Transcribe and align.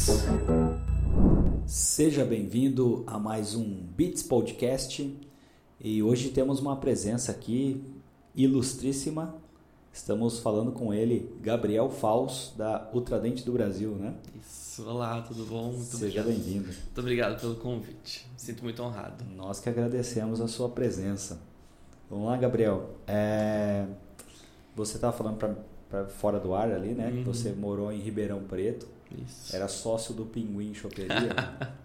Beats. 0.00 0.24
Seja 1.66 2.24
bem-vindo 2.24 3.04
a 3.06 3.18
mais 3.18 3.54
um 3.54 3.82
Beats 3.96 4.22
Podcast 4.22 5.14
e 5.78 6.02
hoje 6.02 6.30
temos 6.30 6.58
uma 6.58 6.76
presença 6.76 7.30
aqui 7.32 7.84
ilustríssima. 8.34 9.34
Estamos 9.92 10.38
falando 10.38 10.72
com 10.72 10.94
ele, 10.94 11.30
Gabriel 11.42 11.90
Faus, 11.90 12.54
da 12.56 12.88
Ultradente 12.94 13.44
do 13.44 13.52
Brasil, 13.52 13.90
né? 13.90 14.14
Isso, 14.40 14.88
olá, 14.88 15.20
tudo 15.20 15.44
bom? 15.44 15.72
Muito 15.72 15.96
Seja 15.96 16.22
bem-vindo. 16.22 16.66
Muito 16.66 16.98
obrigado 16.98 17.38
pelo 17.38 17.56
convite, 17.56 18.26
me 18.32 18.40
sinto 18.40 18.62
muito 18.62 18.82
honrado. 18.82 19.24
Nós 19.36 19.60
que 19.60 19.68
agradecemos 19.68 20.40
a 20.40 20.48
sua 20.48 20.70
presença. 20.70 21.40
Vamos 22.08 22.26
lá, 22.26 22.36
Gabriel. 22.36 22.90
É... 23.06 23.86
Você 24.74 24.96
estava 24.96 25.14
falando 25.14 25.36
para 25.88 26.06
fora 26.06 26.38
do 26.38 26.54
ar 26.54 26.72
ali, 26.72 26.94
né? 26.94 27.08
Uhum. 27.08 27.16
Que 27.18 27.24
você 27.24 27.52
morou 27.52 27.92
em 27.92 27.98
Ribeirão 27.98 28.42
Preto. 28.44 28.99
Isso. 29.18 29.54
Era 29.54 29.68
sócio 29.68 30.14
do 30.14 30.24
Pinguim 30.24 30.74
Choperia? 30.74 31.34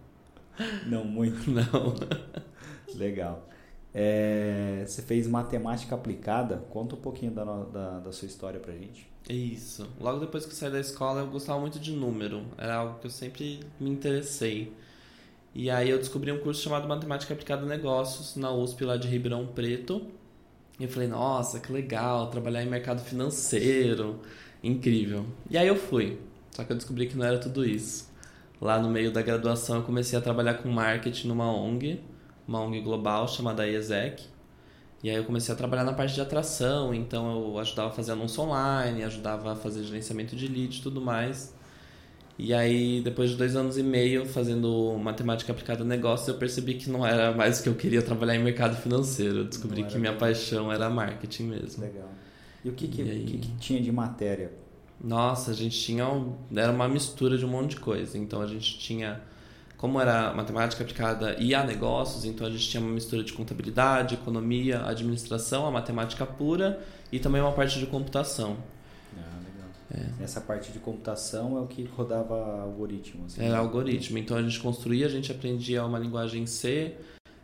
Não 0.87 1.03
muito. 1.03 1.49
Não. 1.49 1.95
Legal. 2.95 3.47
É, 3.93 4.83
você 4.85 5.01
fez 5.01 5.27
matemática 5.27 5.95
aplicada. 5.95 6.57
Conta 6.69 6.95
um 6.95 6.99
pouquinho 6.99 7.31
da, 7.31 7.43
da, 7.45 7.99
da, 7.99 8.11
sua 8.11 8.27
história 8.27 8.59
pra 8.59 8.73
gente. 8.73 9.07
Isso. 9.29 9.87
Logo 9.99 10.19
depois 10.19 10.45
que 10.45 10.51
eu 10.51 10.55
saí 10.55 10.69
da 10.69 10.79
escola, 10.79 11.21
eu 11.21 11.27
gostava 11.27 11.59
muito 11.59 11.79
de 11.79 11.91
número. 11.91 12.45
Era 12.57 12.75
algo 12.75 12.99
que 12.99 13.07
eu 13.07 13.11
sempre 13.11 13.61
me 13.79 13.89
interessei. 13.89 14.71
E 15.53 15.69
aí 15.69 15.89
eu 15.89 15.97
descobri 15.97 16.29
um 16.31 16.39
curso 16.39 16.61
chamado 16.61 16.87
Matemática 16.87 17.33
Aplicada 17.33 17.63
a 17.63 17.65
Negócios 17.65 18.35
na 18.35 18.51
USP 18.51 18.83
lá 18.83 18.97
de 18.97 19.07
Ribeirão 19.07 19.47
Preto. 19.47 20.05
E 20.77 20.83
eu 20.83 20.89
falei, 20.89 21.07
nossa, 21.07 21.61
que 21.61 21.71
legal, 21.71 22.29
trabalhar 22.29 22.61
em 22.61 22.67
mercado 22.67 23.01
financeiro. 23.01 24.19
Incrível. 24.61 25.25
E 25.49 25.57
aí 25.57 25.67
eu 25.67 25.77
fui. 25.77 26.19
Só 26.55 26.63
que 26.63 26.71
eu 26.71 26.77
descobri 26.77 27.05
que 27.05 27.17
não 27.17 27.25
era 27.25 27.37
tudo 27.37 27.65
isso. 27.65 28.09
Lá 28.61 28.79
no 28.79 28.89
meio 28.89 29.11
da 29.11 29.21
graduação 29.21 29.75
eu 29.75 29.83
comecei 29.83 30.17
a 30.17 30.21
trabalhar 30.21 30.53
com 30.53 30.69
marketing 30.69 31.27
numa 31.27 31.51
ONG, 31.51 32.01
uma 32.47 32.61
ONG 32.61 32.79
global 32.79 33.27
chamada 33.27 33.67
ESEC. 33.67 34.23
E 35.03 35.09
aí 35.09 35.17
eu 35.17 35.25
comecei 35.25 35.53
a 35.53 35.57
trabalhar 35.57 35.83
na 35.83 35.91
parte 35.91 36.15
de 36.15 36.21
atração, 36.21 36.93
então 36.93 37.29
eu 37.29 37.59
ajudava 37.59 37.89
a 37.89 37.91
fazer 37.91 38.13
anúncio 38.13 38.41
online, 38.41 39.03
ajudava 39.03 39.51
a 39.51 39.55
fazer 39.57 39.83
gerenciamento 39.83 40.33
de 40.33 40.47
leads 40.47 40.79
e 40.79 40.81
tudo 40.81 41.01
mais. 41.01 41.53
E 42.39 42.53
aí, 42.53 43.01
depois 43.01 43.31
de 43.31 43.35
dois 43.35 43.53
anos 43.57 43.77
e 43.77 43.83
meio 43.83 44.25
fazendo 44.25 44.97
matemática 44.97 45.51
aplicada 45.51 45.83
a 45.83 45.85
negócio, 45.85 46.31
eu 46.31 46.37
percebi 46.37 46.75
que 46.75 46.89
não 46.89 47.05
era 47.05 47.33
mais 47.33 47.59
o 47.59 47.63
que 47.63 47.69
eu 47.69 47.75
queria 47.75 48.01
trabalhar 48.01 48.35
em 48.35 48.43
mercado 48.43 48.77
financeiro. 48.77 49.39
Eu 49.39 49.45
descobri 49.45 49.83
que 49.83 49.97
minha 49.97 50.13
paixão 50.13 50.71
era 50.71 50.89
marketing 50.89 51.43
mesmo. 51.43 51.83
Legal. 51.83 52.09
E 52.63 52.69
o 52.69 52.73
que, 52.73 52.87
que, 52.87 53.01
aí... 53.01 53.25
que, 53.25 53.37
que 53.39 53.57
tinha 53.57 53.81
de 53.81 53.91
matéria 53.91 54.64
nossa, 55.03 55.51
a 55.51 55.53
gente 55.53 55.79
tinha. 55.79 56.07
Um, 56.07 56.35
era 56.55 56.71
uma 56.71 56.87
mistura 56.87 57.37
de 57.37 57.45
um 57.45 57.49
monte 57.49 57.71
de 57.71 57.77
coisa. 57.77 58.17
Então 58.17 58.41
a 58.41 58.47
gente 58.47 58.77
tinha. 58.79 59.21
Como 59.77 59.99
era 59.99 60.33
matemática 60.33 60.83
aplicada 60.83 61.35
e 61.37 61.53
a 61.53 61.63
negócios, 61.63 62.23
então 62.23 62.47
a 62.47 62.49
gente 62.49 62.67
tinha 62.69 62.81
uma 62.81 62.91
mistura 62.91 63.23
de 63.23 63.33
contabilidade, 63.33 64.15
economia, 64.15 64.83
administração, 64.85 65.67
a 65.67 65.71
matemática 65.71 66.25
pura 66.25 66.79
e 67.11 67.19
também 67.19 67.41
uma 67.41 67.51
parte 67.51 67.77
de 67.77 67.85
computação. 67.85 68.57
Ah, 69.15 69.39
legal. 69.43 70.09
É. 70.19 70.23
Essa 70.23 70.39
parte 70.39 70.71
de 70.71 70.79
computação 70.79 71.57
é 71.57 71.61
o 71.61 71.67
que 71.67 71.83
rodava 71.83 72.61
algoritmos. 72.61 73.33
Assim, 73.33 73.45
era 73.45 73.57
algoritmo. 73.57 74.17
Então 74.17 74.37
a 74.37 74.41
gente 74.41 74.59
construía, 74.59 75.05
a 75.05 75.09
gente 75.09 75.29
aprendia 75.29 75.85
uma 75.85 75.99
linguagem 75.99 76.47
C, 76.47 76.95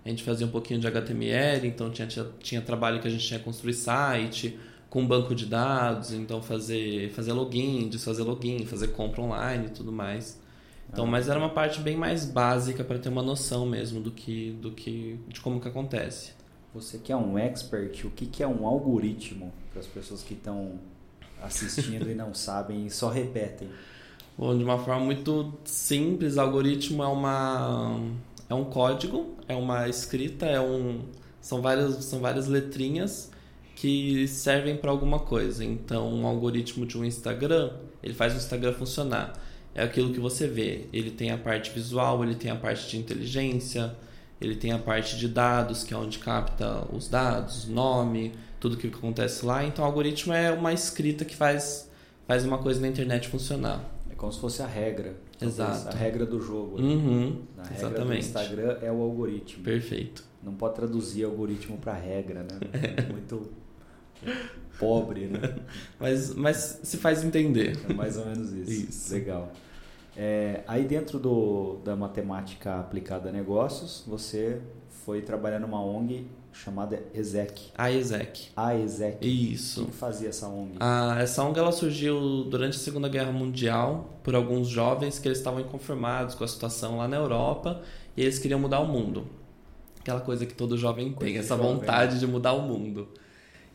a 0.04 0.10
gente 0.10 0.24
fazia 0.24 0.48
um 0.48 0.52
pouquinho 0.52 0.80
de 0.80 0.88
HTML, 0.88 1.68
então 1.68 1.92
tinha, 1.92 2.08
tinha, 2.08 2.26
tinha 2.40 2.62
trabalho 2.62 3.02
que 3.02 3.08
a 3.08 3.12
gente 3.12 3.28
tinha 3.28 3.40
que 3.40 3.46
construir 3.46 3.74
site 3.74 4.58
com 4.92 5.08
banco 5.08 5.34
de 5.34 5.46
dados, 5.46 6.12
então 6.12 6.42
fazer, 6.42 7.10
fazer 7.12 7.32
login, 7.32 7.88
desfazer 7.88 8.24
login, 8.24 8.66
fazer 8.66 8.90
compra 8.90 9.22
online 9.22 9.68
e 9.68 9.70
tudo 9.70 9.90
mais. 9.90 10.38
Então, 10.92 11.06
ah. 11.06 11.08
mas 11.08 11.30
era 11.30 11.40
uma 11.40 11.50
parte 11.50 11.80
bem 11.80 11.96
mais 11.96 12.26
básica 12.26 12.84
para 12.84 13.00
ter 13.00 13.08
uma 13.08 13.24
noção 13.24 13.66
mesmo 13.66 14.02
do 14.02 14.12
que, 14.12 14.52
do 14.62 14.72
que, 14.72 15.18
de 15.30 15.40
como 15.40 15.62
que 15.62 15.68
acontece. 15.70 16.34
Você 16.74 16.98
que 16.98 17.10
é 17.10 17.16
um 17.16 17.40
expert, 17.40 18.04
o 18.04 18.10
que, 18.10 18.26
que 18.26 18.44
é 18.44 18.48
um 18.48 18.68
algoritmo 18.68 19.54
para 19.72 19.80
as 19.80 19.88
pessoas 19.88 20.24
que 20.24 20.34
estão 20.34 20.74
assistindo 21.42 22.12
e 22.12 22.14
não 22.14 22.34
sabem 22.34 22.86
e 22.86 22.90
só 22.92 23.08
repetem? 23.08 23.70
Bom, 24.38 24.58
de 24.58 24.64
uma 24.64 24.78
forma 24.78 25.06
muito 25.06 25.54
simples, 25.64 26.38
algoritmo 26.38 27.02
é 27.02 27.08
uma 27.08 27.98
é 28.50 28.54
um 28.54 28.66
código, 28.66 29.38
é 29.48 29.56
uma 29.56 29.88
escrita, 29.88 30.46
é 30.46 30.60
um 30.60 31.00
são 31.40 31.62
várias 31.62 32.04
são 32.04 32.20
várias 32.20 32.48
letrinhas 32.48 33.31
que 33.82 34.28
servem 34.28 34.78
para 34.78 34.92
alguma 34.92 35.18
coisa. 35.18 35.66
Então, 35.66 36.14
um 36.14 36.28
algoritmo 36.28 36.86
de 36.86 36.96
um 37.00 37.04
Instagram, 37.04 37.72
ele 38.04 38.14
faz 38.14 38.32
o 38.36 38.38
Instagram 38.38 38.74
funcionar. 38.74 39.34
É 39.74 39.82
aquilo 39.82 40.14
que 40.14 40.20
você 40.20 40.48
vê. 40.48 40.86
Ele 40.94 41.10
tem 41.10 41.32
a 41.32 41.38
parte 41.38 41.72
visual, 41.72 42.24
ele 42.24 42.36
tem 42.36 42.52
a 42.52 42.56
parte 42.56 42.88
de 42.88 43.00
inteligência, 43.00 43.96
ele 44.40 44.56
tem 44.56 44.72
a 44.72 44.78
parte 44.78 45.18
de 45.18 45.28
dados, 45.28 45.84
que 45.84 45.96
é 45.96 45.98
onde 45.98 46.20
capta 46.20 46.86
os 46.94 47.08
dados, 47.08 47.68
nome, 47.68 48.34
tudo 48.60 48.78
que 48.78 48.86
acontece 48.86 49.44
lá. 49.44 49.66
Então, 49.66 49.84
o 49.84 49.88
algoritmo 49.88 50.32
é 50.32 50.52
uma 50.52 50.72
escrita 50.72 51.26
que 51.26 51.36
faz, 51.36 51.90
faz 52.28 52.46
uma 52.46 52.60
coisa 52.60 52.80
na 52.80 52.88
internet 52.88 53.30
funcionar. 53.30 53.84
É 54.12 54.14
como 54.14 54.32
se 54.32 54.40
fosse 54.40 54.62
a 54.62 54.68
regra. 54.68 55.16
Exato. 55.42 55.88
A 55.88 55.98
regra 55.98 56.24
do 56.24 56.40
jogo. 56.40 56.80
Né? 56.80 56.88
Uhum, 56.88 57.42
a 57.58 57.64
regra 57.64 57.78
exatamente. 57.88 58.22
do 58.22 58.28
Instagram 58.28 58.78
é 58.80 58.92
o 58.92 59.02
algoritmo. 59.02 59.64
Perfeito. 59.64 60.24
Não 60.44 60.54
pode 60.54 60.76
traduzir 60.76 61.24
algoritmo 61.24 61.80
para 61.80 61.94
regra, 61.94 62.44
né? 62.44 62.60
É 63.10 63.12
muito 63.12 63.61
pobre, 64.80 65.28
né? 65.28 65.56
mas, 66.00 66.34
mas 66.34 66.80
se 66.84 66.98
faz 66.98 67.24
entender. 67.24 67.78
É 67.90 67.94
mais 67.94 68.18
ou 68.18 68.26
menos 68.26 68.52
isso. 68.52 68.90
isso. 68.90 69.14
Legal. 69.14 69.52
É, 70.16 70.62
aí 70.68 70.84
dentro 70.84 71.20
do, 71.20 71.78
da 71.86 71.96
matemática 71.96 72.80
aplicada 72.80 73.30
a 73.30 73.32
negócios, 73.32 74.04
você 74.06 74.62
foi 75.06 75.22
trabalhar 75.22 75.60
numa 75.60 75.82
ONG 75.84 76.26
chamada 76.52 77.02
ESEC. 77.14 77.72
A 77.78 77.92
ESEC. 77.92 78.50
A 78.56 78.76
ESEC. 78.76 79.26
Isso. 79.26 79.84
O 79.84 79.86
que 79.86 79.94
fazia 79.94 80.30
essa 80.30 80.48
ONG? 80.48 80.76
Ah, 80.80 81.18
essa 81.20 81.44
ONG 81.44 81.58
ela 81.58 81.72
surgiu 81.72 82.44
durante 82.44 82.76
a 82.76 82.80
Segunda 82.80 83.08
Guerra 83.08 83.32
Mundial 83.32 84.20
por 84.22 84.36
alguns 84.36 84.68
jovens 84.68 85.18
que 85.18 85.28
eles 85.28 85.38
estavam 85.38 85.62
inconformados 85.62 86.36
com 86.36 86.44
a 86.44 86.48
situação 86.48 86.98
lá 86.98 87.08
na 87.08 87.18
Europa 87.18 87.82
e 88.16 88.22
eles 88.22 88.38
queriam 88.38 88.60
mudar 88.60 88.80
o 88.80 88.88
mundo. 88.88 89.26
Aquela 90.00 90.20
coisa 90.20 90.46
que 90.46 90.54
todo 90.54 90.78
jovem 90.78 91.14
tem, 91.14 91.38
essa 91.38 91.56
jovem. 91.56 91.74
vontade 91.74 92.20
de 92.20 92.28
mudar 92.28 92.54
o 92.54 92.62
mundo. 92.62 93.08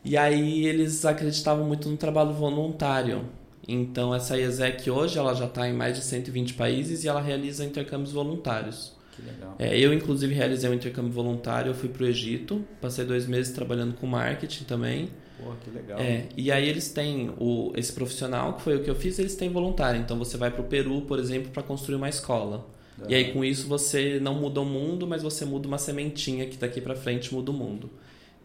E 0.07 0.15
aí 0.15 0.65
eles 0.65 1.03
acreditavam 1.03 1.65
muito 1.65 1.89
no 1.89 1.97
trabalho 1.97 2.31
voluntário. 2.31 3.25
Então 3.67 4.15
essa 4.15 4.37
IESEC 4.37 4.89
hoje 4.89 5.19
ela 5.19 5.33
já 5.33 5.43
está 5.43 5.67
em 5.67 5.73
mais 5.73 5.97
de 5.97 6.03
120 6.03 6.53
países 6.53 7.03
e 7.03 7.09
ela 7.09 7.19
realiza 7.19 7.65
intercâmbios 7.65 8.13
voluntários. 8.13 8.95
Que 9.13 9.21
legal. 9.21 9.55
É, 9.59 9.77
eu 9.77 9.93
inclusive 9.93 10.33
realizei 10.33 10.69
um 10.69 10.73
intercâmbio 10.73 11.11
voluntário, 11.11 11.71
eu 11.71 11.75
fui 11.75 11.89
para 11.89 12.03
o 12.03 12.07
Egito, 12.07 12.63
passei 12.79 13.03
dois 13.03 13.27
meses 13.27 13.53
trabalhando 13.53 13.95
com 13.95 14.07
marketing 14.07 14.63
também. 14.63 15.09
Pô, 15.43 15.51
que 15.61 15.69
legal. 15.69 15.99
É, 15.99 16.27
e 16.37 16.53
aí 16.53 16.69
eles 16.69 16.89
têm 16.89 17.33
o, 17.37 17.73
esse 17.75 17.91
profissional, 17.91 18.53
que 18.53 18.61
foi 18.61 18.77
o 18.77 18.83
que 18.83 18.89
eu 18.89 18.95
fiz, 18.95 19.19
eles 19.19 19.35
têm 19.35 19.49
voluntário. 19.49 19.99
Então 19.99 20.17
você 20.17 20.37
vai 20.37 20.49
para 20.49 20.61
o 20.61 20.65
Peru, 20.65 21.01
por 21.01 21.19
exemplo, 21.19 21.51
para 21.51 21.63
construir 21.63 21.97
uma 21.97 22.07
escola. 22.07 22.65
É. 23.01 23.11
E 23.11 23.15
aí 23.15 23.33
com 23.33 23.43
isso 23.43 23.67
você 23.67 24.21
não 24.21 24.35
muda 24.35 24.61
o 24.61 24.65
mundo, 24.65 25.05
mas 25.05 25.21
você 25.21 25.43
muda 25.43 25.67
uma 25.67 25.77
sementinha 25.77 26.45
que 26.45 26.55
daqui 26.55 26.79
para 26.79 26.95
frente 26.95 27.33
muda 27.33 27.51
o 27.51 27.53
mundo. 27.53 27.89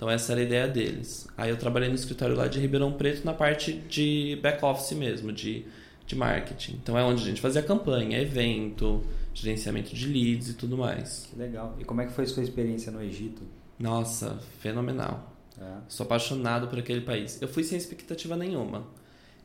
Então 0.02 0.10
essa 0.10 0.32
era 0.32 0.40
a 0.40 0.44
ideia 0.44 0.66
deles. 0.66 1.28
Aí 1.36 1.48
eu 1.48 1.56
trabalhei 1.56 1.88
no 1.88 1.94
escritório 1.94 2.34
lá 2.34 2.48
de 2.48 2.58
Ribeirão 2.58 2.92
Preto 2.92 3.24
na 3.24 3.32
parte 3.32 3.72
de 3.72 4.36
back 4.42 4.64
office 4.64 4.98
mesmo, 4.98 5.32
de, 5.32 5.64
de 6.04 6.16
marketing. 6.16 6.72
Então 6.82 6.98
é 6.98 7.04
onde 7.04 7.22
a 7.22 7.24
gente 7.24 7.40
fazia 7.40 7.62
campanha, 7.62 8.20
evento, 8.20 9.00
gerenciamento 9.32 9.94
de 9.94 10.08
leads 10.08 10.48
e 10.48 10.54
tudo 10.54 10.76
mais. 10.76 11.28
Que 11.30 11.38
legal. 11.38 11.76
E 11.78 11.84
como 11.84 12.00
é 12.00 12.06
que 12.06 12.12
foi 12.12 12.24
a 12.24 12.26
sua 12.26 12.42
experiência 12.42 12.90
no 12.90 13.00
Egito? 13.00 13.42
Nossa, 13.78 14.40
fenomenal. 14.58 15.36
É. 15.56 15.72
Sou 15.86 16.02
apaixonado 16.02 16.66
por 16.66 16.80
aquele 16.80 17.02
país. 17.02 17.40
Eu 17.40 17.46
fui 17.46 17.62
sem 17.62 17.78
expectativa 17.78 18.36
nenhuma. 18.36 18.84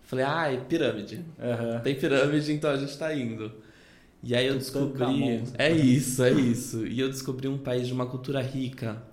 Falei, 0.02 0.26
ai, 0.26 0.66
pirâmide. 0.68 1.18
Uhum. 1.38 1.82
Tem 1.82 1.94
pirâmide, 1.94 2.52
então 2.52 2.72
a 2.72 2.78
gente 2.78 2.90
está 2.90 3.14
indo. 3.14 3.52
E 4.24 4.36
aí 4.36 4.48
eu 4.48 4.58
descobri. 4.58 5.44
É 5.56 5.72
isso, 5.72 6.24
é 6.24 6.32
isso. 6.32 6.88
E 6.88 7.00
eu 7.00 7.10
descobri 7.10 7.48
um 7.48 7.60
país 7.60 7.86
de 7.86 7.94
uma 7.94 8.08
cultura 8.08 8.42
rica, 8.42 9.04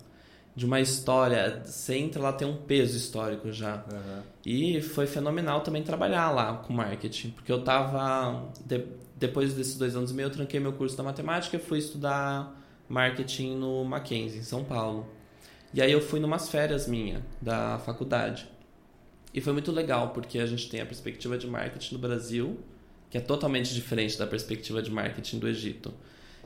de 0.55 0.65
uma 0.65 0.81
história. 0.81 1.63
Você 1.65 1.97
entra 1.97 2.23
lá, 2.23 2.33
tem 2.33 2.47
um 2.47 2.57
peso 2.57 2.97
histórico 2.97 3.53
já. 3.53 3.85
Uhum. 3.91 4.23
E 4.45 4.81
foi 4.81 5.07
fenomenal 5.07 5.61
também 5.63 5.83
trabalhar 5.83 6.31
lá 6.31 6.57
com 6.59 6.73
marketing, 6.73 7.31
porque 7.31 7.51
eu 7.51 7.63
tava. 7.63 8.51
De, 8.65 8.85
depois 9.17 9.55
desses 9.55 9.77
dois 9.77 9.97
anos 9.97 10.11
e 10.11 10.15
meio, 10.15 10.27
eu 10.27 10.31
tranquei 10.31 10.61
meu 10.61 10.73
curso 10.73 10.97
da 10.97 11.03
matemática 11.03 11.57
e 11.57 11.61
fui 11.61 11.79
estudar 11.79 12.61
marketing 12.89 13.57
no 13.57 13.85
Mackenzie, 13.85 14.41
em 14.41 14.43
São 14.43 14.65
Paulo. 14.65 15.09
E 15.73 15.81
aí 15.81 15.91
eu 15.91 16.01
fui 16.01 16.21
numas 16.21 16.49
férias 16.49 16.87
minha 16.87 17.25
da 17.41 17.79
faculdade. 17.79 18.49
E 19.33 19.41
foi 19.41 19.53
muito 19.53 19.73
legal, 19.73 20.11
porque 20.11 20.39
a 20.39 20.47
gente 20.47 20.69
tem 20.69 20.81
a 20.81 20.87
perspectiva 20.87 21.37
de 21.37 21.47
marketing 21.47 21.95
no 21.95 22.01
Brasil, 22.01 22.59
que 23.11 23.19
é 23.19 23.21
totalmente 23.21 23.75
diferente 23.75 24.17
da 24.17 24.27
perspectiva 24.27 24.81
de 24.81 24.91
marketing 24.91 25.39
do 25.39 25.49
Egito. 25.49 25.93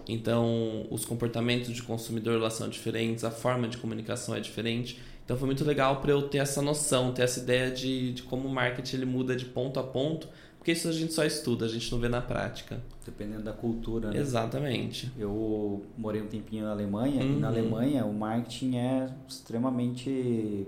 Então, 0.06 0.86
os 0.90 1.04
comportamentos 1.04 1.70
de 1.70 1.82
consumidor 1.82 2.40
lá 2.40 2.50
são 2.50 2.68
diferentes, 2.68 3.24
a 3.24 3.30
forma 3.30 3.66
de 3.68 3.76
comunicação 3.78 4.34
é 4.34 4.40
diferente. 4.40 5.00
Então, 5.24 5.36
foi 5.36 5.46
muito 5.46 5.64
legal 5.64 6.00
para 6.00 6.10
eu 6.10 6.22
ter 6.28 6.38
essa 6.38 6.62
noção, 6.62 7.12
ter 7.12 7.22
essa 7.22 7.40
ideia 7.40 7.70
de, 7.70 8.12
de 8.14 8.22
como 8.22 8.48
o 8.48 8.50
marketing 8.52 8.96
ele 8.96 9.06
muda 9.06 9.36
de 9.36 9.44
ponto 9.44 9.78
a 9.78 9.82
ponto, 9.82 10.28
Porque 10.58 10.72
isso 10.72 10.88
a 10.88 10.92
gente 10.92 11.12
só 11.14 11.24
estuda, 11.24 11.64
a 11.64 11.68
gente 11.68 11.90
não 11.92 11.98
vê 12.00 12.08
na 12.08 12.20
prática. 12.20 12.82
Dependendo 13.06 13.42
da 13.44 13.52
cultura, 13.52 14.10
né? 14.10 14.18
Exatamente. 14.18 15.10
Eu 15.18 15.86
morei 15.96 16.20
um 16.20 16.26
tempinho 16.26 16.64
na 16.64 16.72
Alemanha 16.72 17.22
Uhum. 17.22 17.36
e 17.36 17.40
na 17.40 17.48
Alemanha 17.48 18.04
o 18.04 18.12
marketing 18.12 18.76
é 18.76 19.08
extremamente 19.28 20.66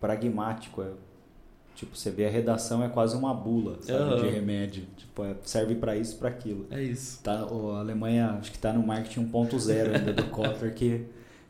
pragmático. 0.00 0.82
É, 0.82 0.90
tipo, 1.78 1.96
você 1.96 2.10
vê 2.10 2.26
a 2.26 2.30
redação 2.30 2.82
é 2.84 2.88
quase 2.88 3.16
uma 3.16 3.32
bula, 3.32 3.78
sabe, 3.80 3.98
Aham. 3.98 4.16
de 4.22 4.28
remédio. 4.28 4.84
Tipo, 4.96 5.24
é- 5.24 5.34
serve 5.44 5.74
para 5.76 5.96
isso, 5.96 6.16
para 6.18 6.28
aquilo. 6.28 6.66
É 6.70 6.82
isso. 6.82 7.20
Tá, 7.22 7.46
o- 7.46 7.72
a 7.72 7.78
Alemanha 7.80 8.36
acho 8.40 8.50
que 8.52 8.58
tá 8.58 8.72
no 8.72 8.86
marketing 8.86 9.20
1.0 9.26 9.94
ainda 9.96 10.12
do 10.12 10.24
Kotler 10.24 10.74
que 10.74 11.04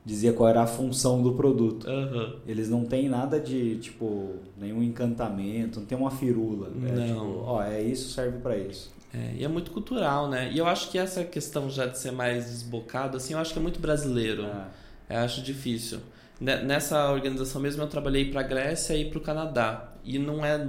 dizia 0.05 0.33
qual 0.33 0.49
era 0.49 0.63
a 0.63 0.67
função 0.67 1.23
do 1.23 1.33
produto. 1.35 1.89
Aham. 1.89 2.37
Eles 2.47 2.69
não 2.69 2.85
têm 2.85 3.09
nada 3.09 3.41
de, 3.41 3.77
tipo, 3.79 4.37
nenhum 4.57 4.83
encantamento, 4.83 5.81
não 5.81 5.87
tem 5.87 5.97
uma 5.99 6.11
firula. 6.11 6.69
É, 6.87 6.93
Não. 6.93 7.07
tipo, 7.07 7.43
ó, 7.45 7.63
é 7.63 7.83
isso, 7.83 8.11
serve 8.13 8.39
para 8.39 8.57
isso. 8.57 8.91
É, 9.13 9.35
e 9.39 9.45
é 9.45 9.49
muito 9.49 9.71
cultural, 9.71 10.29
né? 10.29 10.51
E 10.53 10.59
eu 10.59 10.67
acho 10.67 10.91
que 10.91 10.99
essa 10.99 11.25
questão 11.25 11.71
já 11.71 11.87
de 11.87 11.99
ser 11.99 12.11
mais 12.13 12.45
desbocado, 12.47 13.17
assim, 13.17 13.33
eu 13.33 13.39
acho 13.39 13.53
que 13.55 13.59
é 13.59 13.63
muito 13.63 13.81
brasileiro. 13.81 14.45
Ah, 14.45 14.69
Eu 15.09 15.19
acho 15.21 15.41
difícil. 15.43 16.01
Ne- 16.41 16.63
Nessa 16.63 17.11
organização 17.11 17.61
mesmo 17.61 17.83
eu 17.83 17.89
trabalhei 17.89 18.31
para 18.31 18.41
a 18.41 18.45
Grécia 18.45 18.95
e 18.97 19.09
para 19.11 19.19
o 19.19 19.21
Canadá. 19.21 19.93
E 20.05 20.19
não 20.19 20.45
é 20.45 20.67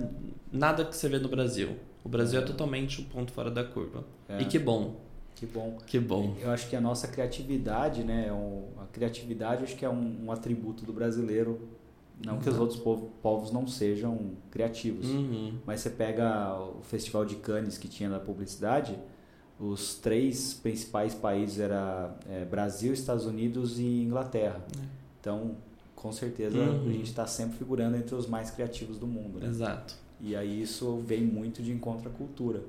nada 0.51 0.83
que 0.85 0.95
você 0.95 1.07
vê 1.07 1.19
no 1.19 1.29
Brasil. 1.29 1.77
O 2.03 2.09
Brasil 2.09 2.39
é 2.39 2.43
totalmente 2.43 3.01
o 3.01 3.05
ponto 3.05 3.31
fora 3.31 3.51
da 3.51 3.63
curva. 3.63 4.03
é, 4.27 4.41
E 4.41 4.45
que 4.45 4.57
bom, 4.59 4.95
que 5.35 5.45
bom. 5.45 5.77
que 5.85 5.99
bom. 5.99 6.35
Eu 6.41 6.49
acho 6.51 6.67
que 6.69 6.75
a 6.75 6.81
nossa 6.81 7.07
criatividade, 7.07 8.03
né? 8.03 8.25
é 8.29 8.33
um- 8.33 8.65
a 8.81 8.85
criatividade 8.87 9.63
acho 9.63 9.75
que 9.75 9.85
é 9.85 9.89
um, 9.89 10.25
um 10.25 10.31
atributo 10.31 10.85
do 10.85 10.93
brasileiro. 10.93 11.59
Não 12.25 12.37
que 12.39 12.49
os 12.49 12.55
Uhum. 12.55 12.61
outros 12.61 12.79
povo- 12.81 13.11
povos 13.21 13.49
não 13.51 13.65
sejam 13.65 14.31
criativos. 14.51 15.07
Uhum. 15.07 15.53
Mas 15.65 15.79
você 15.81 15.89
pega 15.89 16.53
o 16.59 16.81
Festival 16.83 17.23
de 17.25 17.35
Cannes 17.35 17.77
que 17.77 17.87
tinha 17.87 18.09
na 18.09 18.19
publicidade, 18.19 18.97
os 19.57 19.95
três 19.95 20.53
principais 20.53 21.13
países 21.15 21.59
era 21.59 22.13
é, 22.29 22.43
Brasil, 22.43 22.91
Estados 22.91 23.25
Unidos 23.25 23.79
e 23.79 23.83
Inglaterra. 24.03 24.61
É. 24.77 24.98
Então, 25.19 25.55
com 25.95 26.11
certeza, 26.11 26.57
Uhum. 26.57 26.89
a 26.89 26.91
gente 26.93 27.03
está 27.09 27.27
sempre 27.27 27.57
figurando 27.57 27.97
entre 27.97 28.15
os 28.15 28.27
mais 28.27 28.49
criativos 28.51 28.97
do 28.97 29.05
mundo. 29.07 29.39
Né? 29.39 29.47
Exato. 29.47 29.95
E 30.21 30.35
aí 30.35 30.61
isso 30.61 30.97
vem 31.05 31.21
muito 31.21 31.61
de 31.61 31.71
encontro 31.71 32.09
à 32.09 32.11
cultura. 32.11 32.61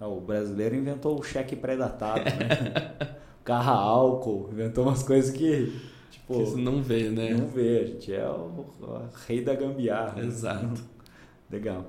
Ah, 0.00 0.06
O 0.06 0.20
brasileiro 0.20 0.74
inventou 0.74 1.18
o 1.18 1.22
cheque 1.22 1.56
pré-datado, 1.56 2.20
né? 2.24 3.16
Carra 3.44 3.72
álcool, 3.72 4.48
inventou 4.52 4.84
umas 4.84 5.02
coisas 5.02 5.30
que, 5.34 5.72
tipo, 6.10 6.34
Que 6.54 6.60
não 6.60 6.82
vê, 6.82 7.08
né? 7.08 7.34
não 7.34 7.46
vê. 7.46 7.80
A 7.80 7.86
gente 7.86 8.12
é 8.12 8.28
o, 8.28 8.66
o 8.80 9.08
rei 9.26 9.42
da 9.42 9.54
gambiarra. 9.54 10.20
né? 10.20 10.26
Exato. 10.26 10.82
Legal. 11.50 11.86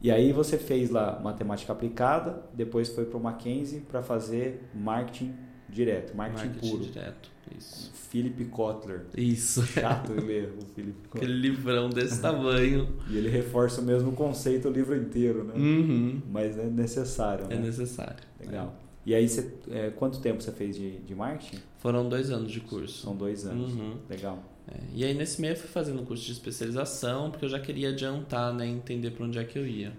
E 0.00 0.10
aí 0.10 0.32
você 0.32 0.58
fez 0.58 0.90
lá 0.90 1.18
matemática 1.20 1.72
aplicada, 1.72 2.42
depois 2.52 2.88
foi 2.88 3.04
para 3.04 3.16
o 3.18 3.22
Mackenzie 3.22 3.80
para 3.80 4.02
fazer 4.02 4.68
marketing 4.74 5.34
direto, 5.68 6.14
marketing, 6.16 6.46
Marketing 6.48 6.70
puro. 6.70 6.84
direto. 6.84 7.30
Isso. 7.56 7.92
Philip 8.10 8.44
Kotler. 8.46 9.06
Isso. 9.16 9.62
Chato 9.66 10.12
ler 10.12 10.52
o 10.60 10.64
Philip 10.74 10.96
Kotler. 11.08 11.24
Aquele 11.24 11.40
livrão 11.40 11.88
desse 11.88 12.20
tamanho. 12.20 12.88
E 13.08 13.16
ele 13.16 13.28
reforça 13.28 13.80
o 13.80 13.84
mesmo 13.84 14.12
conceito 14.12 14.68
o 14.68 14.70
livro 14.72 14.94
inteiro, 14.96 15.44
né? 15.44 15.54
Uhum. 15.56 16.20
Mas 16.30 16.58
é 16.58 16.66
necessário, 16.66 17.46
É 17.46 17.54
né? 17.54 17.60
necessário. 17.62 18.22
Legal. 18.38 18.76
E 19.04 19.14
aí, 19.14 19.28
você, 19.28 19.52
é, 19.70 19.90
quanto 19.90 20.20
tempo 20.20 20.42
você 20.42 20.52
fez 20.52 20.76
de, 20.76 20.98
de 20.98 21.14
marketing? 21.14 21.60
Foram 21.78 22.08
dois 22.08 22.30
anos 22.30 22.52
de 22.52 22.60
curso. 22.60 23.02
São 23.02 23.16
dois 23.16 23.46
anos. 23.46 23.72
Uhum. 23.72 23.96
Legal. 24.08 24.42
É, 24.68 24.76
e 24.94 25.04
aí 25.04 25.12
nesse 25.14 25.40
meio 25.40 25.54
eu 25.54 25.56
fui 25.56 25.68
fazendo 25.68 26.00
um 26.00 26.04
curso 26.04 26.24
de 26.24 26.32
especialização, 26.32 27.30
porque 27.30 27.44
eu 27.44 27.48
já 27.48 27.58
queria 27.58 27.88
adiantar, 27.88 28.54
né, 28.54 28.66
entender 28.66 29.10
para 29.10 29.24
onde 29.26 29.38
é 29.38 29.44
que 29.44 29.58
eu 29.58 29.66
ia. 29.66 29.92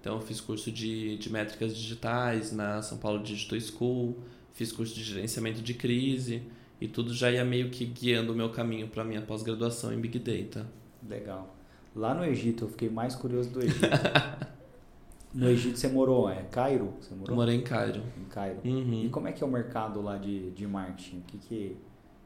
Então 0.00 0.14
eu 0.14 0.20
fiz 0.20 0.40
curso 0.40 0.70
de, 0.70 1.18
de 1.18 1.30
métricas 1.30 1.76
digitais 1.76 2.52
na 2.52 2.80
São 2.80 2.96
Paulo 2.96 3.22
Digital 3.22 3.60
School, 3.60 4.16
fiz 4.54 4.72
curso 4.72 4.94
de 4.94 5.02
gerenciamento 5.02 5.60
de 5.60 5.74
crise 5.74 6.42
e 6.80 6.86
tudo 6.88 7.12
já 7.14 7.30
ia 7.30 7.44
meio 7.44 7.70
que 7.70 7.84
guiando 7.84 8.32
o 8.32 8.36
meu 8.36 8.50
caminho 8.50 8.88
para 8.88 9.04
minha 9.04 9.20
pós-graduação 9.22 9.92
em 9.92 9.98
Big 10.00 10.18
Data. 10.18 10.66
Legal. 11.08 11.54
Lá 11.94 12.12
no 12.14 12.24
Egito, 12.24 12.64
eu 12.64 12.68
fiquei 12.68 12.90
mais 12.90 13.14
curioso 13.14 13.48
do 13.50 13.62
Egito. 13.64 13.80
no 15.32 15.48
Egito 15.48 15.78
você 15.78 15.88
morou, 15.88 16.28
é 16.28 16.42
Cairo? 16.50 16.92
Você 17.00 17.14
morou? 17.14 17.30
Eu 17.30 17.36
morei 17.36 17.56
em 17.56 17.62
Cairo. 17.62 18.02
Em 18.18 18.24
Cairo. 18.24 18.58
Uhum. 18.64 19.04
E 19.04 19.08
como 19.08 19.28
é 19.28 19.32
que 19.32 19.42
é 19.42 19.46
o 19.46 19.50
mercado 19.50 20.00
lá 20.02 20.16
de, 20.16 20.50
de 20.50 20.66
marketing? 20.66 21.18
O 21.18 21.22
que 21.22 21.38
que, 21.38 21.76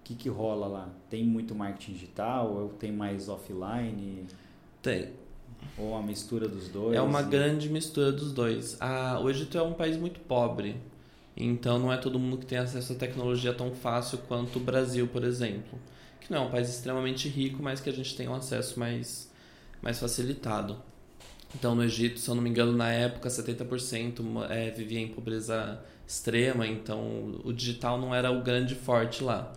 que 0.05 0.15
que 0.15 0.29
rola 0.29 0.67
lá? 0.67 0.89
Tem 1.09 1.25
muito 1.25 1.55
marketing 1.55 1.93
digital 1.93 2.53
ou 2.53 2.69
tem 2.71 2.91
mais 2.93 3.29
offline? 3.29 4.27
Tem. 4.83 5.11
Ou 5.79 5.91
uma 5.91 6.03
mistura 6.03 6.49
dos 6.49 6.69
dois? 6.69 6.97
É 6.97 7.01
uma 7.03 7.21
E- 7.21 7.27
grande 7.27 7.69
mistura 7.69 8.11
dos 8.11 8.33
dois. 8.33 8.77
Ah, 8.81 9.21
o 9.23 9.29
Egito 9.31 9.57
é 9.59 9.63
um 9.63 9.75
país 9.75 9.97
muito 9.97 10.19
pobre, 10.21 10.77
então 11.37 11.79
não 11.79 11.93
é 11.93 11.97
todo 11.97 12.19
mundo 12.19 12.37
que 12.39 12.47
tem 12.47 12.59
acesso 12.59 12.93
à 12.93 12.97
tecnologia 12.97 13.53
tão 13.55 13.73
fácil 13.75 14.19
quanto 14.29 14.57
o 14.57 14.61
Brasil, 14.61 15.07
por 15.09 15.25
exemplo. 15.25 15.79
Que 16.21 16.31
não 16.33 16.45
é 16.45 16.47
um 16.47 16.51
país 16.51 16.69
extremamente 16.69 17.29
rico, 17.29 17.63
mas 17.63 17.81
que 17.81 17.89
a 17.89 17.93
gente 17.93 18.15
tem 18.17 18.29
um 18.29 18.35
acesso 18.35 18.79
mais, 18.79 19.31
mais 19.83 19.99
facilitado. 19.99 20.77
Então 21.55 21.75
no 21.75 21.83
Egito, 21.83 22.21
se 22.21 22.29
eu 22.29 22.35
não 22.35 22.43
me 22.43 22.51
engano, 22.51 22.73
na 22.73 22.91
época 22.91 23.29
70% 23.29 24.21
mo- 24.23 24.45
é, 24.45 24.71
vivia 24.71 25.01
em 25.01 25.09
pobreza 25.09 25.81
extrema, 26.07 26.67
então 26.67 27.41
o 27.45 27.53
digital 27.53 28.01
não 28.01 28.15
era 28.15 28.31
o 28.31 28.43
grande 28.43 28.75
forte 28.75 29.23
lá. 29.25 29.53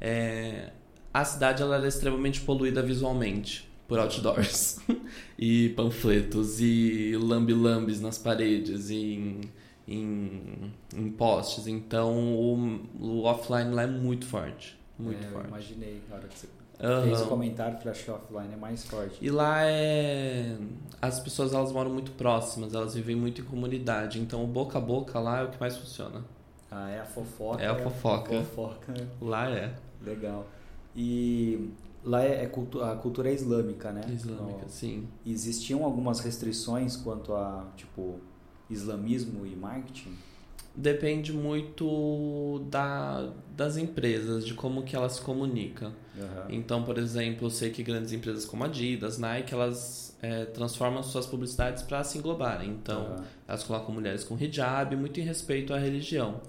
É, 0.00 0.70
a 1.12 1.24
cidade 1.24 1.62
ela 1.62 1.76
era 1.76 1.86
extremamente 1.88 2.40
poluída 2.40 2.82
visualmente 2.82 3.68
por 3.86 3.98
outdoors 3.98 4.78
e 5.38 5.68
panfletos 5.70 6.60
e 6.60 7.16
lambi-lambis 7.16 8.00
nas 8.00 8.18
paredes 8.18 8.90
e 8.90 9.40
em, 9.86 10.72
em, 10.94 11.10
postes. 11.10 11.66
Então 11.66 12.14
o, 12.34 12.80
o 13.00 13.22
offline 13.24 13.70
lá 13.74 13.82
é 13.82 13.86
muito 13.86 14.26
forte, 14.26 14.78
muito 14.98 15.22
É, 15.22 15.26
eu 15.28 15.32
forte. 15.32 15.48
imaginei. 15.48 16.00
Na 16.08 16.16
hora 16.16 16.28
que 16.28 16.38
você 16.38 16.48
Aham. 16.80 17.02
fez 17.04 17.20
o 17.22 17.26
comentário, 17.28 17.78
eu 17.84 17.90
acho 17.90 18.04
que 18.04 18.10
offline 18.10 18.52
é 18.52 18.56
mais 18.56 18.84
forte. 18.84 19.18
E 19.20 19.30
lá 19.30 19.62
é 19.64 20.56
as 21.00 21.20
pessoas 21.20 21.52
elas 21.52 21.70
moram 21.72 21.90
muito 21.92 22.12
próximas, 22.12 22.74
elas 22.74 22.94
vivem 22.94 23.14
muito 23.16 23.40
em 23.40 23.44
comunidade. 23.44 24.18
Então 24.20 24.42
o 24.42 24.46
boca 24.46 24.78
a 24.78 24.80
boca 24.80 25.18
lá 25.20 25.40
é 25.40 25.44
o 25.44 25.50
que 25.50 25.60
mais 25.60 25.76
funciona. 25.76 26.24
Ah, 26.70 26.90
é 26.90 27.00
a 27.00 27.04
fofoca. 27.04 27.62
É 27.62 27.68
a 27.68 27.74
fofoca. 27.76 28.40
A 28.40 28.42
fofoca. 28.44 28.94
Lá 29.20 29.48
é 29.50 29.74
Legal. 30.04 30.46
E 30.96 31.70
lá 32.04 32.22
é, 32.24 32.44
é 32.44 32.46
cultu- 32.46 32.82
a 32.82 32.94
cultura 32.96 33.30
é 33.30 33.32
islâmica, 33.34 33.90
né? 33.92 34.02
islâmica, 34.12 34.56
Então, 34.58 34.68
sim. 34.68 35.06
existiam 35.24 35.84
algumas 35.84 36.20
restrições 36.20 36.96
quanto 36.96 37.32
a, 37.34 37.66
tipo, 37.76 38.18
islamismo 38.70 39.46
e 39.46 39.54
marketing? 39.54 40.14
Depende 40.76 41.32
muito 41.32 42.66
da, 42.68 43.32
das 43.56 43.76
empresas, 43.76 44.44
de 44.44 44.54
como 44.54 44.82
que 44.82 44.96
elas 44.96 45.12
se 45.12 45.22
comunicam. 45.22 45.92
Aham. 46.18 46.46
Então, 46.48 46.82
por 46.82 46.98
exemplo, 46.98 47.46
eu 47.46 47.50
sei 47.50 47.70
que 47.70 47.82
grandes 47.82 48.12
empresas 48.12 48.44
como 48.44 48.64
Adidas, 48.64 49.16
Nike, 49.16 49.54
elas 49.54 50.16
é, 50.20 50.46
transformam 50.46 51.02
suas 51.02 51.26
publicidades 51.26 51.82
para 51.84 52.02
se 52.02 52.18
englobarem. 52.18 52.70
Então, 52.70 53.02
Aham. 53.02 53.24
elas 53.46 53.62
colocam 53.62 53.94
mulheres 53.94 54.24
com 54.24 54.36
hijab, 54.36 54.96
muito 54.96 55.20
em 55.20 55.22
respeito 55.22 55.72
à 55.72 55.78
religião. 55.78 56.40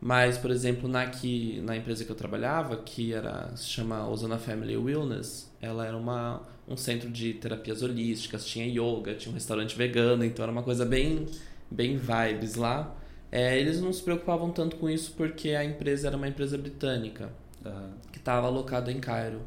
Mas, 0.00 0.38
por 0.38 0.50
exemplo, 0.50 0.88
na, 0.88 1.06
que, 1.06 1.60
na 1.62 1.76
empresa 1.76 2.04
que 2.04 2.10
eu 2.10 2.14
trabalhava, 2.16 2.76
que 2.76 3.12
era, 3.12 3.54
se 3.56 3.68
chama 3.68 4.08
Osana 4.08 4.38
Family 4.38 4.76
Wellness, 4.76 5.50
ela 5.60 5.84
era 5.84 5.96
uma, 5.96 6.42
um 6.68 6.76
centro 6.76 7.10
de 7.10 7.34
terapias 7.34 7.82
holísticas, 7.82 8.46
tinha 8.46 8.66
yoga, 8.66 9.14
tinha 9.14 9.32
um 9.32 9.34
restaurante 9.34 9.76
vegano, 9.76 10.24
então 10.24 10.44
era 10.44 10.52
uma 10.52 10.62
coisa 10.62 10.84
bem, 10.86 11.26
bem 11.68 11.96
vibes 11.96 12.54
lá. 12.54 12.94
É, 13.30 13.58
eles 13.58 13.80
não 13.80 13.92
se 13.92 14.02
preocupavam 14.02 14.50
tanto 14.52 14.76
com 14.76 14.88
isso 14.88 15.12
porque 15.16 15.50
a 15.50 15.64
empresa 15.64 16.06
era 16.06 16.16
uma 16.16 16.28
empresa 16.28 16.56
britânica 16.56 17.30
Aham. 17.64 17.92
que 18.12 18.18
estava 18.18 18.46
alocada 18.46 18.92
em 18.92 19.00
Cairo. 19.00 19.40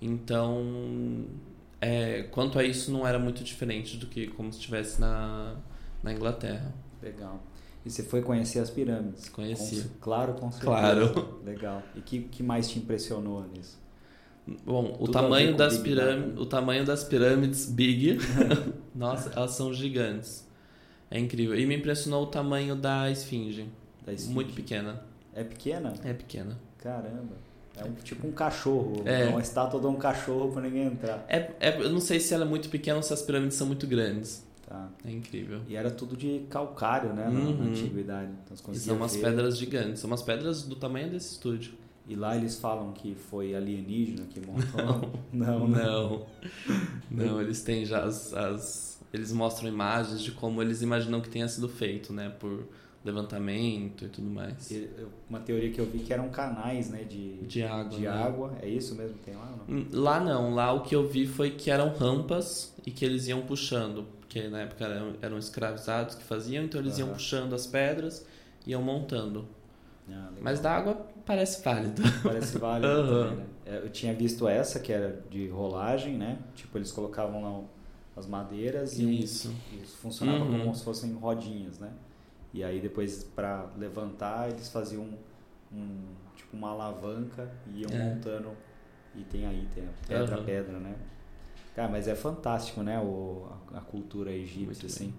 Então, 0.00 1.26
é, 1.80 2.24
quanto 2.30 2.58
a 2.58 2.64
isso, 2.64 2.90
não 2.90 3.06
era 3.06 3.18
muito 3.18 3.44
diferente 3.44 3.96
do 3.98 4.06
que 4.06 4.26
como 4.28 4.52
se 4.52 4.58
estivesse 4.58 5.00
na, 5.00 5.56
na 6.02 6.12
Inglaterra. 6.12 6.72
Legal. 7.02 7.40
E 7.84 7.90
você 7.90 8.02
foi 8.02 8.20
conhecer 8.22 8.58
as 8.58 8.68
pirâmides? 8.70 9.28
Conheci. 9.30 9.82
Com- 9.82 9.88
claro, 10.00 10.34
com 10.34 10.50
certeza. 10.50 10.64
Claro. 10.70 11.40
Legal. 11.44 11.82
E 11.96 12.00
que, 12.00 12.20
que 12.20 12.42
mais 12.42 12.68
te 12.68 12.78
impressionou 12.78 13.42
nisso? 13.54 13.78
Bom, 14.64 14.94
o 14.98 15.06
Tudo 15.06 15.12
tamanho, 15.12 15.56
das 15.56 15.76
Big 15.78 15.84
pirâmides, 15.90 16.28
Data. 16.30 16.40
o 16.42 16.46
tamanho 16.46 16.84
das 16.84 17.04
pirâmides 17.04 17.66
Big, 17.66 18.18
nossa, 18.94 19.30
elas 19.34 19.52
são 19.52 19.72
gigantes. 19.72 20.46
É 21.10 21.18
incrível. 21.18 21.58
E 21.58 21.64
me 21.66 21.76
impressionou 21.76 22.22
o 22.24 22.26
tamanho 22.26 22.74
da 22.76 23.10
esfinge. 23.10 23.68
Da 24.04 24.12
esfinge? 24.12 24.34
Muito 24.34 24.52
pequena. 24.54 25.02
É 25.34 25.44
pequena? 25.44 25.92
É 26.04 26.12
pequena. 26.12 26.58
Caramba. 26.78 27.34
É 27.76 27.84
um, 27.84 27.92
tipo 27.94 28.26
um 28.26 28.32
cachorro. 28.32 29.02
É. 29.06 29.26
uma 29.26 29.40
estátua 29.40 29.80
de 29.80 29.86
um 29.86 29.94
cachorro 29.96 30.52
pra 30.52 30.60
ninguém 30.62 30.86
entrar. 30.86 31.24
É, 31.28 31.50
é- 31.60 31.80
eu 31.82 31.90
não 31.90 32.00
sei 32.00 32.18
se 32.20 32.34
ela 32.34 32.44
é 32.44 32.48
muito 32.48 32.68
pequena 32.68 32.96
ou 32.96 33.02
se 33.02 33.12
as 33.12 33.22
pirâmides 33.22 33.56
são 33.56 33.66
muito 33.66 33.86
grandes. 33.86 34.44
Tá. 34.70 34.88
É 35.04 35.10
incrível. 35.10 35.60
E 35.68 35.74
era 35.74 35.90
tudo 35.90 36.16
de 36.16 36.46
calcário, 36.48 37.12
né? 37.12 37.24
Na, 37.24 37.30
na 37.32 37.40
Uhum. 37.40 37.62
antiguidade. 37.70 38.30
Então 38.44 38.72
E 38.72 38.78
são 38.78 38.94
umas 38.96 39.16
ver. 39.16 39.22
pedras 39.22 39.58
gigantes. 39.58 39.98
São 40.00 40.08
umas 40.08 40.22
pedras 40.22 40.62
do 40.62 40.76
tamanho 40.76 41.10
desse 41.10 41.32
estúdio. 41.32 41.72
E 42.06 42.14
lá 42.14 42.36
eles 42.36 42.56
falam 42.56 42.92
que 42.92 43.16
foi 43.16 43.52
alienígena 43.52 44.26
que 44.26 44.38
montou. 44.40 45.10
Não, 45.32 45.66
né? 45.66 45.82
Não. 45.84 46.24
Não, 47.10 47.40
eles 47.40 47.62
têm 47.62 47.84
já 47.84 48.04
as, 48.04 48.32
as, 48.32 49.00
eles 49.12 49.32
mostram 49.32 49.68
imagens 49.68 50.22
de 50.22 50.30
como 50.30 50.62
eles 50.62 50.82
imaginam 50.82 51.20
que 51.20 51.28
tenha 51.28 51.48
sido 51.48 51.68
feito, 51.68 52.12
né? 52.12 52.28
Por 52.38 52.64
levantamento 53.04 54.04
e 54.04 54.08
tudo 54.08 54.28
mais. 54.30 54.70
E, 54.70 54.88
uma 55.28 55.40
teoria 55.40 55.70
que 55.72 55.80
eu 55.80 55.86
vi 55.86 55.98
que 55.98 56.12
eram 56.12 56.28
canais, 56.28 56.90
né? 56.90 57.02
De, 57.02 57.38
de 57.38 57.62
água. 57.64 57.98
De 57.98 58.02
né? 58.02 58.08
água. 58.08 58.52
É 58.62 58.68
isso 58.68 58.94
mesmo 58.94 59.14
que 59.18 59.24
tem 59.24 59.34
lá? 59.34 59.52
Não? 59.66 59.76
Hum, 59.76 59.86
lá 59.92 60.20
não. 60.20 60.54
Lá 60.54 60.72
o 60.72 60.82
que 60.82 60.94
eu 60.94 61.08
vi 61.08 61.26
foi 61.26 61.50
que 61.50 61.70
eram 61.72 61.88
rampas 61.92 62.72
e 62.86 62.90
que 62.92 63.04
eles 63.04 63.26
iam 63.26 63.42
puxando. 63.42 64.06
Porque 64.30 64.46
na 64.46 64.60
época 64.60 64.84
eram, 64.84 65.14
eram 65.20 65.38
escravizados 65.38 66.14
que 66.14 66.22
faziam, 66.22 66.62
então 66.62 66.80
eles 66.80 66.94
uhum. 66.94 67.06
iam 67.06 67.14
puxando 67.14 67.52
as 67.52 67.66
pedras 67.66 68.24
e 68.64 68.70
iam 68.70 68.80
montando. 68.80 69.44
Ah, 70.08 70.30
Mas 70.40 70.60
da 70.60 70.70
água 70.70 71.04
parece 71.26 71.64
válido. 71.64 72.00
Parece 72.22 72.56
válido 72.56 72.88
uhum. 72.88 73.24
também, 73.24 73.36
né? 73.38 73.46
É, 73.66 73.76
eu 73.78 73.90
tinha 73.90 74.14
visto 74.14 74.46
essa, 74.46 74.78
que 74.78 74.92
era 74.92 75.20
de 75.28 75.48
rolagem, 75.48 76.16
né? 76.16 76.38
Tipo, 76.54 76.78
eles 76.78 76.92
colocavam 76.92 77.42
lá 77.42 77.64
as 78.16 78.26
madeiras 78.26 78.98
e 79.00 79.20
isso, 79.20 79.52
isso 79.82 79.96
funcionava 79.96 80.44
uhum. 80.44 80.60
como 80.60 80.74
se 80.76 80.84
fossem 80.84 81.12
rodinhas, 81.14 81.80
né? 81.80 81.90
E 82.54 82.62
aí 82.62 82.80
depois 82.80 83.24
para 83.24 83.68
levantar 83.76 84.48
eles 84.48 84.68
faziam 84.68 85.08
um, 85.72 86.04
tipo 86.36 86.56
uma 86.56 86.70
alavanca 86.70 87.50
e 87.66 87.82
iam 87.82 87.90
é. 87.90 88.04
montando 88.04 88.50
item 89.16 89.46
a 89.46 89.52
item, 89.52 89.88
pedra 90.06 90.36
uhum. 90.36 90.42
a 90.42 90.44
pedra, 90.44 90.78
né? 90.78 90.94
Cara, 91.80 91.90
mas 91.90 92.06
é 92.06 92.14
fantástico, 92.14 92.82
né? 92.82 93.00
O, 93.00 93.46
a, 93.72 93.80
cultura 93.80 94.30
egípcia, 94.30 94.86
assim. 94.86 95.14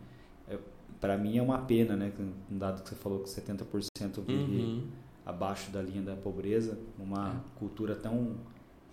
É, 0.47 0.59
para 0.99 1.17
mim 1.17 1.37
é 1.37 1.41
uma 1.41 1.57
pena, 1.57 1.95
né? 1.95 2.11
Um 2.51 2.57
dado 2.57 2.83
que 2.83 2.89
você 2.89 2.95
falou 2.95 3.19
que 3.19 3.29
70% 3.29 4.21
vive 4.23 4.61
uhum. 4.61 4.87
abaixo 5.25 5.71
da 5.71 5.81
linha 5.81 6.03
da 6.03 6.15
pobreza, 6.15 6.77
uma 6.99 7.29
é. 7.29 7.57
cultura 7.57 7.95
tão 7.95 8.35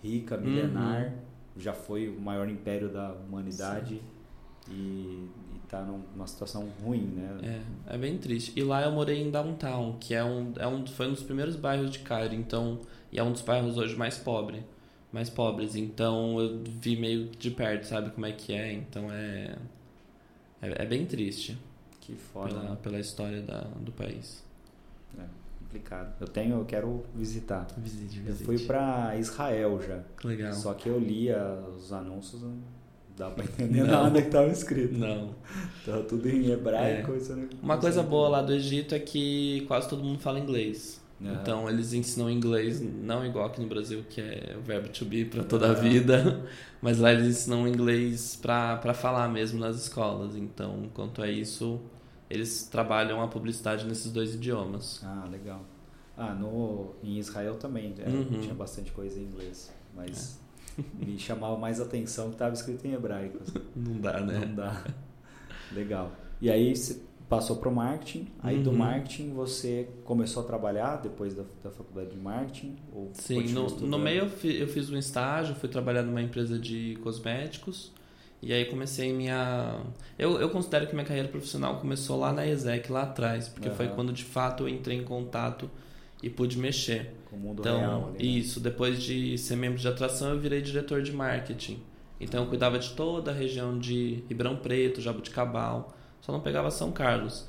rica, 0.01 0.35
milenar, 0.35 1.09
uhum. 1.09 1.11
já 1.57 1.73
foi 1.73 2.09
o 2.09 2.19
maior 2.19 2.49
império 2.49 2.89
da 2.89 3.13
humanidade. 3.13 3.95
Sim 3.95 4.19
e, 4.71 5.27
está 5.63 5.83
numa 5.83 6.25
situação 6.25 6.67
ruim, 6.83 7.03
né? 7.15 7.61
É, 7.87 7.95
é 7.95 7.97
bem 7.97 8.17
triste. 8.17 8.53
E 8.55 8.63
lá 8.63 8.81
eu 8.83 8.91
morei 8.91 9.21
em 9.21 9.29
Downtown, 9.29 9.97
que 9.99 10.15
é 10.15 10.23
um, 10.23 10.53
é 10.57 10.67
um, 10.67 10.85
foi 10.85 11.07
um 11.07 11.13
dos 11.13 11.23
primeiros 11.23 11.55
bairros 11.55 11.91
de 11.91 11.99
Cairo, 11.99 12.33
então, 12.33 12.79
e 13.11 13.19
é 13.19 13.23
um 13.23 13.31
dos 13.31 13.41
bairros 13.41 13.77
hoje 13.77 13.95
mais 13.95 14.17
pobre, 14.17 14.63
mais 15.11 15.29
pobres. 15.29 15.75
Então 15.75 16.39
eu 16.39 16.61
vi 16.63 16.95
meio 16.95 17.25
de 17.29 17.51
perto, 17.51 17.85
sabe 17.85 18.11
como 18.11 18.25
é 18.25 18.31
que 18.31 18.53
é. 18.53 18.73
Então 18.73 19.11
é, 19.11 19.55
é, 20.61 20.83
é 20.83 20.85
bem 20.85 21.05
triste. 21.05 21.57
Que 22.01 22.15
foda. 22.15 22.49
Pela, 22.49 22.63
né? 22.63 22.77
pela 22.81 22.99
história 22.99 23.41
da, 23.41 23.61
do 23.61 23.91
país. 23.91 24.43
É 25.17 25.23
complicado. 25.59 26.15
Eu 26.19 26.27
tenho, 26.27 26.57
eu 26.57 26.65
quero 26.65 27.03
visitar. 27.13 27.67
Visite, 27.77 28.19
visite. 28.19 28.29
Eu 28.29 28.45
fui 28.45 28.59
para 28.59 29.15
Israel 29.17 29.79
já. 29.81 30.01
Legal. 30.23 30.53
Só 30.53 30.73
que 30.73 30.89
eu 30.89 30.99
lia 30.99 31.37
os 31.75 31.93
anúncios 31.93 32.41
dá 33.19 33.29
pra 33.29 33.43
entender 33.45 33.83
não. 33.83 34.03
nada 34.03 34.21
que 34.21 34.29
tava 34.29 34.47
escrito. 34.47 34.97
Não. 34.97 35.35
Tava 35.85 36.03
tudo 36.03 36.27
em 36.29 36.49
hebraico. 36.51 37.11
É. 37.11 37.35
Não, 37.35 37.49
Uma 37.61 37.77
coisa 37.77 38.01
boa 38.01 38.29
lá 38.29 38.41
do 38.41 38.53
Egito 38.53 38.95
é 38.95 38.99
que 38.99 39.65
quase 39.67 39.89
todo 39.89 40.03
mundo 40.03 40.19
fala 40.19 40.39
inglês. 40.39 41.01
Uhum. 41.19 41.33
Então 41.33 41.69
eles 41.69 41.93
ensinam 41.93 42.29
inglês, 42.29 42.81
não 42.81 43.25
igual 43.25 43.47
aqui 43.47 43.59
no 43.59 43.67
Brasil, 43.67 44.03
que 44.09 44.21
é 44.21 44.55
o 44.57 44.61
verbo 44.61 44.87
to 44.89 45.03
be 45.05 45.25
para 45.25 45.43
toda 45.43 45.69
a 45.71 45.73
vida, 45.73 46.45
mas 46.81 46.97
lá 46.97 47.11
eles 47.11 47.27
ensinam 47.27 47.67
inglês 47.67 48.37
para 48.41 48.93
falar 48.93 49.27
mesmo 49.27 49.59
nas 49.59 49.75
escolas. 49.75 50.35
Então, 50.35 50.89
quanto 50.93 51.21
a 51.21 51.29
isso, 51.29 51.79
eles 52.29 52.63
trabalham 52.63 53.21
a 53.21 53.27
publicidade 53.27 53.85
nesses 53.85 54.11
dois 54.11 54.33
idiomas. 54.33 55.01
Ah, 55.03 55.27
legal. 55.29 55.61
Ah, 56.15 56.33
no, 56.33 56.95
em 57.03 57.17
Israel 57.17 57.55
também 57.55 57.93
é, 57.99 58.09
uhum. 58.09 58.39
tinha 58.41 58.53
bastante 58.53 58.91
coisa 58.91 59.19
em 59.19 59.23
inglês, 59.23 59.73
mas 59.95 60.39
é 60.77 61.05
me 61.05 61.17
chamava 61.17 61.57
mais 61.57 61.79
atenção 61.81 62.27
que 62.27 62.35
estava 62.35 62.53
escrito 62.53 62.85
em 62.85 62.93
hebraico. 62.93 63.39
Não 63.75 63.99
dá, 63.99 64.19
né? 64.19 64.45
Não 64.45 64.55
dá. 64.55 64.85
Legal. 65.71 66.11
E 66.41 66.49
aí 66.49 66.75
você 66.75 67.01
passou 67.29 67.57
para 67.57 67.69
o 67.69 67.71
marketing. 67.73 68.27
Aí 68.41 68.57
uhum. 68.57 68.63
do 68.63 68.73
marketing 68.73 69.33
você 69.33 69.87
começou 70.03 70.43
a 70.43 70.45
trabalhar 70.45 70.97
depois 70.97 71.35
da, 71.35 71.43
da 71.63 71.69
faculdade 71.69 72.09
de 72.09 72.17
marketing? 72.17 72.75
Ou 72.91 73.11
Sim, 73.13 73.43
no, 73.49 73.69
no 73.69 73.99
meio 73.99 74.23
eu 74.23 74.29
fiz, 74.29 74.59
eu 74.59 74.67
fiz 74.67 74.89
um 74.89 74.97
estágio, 74.97 75.53
fui 75.55 75.69
trabalhar 75.69 76.01
numa 76.01 76.21
empresa 76.21 76.57
de 76.57 76.97
cosméticos. 77.03 77.93
E 78.41 78.53
aí 78.53 78.65
comecei 78.65 79.13
minha. 79.13 79.81
Eu, 80.17 80.39
eu 80.39 80.49
considero 80.49 80.87
que 80.87 80.93
minha 80.93 81.05
carreira 81.05 81.27
profissional 81.27 81.77
começou 81.79 82.17
lá 82.17 82.31
na 82.31 82.47
ESEC, 82.47 82.89
lá 82.89 83.03
atrás, 83.03 83.49
porque 83.49 83.69
uhum. 83.69 83.75
foi 83.75 83.89
quando 83.89 84.11
de 84.13 84.23
fato 84.23 84.63
eu 84.63 84.69
entrei 84.69 84.97
em 84.97 85.03
contato 85.03 85.69
e 86.23 86.29
pude 86.29 86.57
mexer. 86.57 87.13
Com 87.29 87.35
o 87.35 87.39
mundo 87.39 87.59
então, 87.59 87.79
real. 87.79 88.13
Ali, 88.15 88.33
né? 88.33 88.39
Isso, 88.39 88.59
depois 88.59 89.01
de 89.01 89.37
ser 89.37 89.55
membro 89.55 89.77
de 89.77 89.87
atração, 89.87 90.31
eu 90.31 90.39
virei 90.39 90.61
diretor 90.61 91.01
de 91.01 91.11
marketing. 91.11 91.79
Então, 92.19 92.43
eu 92.43 92.49
cuidava 92.49 92.77
de 92.79 92.91
toda 92.91 93.31
a 93.31 93.33
região 93.33 93.77
de 93.77 94.23
Ribeirão 94.27 94.57
Preto, 94.57 94.99
Jabuticabal, 94.99 95.95
só 96.21 96.31
não 96.31 96.41
pegava 96.41 96.71
São 96.71 96.91
Carlos. 96.91 97.47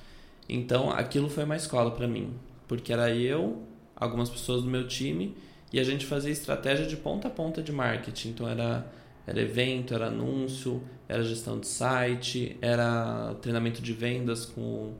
Então, 0.48 0.90
aquilo 0.90 1.28
foi 1.28 1.44
uma 1.44 1.56
escola 1.56 1.90
para 1.90 2.08
mim, 2.08 2.34
porque 2.66 2.92
era 2.92 3.14
eu, 3.14 3.62
algumas 3.94 4.28
pessoas 4.28 4.62
do 4.62 4.68
meu 4.68 4.86
time, 4.86 5.36
e 5.72 5.78
a 5.78 5.84
gente 5.84 6.06
fazia 6.06 6.32
estratégia 6.32 6.86
de 6.86 6.96
ponta 6.96 7.28
a 7.28 7.30
ponta 7.30 7.62
de 7.62 7.72
marketing. 7.72 8.30
Então, 8.30 8.48
era, 8.48 8.86
era 9.26 9.40
evento, 9.40 9.94
era 9.94 10.06
anúncio, 10.06 10.82
era 11.08 11.22
gestão 11.22 11.60
de 11.60 11.66
site, 11.66 12.56
era 12.60 13.34
treinamento 13.40 13.80
de 13.80 13.92
vendas 13.92 14.44
com 14.44 14.94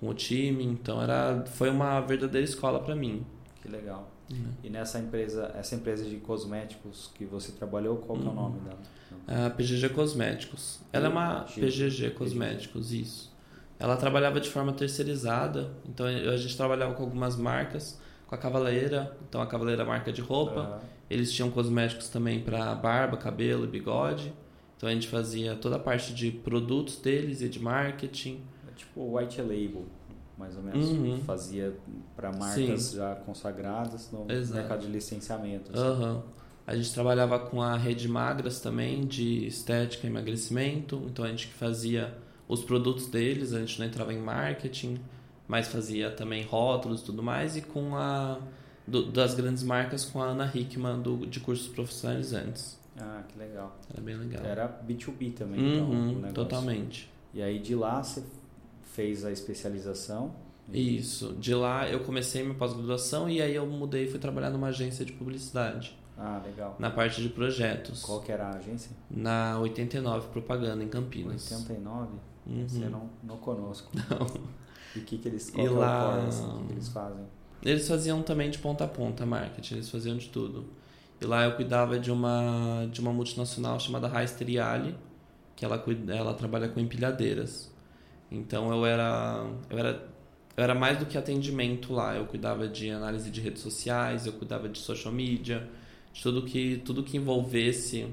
com 0.00 0.08
o 0.08 0.14
time, 0.14 0.64
então 0.64 1.02
era 1.02 1.44
foi 1.46 1.70
uma 1.70 2.00
verdadeira 2.00 2.44
escola 2.44 2.80
para 2.80 2.94
mim. 2.94 3.24
Que 3.62 3.68
legal. 3.68 4.10
Uhum. 4.30 4.52
E 4.62 4.70
nessa 4.70 4.98
empresa, 4.98 5.52
essa 5.56 5.74
empresa 5.74 6.04
de 6.04 6.16
cosméticos 6.16 7.10
que 7.14 7.24
você 7.24 7.52
trabalhou, 7.52 7.96
qual 7.98 8.18
uhum. 8.18 8.26
é 8.26 8.30
o 8.30 8.34
nome 8.34 8.60
dela? 8.60 9.46
A 9.46 9.50
PGG 9.50 9.90
Cosméticos. 9.90 10.80
Ela 10.92 11.06
é 11.06 11.08
uma 11.08 11.40
PGG 11.42 12.10
Cosméticos, 12.10 12.92
isso. 12.92 13.34
Ela 13.78 13.96
trabalhava 13.96 14.40
de 14.40 14.48
forma 14.48 14.72
terceirizada, 14.72 15.70
então 15.86 16.06
a 16.06 16.36
gente 16.36 16.56
trabalhava 16.56 16.94
com 16.94 17.02
algumas 17.02 17.36
marcas, 17.36 18.00
com 18.26 18.34
a 18.34 18.38
Cavaleira, 18.38 19.16
então 19.28 19.40
a 19.40 19.46
Cavaleira 19.46 19.82
é 19.82 19.86
marca 19.86 20.12
de 20.12 20.20
roupa. 20.20 20.60
Uhum. 20.60 20.88
Eles 21.08 21.32
tinham 21.32 21.50
cosméticos 21.50 22.08
também 22.08 22.40
para 22.40 22.74
barba, 22.74 23.16
cabelo 23.16 23.64
e 23.64 23.68
bigode. 23.68 24.32
Então 24.76 24.88
a 24.88 24.92
gente 24.92 25.08
fazia 25.08 25.54
toda 25.54 25.76
a 25.76 25.78
parte 25.78 26.12
de 26.12 26.30
produtos 26.30 26.96
deles 26.96 27.42
e 27.42 27.48
de 27.48 27.60
marketing 27.60 28.42
tipo 28.76 29.16
white 29.16 29.40
label, 29.40 29.86
mais 30.36 30.56
ou 30.56 30.62
menos. 30.62 30.90
Uhum. 30.90 31.18
Fazia 31.22 31.76
para 32.14 32.32
marcas 32.32 32.82
Sim. 32.82 32.96
já 32.96 33.14
consagradas 33.14 34.10
no 34.12 34.30
Exato. 34.30 34.58
mercado 34.58 34.80
de 34.82 34.88
licenciamento. 34.88 35.72
Assim. 35.72 36.02
Uhum. 36.02 36.22
A 36.66 36.74
gente 36.74 36.92
trabalhava 36.92 37.38
com 37.38 37.62
a 37.62 37.76
rede 37.76 38.08
Magras 38.08 38.60
também, 38.60 39.06
de 39.06 39.46
estética 39.46 40.06
e 40.06 40.10
emagrecimento. 40.10 41.02
Então 41.06 41.24
a 41.24 41.28
gente 41.28 41.46
fazia 41.46 42.16
os 42.48 42.62
produtos 42.62 43.06
deles, 43.06 43.52
a 43.52 43.60
gente 43.60 43.78
não 43.78 43.86
entrava 43.86 44.12
em 44.12 44.18
marketing, 44.18 45.00
mas 45.46 45.68
fazia 45.68 46.10
também 46.10 46.44
rótulos 46.44 47.02
e 47.02 47.04
tudo 47.04 47.22
mais. 47.22 47.56
E 47.56 47.62
com 47.62 47.96
a 47.96 48.38
do, 48.86 49.10
das 49.10 49.34
grandes 49.34 49.62
marcas 49.62 50.04
com 50.04 50.22
a 50.22 50.26
Ana 50.26 50.50
Hickman 50.52 51.00
do, 51.00 51.26
de 51.26 51.40
cursos 51.40 51.68
profissionalizantes. 51.68 52.78
Ah, 52.98 53.22
que 53.28 53.38
legal. 53.38 53.76
Era 53.92 54.02
bem 54.02 54.16
legal. 54.16 54.44
Era 54.44 54.80
B2B 54.86 55.34
também, 55.34 55.60
uhum, 55.60 56.18
então, 56.18 56.32
Totalmente. 56.32 57.10
E 57.34 57.42
aí 57.42 57.58
de 57.58 57.74
lá 57.74 58.02
você 58.02 58.22
fez 58.96 59.24
a 59.24 59.30
especialização. 59.30 60.34
Isso. 60.72 61.34
De 61.34 61.54
lá 61.54 61.88
eu 61.88 62.00
comecei 62.00 62.42
minha 62.42 62.54
pós-graduação 62.54 63.28
e 63.28 63.40
aí 63.40 63.54
eu 63.54 63.66
mudei 63.66 64.04
e 64.04 64.10
fui 64.10 64.18
trabalhar 64.18 64.50
numa 64.50 64.68
agência 64.68 65.04
de 65.04 65.12
publicidade. 65.12 65.96
Ah, 66.18 66.40
legal. 66.44 66.74
Na 66.78 66.90
parte 66.90 67.22
de 67.22 67.28
projetos. 67.28 68.02
Qual 68.02 68.22
que 68.22 68.32
era 68.32 68.46
a 68.46 68.56
agência? 68.56 68.90
Na 69.10 69.60
89 69.60 70.28
Propaganda, 70.28 70.82
em 70.82 70.88
Campinas. 70.88 71.52
89? 71.52 72.14
Uhum. 72.46 72.66
Você 72.66 72.88
não, 72.88 73.10
não 73.22 73.36
conosco. 73.36 73.90
Não. 74.08 74.26
E 74.94 75.00
o 75.00 75.02
que, 75.02 75.18
que 75.18 75.28
eles, 75.28 75.50
qual 75.50 75.66
e 75.66 75.68
lá... 75.68 76.22
É 76.24 76.28
assim, 76.28 76.48
que, 76.48 76.66
que 76.68 76.72
eles 76.72 76.88
fazem? 76.88 77.24
Eles 77.62 77.86
faziam 77.86 78.22
também 78.22 78.48
de 78.50 78.58
ponta 78.58 78.84
a 78.84 78.88
ponta 78.88 79.26
marketing, 79.26 79.74
eles 79.74 79.90
faziam 79.90 80.16
de 80.16 80.28
tudo. 80.30 80.64
E 81.20 81.26
lá 81.26 81.44
eu 81.44 81.52
cuidava 81.52 81.98
de 81.98 82.10
uma, 82.10 82.88
de 82.90 83.00
uma 83.00 83.12
multinacional 83.12 83.78
chamada 83.78 84.08
Heister 84.08 84.48
Yali, 84.48 84.96
que 85.54 85.64
ela, 85.64 85.84
ela 86.08 86.32
trabalha 86.34 86.68
com 86.68 86.80
empilhadeiras. 86.80 87.70
Então 88.36 88.70
eu 88.70 88.84
era, 88.84 89.46
eu 89.70 89.78
era 89.78 90.16
eu 90.56 90.64
era 90.64 90.74
mais 90.74 90.98
do 90.98 91.04
que 91.04 91.18
atendimento 91.18 91.92
lá. 91.92 92.16
Eu 92.16 92.24
cuidava 92.24 92.66
de 92.66 92.90
análise 92.90 93.30
de 93.30 93.40
redes 93.40 93.62
sociais, 93.62 94.26
eu 94.26 94.32
cuidava 94.32 94.68
de 94.68 94.78
social 94.78 95.12
media, 95.12 95.68
de 96.12 96.22
tudo 96.22 96.42
que 96.42 96.80
tudo 96.84 97.02
que 97.02 97.16
envolvesse 97.16 98.06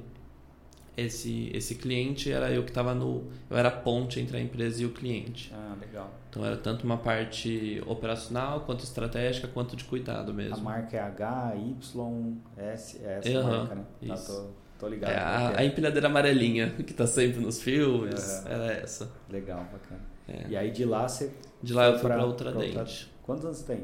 esse 0.95 1.49
esse 1.53 1.75
cliente 1.75 2.31
era 2.31 2.51
eu 2.51 2.63
que 2.63 2.69
estava 2.69 2.93
no 2.93 3.23
eu 3.49 3.57
era 3.57 3.69
a 3.69 3.71
ponte 3.71 4.19
entre 4.19 4.37
a 4.37 4.41
empresa 4.41 4.83
e 4.83 4.85
o 4.85 4.91
cliente. 4.91 5.51
Ah, 5.53 5.75
legal. 5.79 6.11
Então 6.29 6.45
era 6.45 6.57
tanto 6.57 6.83
uma 6.83 6.97
parte 6.97 7.81
operacional 7.87 8.61
quanto 8.61 8.83
estratégica 8.83 9.47
quanto 9.47 9.75
de 9.75 9.85
cuidado 9.85 10.33
mesmo. 10.33 10.57
A 10.57 10.59
marca 10.59 10.97
é 10.97 10.99
H 10.99 11.55
Y 11.55 12.37
S 12.57 12.99
é 13.03 13.19
essa 13.19 13.29
uhum, 13.29 13.57
marca, 13.57 13.75
né? 13.75 13.85
Tá, 14.05 14.13
isso. 14.15 14.27
Tá, 14.27 14.33
tô, 14.33 14.49
tô 14.79 14.87
ligado. 14.89 15.11
É 15.11 15.17
a, 15.17 15.59
a, 15.59 15.65
empilhadeira 15.65 16.07
amarelinha 16.07 16.71
que 16.83 16.91
está 16.91 17.07
sempre 17.07 17.39
nos 17.39 17.61
filmes. 17.61 18.43
Uhum. 18.43 18.51
Era 18.51 18.73
essa. 18.73 19.09
Legal, 19.29 19.65
bacana. 19.71 20.12
É. 20.27 20.47
E 20.49 20.55
aí 20.57 20.71
de 20.71 20.85
lá 20.85 21.07
você. 21.07 21.31
De 21.61 21.73
lá 21.73 21.87
eu 21.87 21.99
fui 21.99 22.09
para 22.09 22.25
outra 22.25 22.51
dente. 22.51 22.77
Outra... 22.77 22.93
Quantos 23.23 23.45
anos 23.45 23.61
tem? 23.61 23.83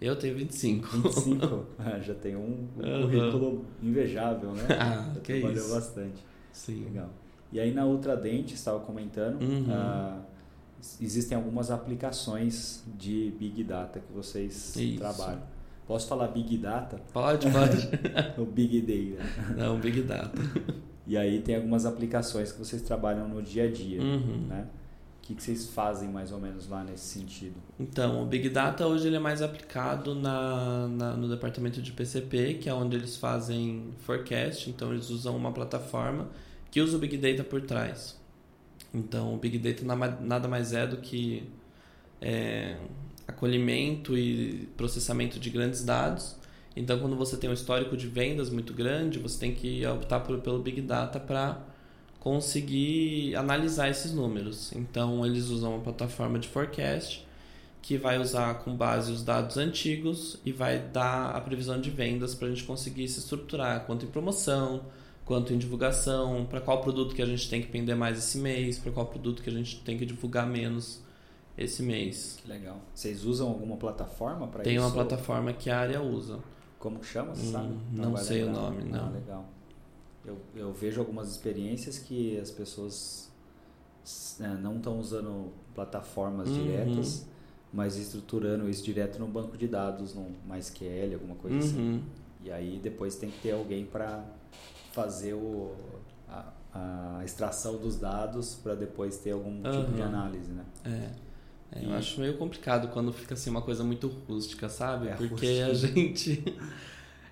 Eu 0.00 0.14
tenho 0.16 0.36
25. 0.36 0.86
25? 0.98 1.66
ah, 1.78 1.98
já 2.00 2.14
tem 2.14 2.36
um, 2.36 2.40
um 2.76 2.86
uhum. 2.86 3.02
currículo 3.02 3.64
invejável, 3.82 4.52
né? 4.52 4.62
Ah, 4.78 5.10
Você 5.14 5.20
que 5.20 5.40
trabalhou 5.40 5.64
isso. 5.64 5.74
bastante. 5.74 6.24
Sim. 6.52 6.84
Legal. 6.84 7.08
E 7.52 7.60
aí 7.60 7.72
na 7.72 7.86
Ultradente, 7.86 8.54
estava 8.54 8.80
comentando, 8.80 9.40
Uhum. 9.42 9.66
ah, 9.70 10.18
existem 11.00 11.36
algumas 11.36 11.70
aplicações 11.70 12.84
de 12.98 13.32
Big 13.38 13.64
Data 13.64 14.00
que 14.00 14.12
vocês 14.12 14.76
Isso. 14.76 14.98
trabalham. 14.98 15.42
Posso 15.86 16.08
falar 16.08 16.28
Big 16.28 16.58
Data 16.58 17.00
Pode, 17.12 17.46
pode. 17.50 17.88
ou 18.36 18.44
Big 18.44 18.80
Data? 18.82 19.54
Não, 19.56 19.78
Big 19.78 20.02
Data. 20.02 20.32
E 21.06 21.16
aí 21.16 21.40
tem 21.40 21.54
algumas 21.56 21.86
aplicações 21.86 22.50
que 22.52 22.58
vocês 22.58 22.82
trabalham 22.82 23.28
no 23.28 23.40
dia 23.40 23.64
a 23.64 23.70
dia, 23.70 24.00
Uhum. 24.02 24.46
né? 24.48 24.66
Que, 25.26 25.34
que 25.34 25.42
vocês 25.42 25.66
fazem 25.70 26.08
mais 26.08 26.30
ou 26.30 26.38
menos 26.38 26.68
lá 26.68 26.84
nesse 26.84 27.04
sentido? 27.04 27.54
Então, 27.80 28.22
o 28.22 28.26
Big 28.26 28.48
Data 28.48 28.86
hoje 28.86 29.08
ele 29.08 29.16
é 29.16 29.18
mais 29.18 29.42
aplicado 29.42 30.14
na, 30.14 30.86
na- 30.86 31.16
no 31.16 31.28
departamento 31.28 31.82
de 31.82 31.90
PCP, 31.92 32.54
que 32.54 32.68
é 32.68 32.74
onde 32.74 32.94
eles 32.96 33.16
fazem 33.16 33.90
forecast. 34.00 34.70
Então, 34.70 34.92
eles 34.92 35.10
usam 35.10 35.36
uma 35.36 35.50
plataforma 35.52 36.28
que 36.70 36.80
usa 36.80 36.96
o 36.96 37.00
Big 37.00 37.16
Data 37.16 37.42
por 37.42 37.60
trás. 37.62 38.16
Então, 38.94 39.34
o 39.34 39.36
Big 39.36 39.58
Data 39.58 39.84
na- 39.84 39.96
nada 40.20 40.46
mais 40.46 40.72
é 40.72 40.86
do 40.86 40.98
que 40.98 41.48
é, 42.20 42.76
acolhimento 43.26 44.16
e 44.16 44.68
processamento 44.76 45.38
de 45.40 45.50
grandes 45.50 45.84
dados. 45.84 46.36
Então, 46.76 46.98
quando 47.00 47.16
você 47.16 47.36
tem 47.36 47.50
um 47.50 47.52
histórico 47.52 47.96
de 47.96 48.06
vendas 48.06 48.48
muito 48.48 48.72
grande, 48.72 49.18
você 49.18 49.38
tem 49.40 49.52
que 49.54 49.84
optar 49.86 50.20
por- 50.20 50.38
pelo 50.40 50.60
Big 50.60 50.80
Data 50.82 51.18
para 51.18 51.58
conseguir 52.26 53.36
analisar 53.36 53.88
esses 53.88 54.12
números. 54.12 54.72
Então, 54.72 55.24
eles 55.24 55.46
usam 55.48 55.74
uma 55.74 55.80
plataforma 55.80 56.40
de 56.40 56.48
forecast 56.48 57.24
que 57.80 57.96
vai 57.96 58.18
usar 58.18 58.52
com 58.64 58.74
base 58.76 59.12
os 59.12 59.22
dados 59.22 59.56
antigos 59.56 60.36
e 60.44 60.50
vai 60.50 60.80
dar 60.80 61.30
a 61.36 61.40
previsão 61.40 61.80
de 61.80 61.88
vendas 61.88 62.34
para 62.34 62.48
a 62.48 62.50
gente 62.50 62.64
conseguir 62.64 63.06
se 63.06 63.20
estruturar 63.20 63.86
quanto 63.86 64.04
em 64.04 64.08
promoção, 64.08 64.82
quanto 65.24 65.54
em 65.54 65.58
divulgação, 65.58 66.44
para 66.50 66.60
qual 66.60 66.80
produto 66.80 67.14
que 67.14 67.22
a 67.22 67.26
gente 67.26 67.48
tem 67.48 67.62
que 67.62 67.70
vender 67.70 67.94
mais 67.94 68.18
esse 68.18 68.38
mês, 68.38 68.76
para 68.76 68.90
qual 68.90 69.06
produto 69.06 69.40
que 69.40 69.48
a 69.48 69.52
gente 69.52 69.76
tem 69.82 69.96
que 69.96 70.04
divulgar 70.04 70.48
menos 70.48 71.00
esse 71.56 71.80
mês. 71.80 72.40
Que 72.42 72.48
legal. 72.48 72.80
Vocês 72.92 73.24
usam 73.24 73.46
alguma 73.46 73.76
plataforma 73.76 74.48
para 74.48 74.62
isso? 74.62 74.68
Tem 74.70 74.80
uma 74.80 74.90
plataforma 74.90 75.52
que 75.52 75.70
a 75.70 75.78
área 75.78 76.02
usa. 76.02 76.40
Como 76.80 76.98
que 76.98 77.06
chama, 77.06 77.36
você 77.36 77.46
Hum, 77.46 77.52
sabe? 77.52 77.74
não 77.92 78.12
vai 78.12 78.24
sei 78.24 78.42
o 78.42 78.46
lembrar? 78.46 78.62
nome, 78.62 78.82
não. 78.82 79.06
Ah, 79.06 79.10
legal. 79.10 79.44
Eu, 80.26 80.38
eu 80.54 80.72
vejo 80.72 81.00
algumas 81.00 81.30
experiências 81.30 81.98
que 81.98 82.38
as 82.40 82.50
pessoas 82.50 83.30
é, 84.40 84.48
não 84.48 84.76
estão 84.76 84.98
usando 84.98 85.52
plataformas 85.74 86.48
Uhum. 86.48 86.62
diretas, 86.64 87.26
mas 87.72 87.96
estruturando 87.96 88.68
isso 88.68 88.82
direto 88.82 89.18
no 89.18 89.26
banco 89.26 89.56
de 89.56 89.68
dados, 89.68 90.14
no 90.14 90.30
MySQL, 90.48 91.14
alguma 91.14 91.36
coisa 91.36 91.58
assim. 91.58 91.78
Uhum. 91.78 92.02
E 92.44 92.50
aí 92.50 92.80
depois 92.82 93.16
tem 93.16 93.30
que 93.30 93.38
ter 93.40 93.52
alguém 93.52 93.84
para 93.84 94.24
fazer 94.92 95.34
o, 95.34 95.72
a, 96.28 96.52
a 97.18 97.24
extração 97.24 97.76
dos 97.76 97.96
dados 97.96 98.54
para 98.62 98.74
depois 98.74 99.18
ter 99.18 99.32
algum 99.32 99.62
tipo 99.62 99.92
de 99.92 100.02
análise, 100.02 100.50
né? 100.52 100.64
É. 100.84 101.26
É, 101.72 101.84
Eu 101.84 101.92
acho 101.94 102.20
meio 102.20 102.38
complicado 102.38 102.88
quando 102.92 103.12
fica 103.12 103.34
assim 103.34 103.50
uma 103.50 103.60
coisa 103.60 103.82
muito 103.82 104.06
rústica, 104.28 104.68
sabe? 104.68 105.08
É, 105.08 105.14
Porque 105.14 105.64
rústica. 105.64 105.66
a 105.66 105.74
gente. 105.74 106.44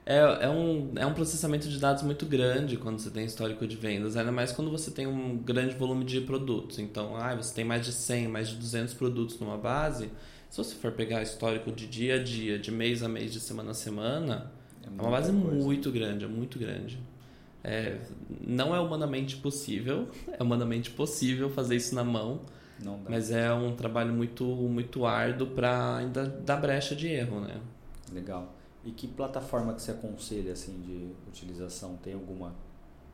É, 0.06 0.44
é, 0.44 0.48
um, 0.50 0.92
é 0.96 1.06
um 1.06 1.14
processamento 1.14 1.66
de 1.66 1.78
dados 1.78 2.02
muito 2.02 2.26
grande 2.26 2.76
quando 2.76 2.98
você 2.98 3.10
tem 3.10 3.24
histórico 3.24 3.66
de 3.66 3.74
vendas, 3.74 4.16
ainda 4.16 4.30
mais 4.30 4.52
quando 4.52 4.70
você 4.70 4.90
tem 4.90 5.06
um 5.06 5.38
grande 5.38 5.74
volume 5.76 6.04
de 6.04 6.20
produtos. 6.20 6.78
Então, 6.78 7.16
ah, 7.16 7.34
você 7.34 7.54
tem 7.54 7.64
mais 7.64 7.86
de 7.86 7.92
100, 7.92 8.28
mais 8.28 8.48
de 8.48 8.56
200 8.56 8.92
produtos 8.94 9.38
numa 9.40 9.56
base. 9.56 10.10
Se 10.50 10.58
você 10.58 10.74
for 10.74 10.92
pegar 10.92 11.22
histórico 11.22 11.72
de 11.72 11.86
dia 11.86 12.16
a 12.16 12.22
dia, 12.22 12.58
de 12.58 12.70
mês 12.70 13.02
a 13.02 13.08
mês, 13.08 13.32
de 13.32 13.40
semana 13.40 13.70
a 13.70 13.74
semana, 13.74 14.52
é 14.82 14.88
uma 14.88 15.02
muita 15.04 15.10
base 15.10 15.32
coisa. 15.32 15.64
muito 15.64 15.90
grande, 15.90 16.24
é 16.24 16.28
muito 16.28 16.58
grande. 16.58 16.98
É, 17.62 17.96
não 18.46 18.76
é 18.76 18.80
humanamente 18.80 19.36
possível, 19.36 20.08
é 20.38 20.42
humanamente 20.42 20.90
possível 20.90 21.48
fazer 21.48 21.76
isso 21.76 21.94
na 21.94 22.04
mão, 22.04 22.42
mas 23.08 23.30
é 23.30 23.52
um 23.54 23.74
trabalho 23.74 24.12
muito, 24.12 24.44
muito 24.44 25.06
árduo 25.06 25.46
para 25.46 25.96
ainda 25.96 26.26
dar 26.26 26.58
brecha 26.58 26.94
de 26.94 27.08
erro, 27.08 27.40
né? 27.40 27.58
Legal. 28.12 28.54
E 28.84 28.90
que 28.92 29.08
plataforma 29.08 29.74
que 29.74 29.82
você 29.82 29.92
aconselha 29.92 30.52
assim 30.52 30.80
de 30.80 31.12
utilização? 31.28 31.96
Tem 31.96 32.14
alguma 32.14 32.50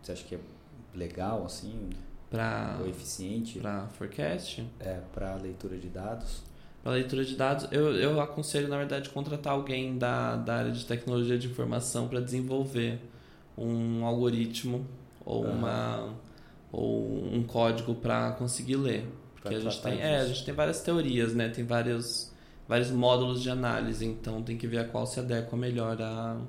que 0.01 0.07
você 0.07 0.13
acha 0.13 0.25
que 0.25 0.35
é 0.35 0.41
legal 0.95 1.45
assim, 1.45 1.91
Para 2.29 2.79
ou 2.81 2.89
eficiente 2.89 3.59
para 3.61 3.87
forecast, 3.89 4.67
é, 4.81 5.01
para 5.13 5.35
leitura 5.37 5.79
de 5.79 5.89
dados? 5.89 6.43
para 6.83 6.93
leitura 6.93 7.25
de 7.25 7.37
dados, 7.37 7.69
eu, 7.71 7.95
eu 7.95 8.21
aconselho, 8.21 8.67
na 8.69 8.79
verdade, 8.79 9.11
contratar 9.11 9.53
alguém 9.53 9.99
da, 9.99 10.37
da 10.37 10.57
área 10.57 10.73
de 10.73 10.85
tecnologia 10.87 11.39
de 11.39 11.47
informação 11.47 12.09
para 12.09 12.21
desenvolver 12.21 12.99
um 13.57 14.05
algoritmo 14.05 14.87
ou, 15.25 15.45
Aham. 15.45 15.55
uma, 15.59 16.15
ou 16.73 17.35
um 17.35 17.43
código 17.43 17.95
para 17.95 18.33
conseguir 18.33 18.77
ler. 18.77 19.07
Pra 19.43 19.53
Porque 19.53 19.55
a 19.55 19.61
gente, 19.61 19.83
tem, 19.83 20.01
é, 20.01 20.21
a 20.21 20.27
gente 20.27 20.45
tem 20.45 20.55
várias 20.55 20.81
teorias, 20.83 21.35
né? 21.35 21.49
Tem 21.51 21.65
vários, 21.65 22.33
vários 22.71 22.93
módulos 22.93 23.43
de 23.43 23.51
análise, 23.51 24.07
então 24.07 24.45
tem 24.45 24.57
que 24.57 24.65
ver 24.65 24.79
a 24.79 24.85
qual 24.85 25.05
se 25.05 25.19
adequa 25.19 25.57
melhor 25.57 26.01
à, 26.01 26.41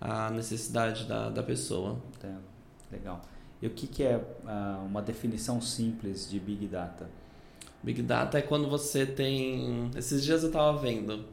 à 0.00 0.30
necessidade 0.30 1.04
da, 1.04 1.30
da 1.30 1.44
pessoa. 1.44 2.02
Entendo. 2.16 2.42
Legal. 2.90 3.22
E 3.62 3.68
o 3.68 3.70
que, 3.70 3.86
que 3.86 4.02
é 4.02 4.20
ah, 4.44 4.82
uma 4.84 5.00
definição 5.00 5.60
simples 5.60 6.28
de 6.28 6.40
Big 6.40 6.66
Data? 6.66 7.08
Big 7.80 8.02
Data 8.02 8.36
é 8.36 8.42
quando 8.42 8.68
você 8.68 9.06
tem. 9.06 9.88
Esses 9.96 10.24
dias 10.24 10.42
eu 10.42 10.48
estava 10.48 10.76
vendo. 10.76 11.24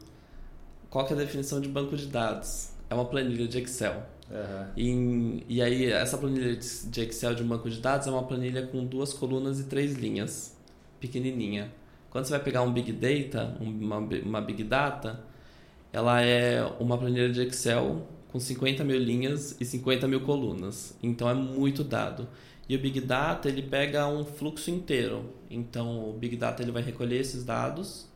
Qual 0.88 1.04
é 1.04 1.12
a 1.12 1.16
definição 1.16 1.60
de 1.60 1.68
banco 1.68 1.96
de 1.96 2.06
dados? 2.06 2.70
É 2.88 2.94
uma 2.94 3.06
planilha 3.06 3.48
de 3.48 3.58
Excel. 3.58 4.04
Aham. 4.30 4.70
E, 4.76 5.44
e 5.48 5.60
aí, 5.60 5.90
essa 5.90 6.16
planilha 6.16 6.54
de 6.54 7.00
Excel 7.00 7.34
de 7.34 7.42
um 7.42 7.48
banco 7.48 7.68
de 7.68 7.80
dados 7.80 8.06
é 8.06 8.10
uma 8.12 8.22
planilha 8.22 8.68
com 8.68 8.84
duas 8.86 9.12
colunas 9.12 9.58
e 9.58 9.64
três 9.64 9.94
linhas, 9.94 10.56
pequenininha. 11.00 11.72
Quando 12.16 12.24
você 12.24 12.30
vai 12.30 12.42
pegar 12.44 12.62
um 12.62 12.72
Big 12.72 12.92
Data, 12.92 13.58
uma, 13.60 13.98
uma 13.98 14.40
Big 14.40 14.64
Data, 14.64 15.20
ela 15.92 16.22
é 16.22 16.64
uma 16.80 16.96
planilha 16.96 17.28
de 17.28 17.42
Excel 17.42 18.08
com 18.32 18.40
50 18.40 18.82
mil 18.84 18.98
linhas 18.98 19.54
e 19.60 19.66
50 19.66 20.08
mil 20.08 20.22
colunas. 20.22 20.96
Então 21.02 21.28
é 21.28 21.34
muito 21.34 21.84
dado. 21.84 22.26
E 22.66 22.74
o 22.74 22.78
Big 22.78 23.02
Data 23.02 23.50
ele 23.50 23.60
pega 23.60 24.08
um 24.08 24.24
fluxo 24.24 24.70
inteiro. 24.70 25.30
Então 25.50 26.08
o 26.08 26.14
Big 26.14 26.38
Data 26.38 26.62
ele 26.62 26.72
vai 26.72 26.82
recolher 26.82 27.20
esses 27.20 27.44
dados, 27.44 28.08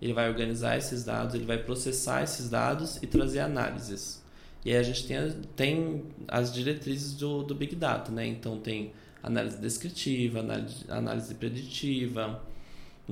ele 0.00 0.14
vai 0.14 0.30
organizar 0.30 0.78
esses 0.78 1.04
dados, 1.04 1.34
ele 1.34 1.44
vai 1.44 1.58
processar 1.58 2.22
esses 2.22 2.48
dados 2.48 3.02
e 3.02 3.06
trazer 3.06 3.40
análises. 3.40 4.24
E 4.64 4.70
aí 4.70 4.78
a 4.78 4.82
gente 4.82 5.06
tem, 5.06 5.30
tem 5.54 6.04
as 6.26 6.54
diretrizes 6.54 7.12
do, 7.12 7.42
do 7.42 7.54
Big 7.54 7.76
Data, 7.76 8.10
né? 8.10 8.26
Então 8.26 8.58
tem 8.58 8.94
análise 9.22 9.58
descritiva, 9.58 10.40
análise, 10.40 10.86
análise 10.88 11.34
preditiva. 11.34 12.50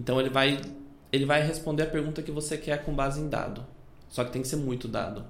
Então 0.01 0.19
ele 0.19 0.31
vai, 0.31 0.59
ele 1.13 1.27
vai 1.27 1.43
responder 1.47 1.83
a 1.83 1.87
pergunta 1.87 2.23
que 2.23 2.31
você 2.31 2.57
quer 2.57 2.83
com 2.85 2.95
base 2.95 3.21
em 3.21 3.29
dado. 3.29 3.67
Só 4.09 4.25
que 4.25 4.33
tem 4.33 4.41
que 4.43 4.49
ser 4.49 4.57
muito 4.57 4.89
dado. 4.89 5.25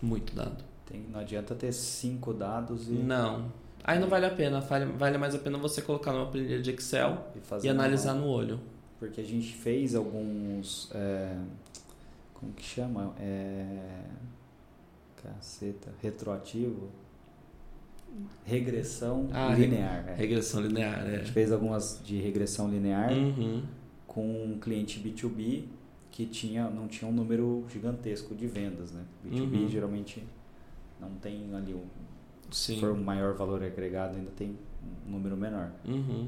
Muito 0.00 0.32
dado. 0.34 0.62
Tem, 0.86 1.00
não 1.10 1.18
adianta 1.20 1.54
ter 1.54 1.72
cinco 1.72 2.32
dados 2.32 2.88
e, 2.88 2.92
Não. 2.92 3.50
Aí 3.82 3.98
não 3.98 4.08
vale 4.08 4.26
a 4.26 4.30
pena. 4.30 4.60
Vale, 4.60 4.84
vale 4.86 5.18
mais 5.18 5.34
a 5.34 5.38
pena 5.38 5.58
você 5.58 5.82
colocar 5.82 6.12
numa 6.12 6.26
planilha 6.26 6.60
de 6.62 6.70
Excel 6.70 7.26
e 7.34 7.38
e 7.38 7.70
uma- 7.70 7.72
analisar 7.82 8.14
no 8.14 8.26
olho. 8.26 8.60
Porque 8.98 9.20
a 9.20 9.24
gente 9.24 9.54
fez 9.54 9.94
alguns. 9.94 10.90
é, 10.94 11.34
como 12.34 12.52
que 12.52 12.62
chama? 12.62 13.12
É, 13.18 14.02
caceta. 15.22 15.90
Retroativo. 16.02 16.88
Regressão 18.44 19.28
Ah, 19.32 19.54
linear. 19.54 20.04
é. 20.08 20.14
Regressão 20.14 20.60
linear, 20.60 21.00
A 21.00 21.08
é. 21.08 21.18
gente 21.18 21.32
fez 21.32 21.52
algumas 21.52 22.00
de 22.04 22.18
regressão 22.20 22.68
linear 22.68 23.12
Uhum. 23.12 23.62
Com 24.10 24.26
um 24.26 24.58
cliente 24.58 24.98
B2B 24.98 25.66
que 26.10 26.26
tinha, 26.26 26.68
não 26.68 26.88
tinha 26.88 27.08
um 27.08 27.14
número 27.14 27.64
gigantesco 27.68 28.34
de 28.34 28.48
vendas, 28.48 28.90
né? 28.90 29.04
B2B 29.24 29.62
Uhum. 29.62 29.68
geralmente 29.68 30.24
não 31.00 31.10
tem 31.22 31.54
ali 31.54 31.72
um, 31.72 31.84
se 32.50 32.74
Sim. 32.74 32.80
for 32.80 32.90
um 32.90 33.00
maior 33.02 33.34
valor 33.36 33.62
agregado 33.62 34.16
ainda 34.16 34.32
tem 34.32 34.58
um 35.06 35.12
número 35.12 35.36
menor. 35.36 35.70
Uhum. 35.86 36.26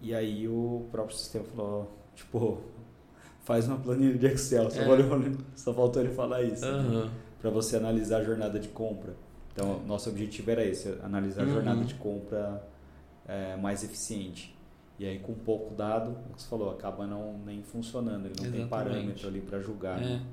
E 0.00 0.14
aí 0.14 0.46
o 0.46 0.86
próprio 0.92 1.16
sistema 1.16 1.44
falou, 1.46 1.92
tipo, 2.14 2.60
faz 3.42 3.66
uma 3.66 3.78
planilha 3.78 4.16
de 4.16 4.26
Excel, 4.26 4.70
só, 4.70 4.80
É. 4.80 4.84
faltou, 4.86 5.32
só 5.56 5.74
faltou 5.74 6.02
ele 6.02 6.14
falar 6.14 6.42
isso, 6.44 6.64
Aham. 6.64 7.10
para 7.40 7.50
você 7.50 7.76
analisar 7.76 8.18
a 8.20 8.24
jornada 8.24 8.60
de 8.60 8.68
compra. 8.68 9.14
Então, 9.52 9.80
nosso 9.86 10.08
objetivo 10.08 10.50
era 10.52 10.64
esse, 10.64 10.88
analisar 11.02 11.42
a 11.42 11.46
Uhum. 11.46 11.52
jornada 11.52 11.84
de 11.84 11.94
compra 11.94 12.64
é, 13.26 13.56
mais 13.56 13.82
eficiente. 13.82 14.53
E 14.98 15.04
aí, 15.06 15.18
com 15.18 15.34
pouco 15.34 15.74
dado, 15.74 16.12
o 16.30 16.34
que 16.34 16.42
você 16.42 16.48
falou, 16.48 16.70
acaba 16.70 17.04
não 17.06 17.36
nem 17.44 17.62
funcionando, 17.64 18.26
ele 18.26 18.34
não 18.40 18.50
tem 18.50 18.60
Exatamente. 18.62 18.68
parâmetro 18.70 19.28
ali 19.28 19.40
para 19.40 19.58
julgar 19.60 20.00
É. 20.00 20.06
né? 20.06 20.26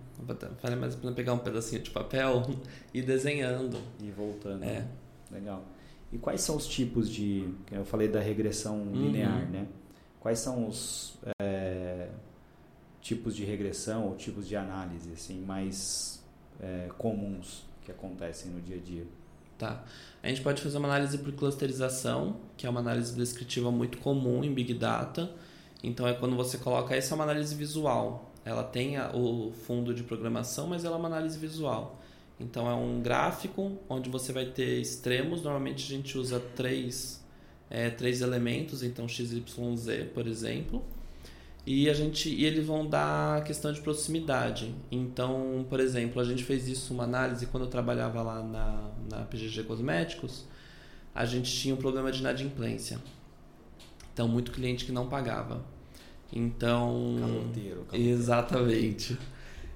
Vale 0.61 0.75
mais 0.75 0.93
a 0.93 0.97
pena 0.97 1.13
pegar 1.13 1.33
um 1.33 1.39
pedacinho 1.39 1.81
de 1.81 1.89
papel 1.89 2.43
e 2.93 2.99
ir 2.99 3.01
desenhando. 3.01 3.77
e 3.99 4.11
voltando. 4.11 4.63
É. 4.63 4.67
né? 4.81 4.87
Legal. 5.31 5.63
E 6.13 6.17
quais 6.19 6.41
são 6.41 6.57
os 6.57 6.67
tipos 6.67 7.09
de. 7.09 7.49
Eu 7.71 7.83
falei 7.85 8.07
da 8.07 8.19
regressão 8.19 8.77
Uhum. 8.81 8.93
linear, 9.07 9.49
né? 9.49 9.65
Quais 10.19 10.37
são 10.37 10.67
os 10.67 11.17
é, 11.39 12.09
tipos 13.01 13.35
de 13.35 13.43
regressão 13.45 14.09
ou 14.09 14.15
tipos 14.15 14.47
de 14.47 14.55
análise 14.55 15.11
assim, 15.11 15.41
mais 15.41 16.23
é, 16.59 16.87
comuns 16.99 17.65
que 17.83 17.91
acontecem 17.91 18.51
no 18.51 18.61
dia 18.61 18.75
a 18.75 18.79
dia? 18.79 19.07
Tá. 19.61 19.83
A 20.23 20.27
gente 20.27 20.41
pode 20.41 20.59
fazer 20.59 20.79
uma 20.79 20.87
análise 20.87 21.19
por 21.19 21.31
clusterização, 21.33 22.37
que 22.57 22.65
é 22.65 22.69
uma 22.69 22.79
análise 22.79 23.15
descritiva 23.15 23.71
muito 23.71 23.99
comum 23.99 24.43
em 24.43 24.51
Big 24.51 24.73
Data. 24.73 25.31
Então 25.83 26.07
é 26.07 26.15
quando 26.15 26.35
você 26.35 26.57
coloca 26.57 26.95
essa 26.95 27.13
é 27.13 27.15
uma 27.15 27.25
análise 27.25 27.53
visual. 27.53 28.33
Ela 28.43 28.63
tem 28.63 28.97
a, 28.97 29.15
o 29.15 29.51
fundo 29.51 29.93
de 29.93 30.01
programação, 30.01 30.65
mas 30.65 30.83
ela 30.83 30.95
é 30.95 30.97
uma 30.99 31.07
análise 31.07 31.37
visual. 31.37 32.01
Então 32.39 32.67
é 32.67 32.73
um 32.73 33.03
gráfico 33.03 33.77
onde 33.87 34.09
você 34.09 34.33
vai 34.33 34.45
ter 34.47 34.81
extremos. 34.81 35.43
Normalmente 35.43 35.83
a 35.85 35.95
gente 35.95 36.17
usa 36.17 36.39
três, 36.39 37.23
é, 37.69 37.91
três 37.91 38.21
elementos, 38.21 38.81
então 38.81 39.07
x, 39.07 39.31
y, 39.31 39.77
z, 39.77 40.05
por 40.05 40.25
exemplo. 40.25 40.83
E 41.65 41.89
a 41.89 41.93
gente 41.93 42.27
e 42.27 42.43
eles 42.43 42.65
vão 42.65 42.87
dar 42.87 43.37
a 43.37 43.41
questão 43.41 43.71
de 43.71 43.81
proximidade. 43.81 44.73
Então, 44.91 45.65
por 45.69 45.79
exemplo, 45.79 46.19
a 46.19 46.25
gente 46.25 46.43
fez 46.43 46.67
isso 46.67 46.93
uma 46.93 47.03
análise 47.03 47.45
quando 47.45 47.63
eu 47.63 47.69
trabalhava 47.69 48.21
lá 48.21 48.41
na, 48.41 48.89
na 49.09 49.25
PGG 49.25 49.63
Cosméticos, 49.63 50.45
a 51.13 51.25
gente 51.25 51.51
tinha 51.51 51.73
um 51.73 51.77
problema 51.77 52.11
de 52.11 52.19
inadimplência. 52.19 52.99
Então, 54.13 54.27
muito 54.27 54.51
cliente 54.51 54.85
que 54.85 54.91
não 54.91 55.07
pagava. 55.07 55.63
Então, 56.33 57.17
caloteiro, 57.19 57.85
caloteiro. 57.85 58.09
exatamente. 58.09 59.17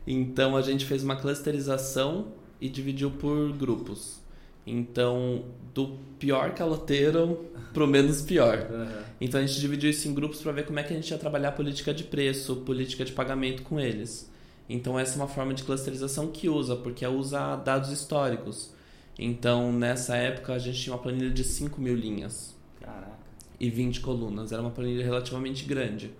Então, 0.08 0.56
a 0.56 0.62
gente 0.62 0.86
fez 0.86 1.04
uma 1.04 1.16
clusterização 1.16 2.34
e 2.60 2.70
dividiu 2.70 3.12
por 3.12 3.52
grupos. 3.54 4.20
Então, 4.66 5.44
do 5.74 5.98
pior 6.18 6.54
caloteiro 6.56 7.46
pro 7.74 7.86
menos 7.86 8.22
pior. 8.22 8.68
Uhum. 8.72 9.04
Então, 9.22 9.40
a 9.40 9.46
gente 9.46 9.60
dividiu 9.60 9.90
isso 9.90 10.08
em 10.08 10.14
grupos 10.14 10.42
para 10.42 10.52
ver 10.52 10.66
como 10.66 10.80
é 10.80 10.84
que 10.84 10.94
a 10.94 10.96
gente 10.96 11.10
ia 11.10 11.18
trabalhar 11.18 11.52
política 11.52 11.94
de 11.94 12.04
preço, 12.04 12.56
política 12.58 13.06
de 13.06 13.12
pagamento 13.12 13.62
com 13.64 13.80
eles. 13.80 14.32
Então, 14.68 14.98
essa 14.98 15.14
é 15.14 15.22
uma 15.22 15.28
forma 15.28 15.54
de 15.54 15.64
clusterização 15.64 16.28
que 16.28 16.50
usa, 16.50 16.76
porque 16.76 17.06
usa 17.06 17.56
dados 17.58 17.92
históricos. 17.92 18.74
Então, 19.20 19.72
nessa 19.72 20.16
época, 20.16 20.54
a 20.54 20.60
gente 20.60 20.82
tinha 20.82 20.96
uma 20.96 21.02
planilha 21.02 21.30
de 21.30 21.44
5 21.44 21.80
mil 21.80 21.96
linhas. 21.96 22.56
Caraca. 22.82 23.14
E 23.60 23.70
20 23.70 24.02
colunas. 24.02 24.52
Era 24.52 24.62
uma 24.62 24.72
planilha 24.72 25.04
relativamente 25.04 25.66
grande. 25.66 26.12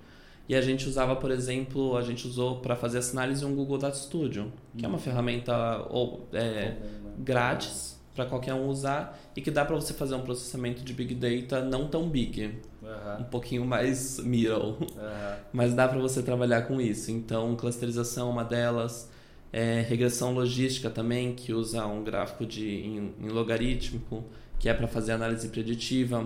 E 0.48 0.56
a 0.56 0.62
gente 0.62 0.88
usava, 0.88 1.16
por 1.16 1.32
exemplo, 1.32 1.98
a 1.98 2.04
gente 2.04 2.28
usou 2.28 2.60
para 2.60 2.76
fazer 2.76 3.00
essa 3.00 3.12
análise 3.14 3.44
um 3.44 3.56
Google 3.56 3.80
Data 3.80 3.96
Studio, 3.96 4.52
que 4.78 4.86
é 4.86 4.88
uma 4.88 4.98
uhum. 4.98 5.04
ferramenta 5.04 5.88
ou, 5.90 6.28
é, 6.32 6.76
grátis 7.18 7.95
para 8.16 8.26
qualquer 8.26 8.54
um 8.54 8.68
usar 8.68 9.20
e 9.36 9.42
que 9.42 9.52
dá 9.52 9.66
para 9.66 9.76
você 9.76 9.94
fazer 9.94 10.16
um 10.16 10.22
processamento 10.22 10.82
de 10.82 10.94
big 10.94 11.14
data 11.14 11.64
não 11.64 11.88
tão 11.88 12.10
big, 12.10 12.46
uhum. 12.82 13.22
um 13.22 13.24
pouquinho 13.26 13.66
mais 13.66 14.18
middle, 14.24 14.78
uhum. 14.80 15.38
mas 15.52 15.74
dá 15.74 15.88
para 15.88 16.00
você 16.00 16.24
trabalhar 16.24 16.62
com 16.64 16.80
isso. 16.80 17.12
Então, 17.12 17.56
clusterização 17.56 18.30
é 18.30 18.32
uma 18.32 18.44
delas, 18.46 19.12
é, 19.52 19.82
regressão 19.82 20.34
logística 20.34 20.90
também, 20.90 21.36
que 21.36 21.54
usa 21.54 21.86
um 21.86 22.04
gráfico 22.04 22.46
de 22.46 22.66
em, 22.66 23.14
em 23.22 23.28
logarítmico, 23.28 24.24
que 24.58 24.70
é 24.70 24.74
para 24.74 24.88
fazer 24.88 25.12
análise 25.12 25.50
preditiva. 25.50 26.22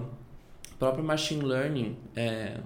O 0.73 0.78
próprio 0.78 1.04
machine 1.04 1.43
learning 1.43 1.97
é 2.15 2.58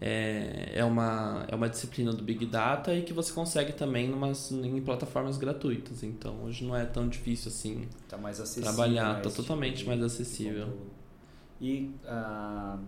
é, 0.00 0.72
é, 0.74 0.84
uma, 0.84 1.46
é 1.48 1.54
uma 1.54 1.68
disciplina 1.68 2.12
do 2.12 2.22
Big 2.22 2.44
Data 2.46 2.94
e 2.94 3.02
que 3.02 3.12
você 3.12 3.32
consegue 3.32 3.72
também 3.72 4.08
numas, 4.08 4.50
em 4.50 4.80
plataformas 4.80 5.38
gratuitas. 5.38 6.02
Então, 6.02 6.44
hoje 6.44 6.64
não 6.64 6.76
é 6.76 6.84
tão 6.84 7.08
difícil 7.08 7.48
assim 7.48 7.88
tá 8.08 8.18
mais 8.18 8.40
acessível, 8.40 8.72
trabalhar, 8.72 9.18
está 9.18 9.30
totalmente 9.30 9.78
tipo 9.78 9.90
mais 9.90 10.02
acessível. 10.02 10.68
E 11.60 11.90
uh, 12.04 12.78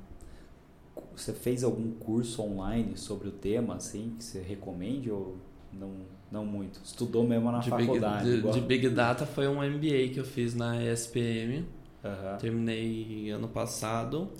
você 1.15 1.33
fez 1.33 1.65
algum 1.65 1.93
curso 1.93 2.43
online 2.43 2.97
sobre 2.97 3.29
o 3.29 3.33
tema, 3.33 3.77
assim, 3.77 4.15
que 4.19 4.25
você 4.25 4.41
recomende 4.41 5.11
ou 5.11 5.37
não, 5.73 5.93
não 6.31 6.45
muito? 6.45 6.81
Estudou 6.85 7.27
mesmo 7.27 7.51
na 7.51 7.61
de 7.61 7.71
faculdade? 7.71 8.31
Big, 8.31 8.43
de, 8.43 8.53
de, 8.53 8.61
Big 8.61 8.89
Data 8.91 9.25
foi 9.25 9.47
um 9.47 9.63
MBA 9.63 10.09
que 10.13 10.19
eu 10.19 10.25
fiz 10.25 10.55
na 10.55 10.83
ESPM. 10.83 11.65
Uhum. 12.05 12.37
Terminei 12.39 13.31
ano 13.31 13.49
passado. 13.49 14.31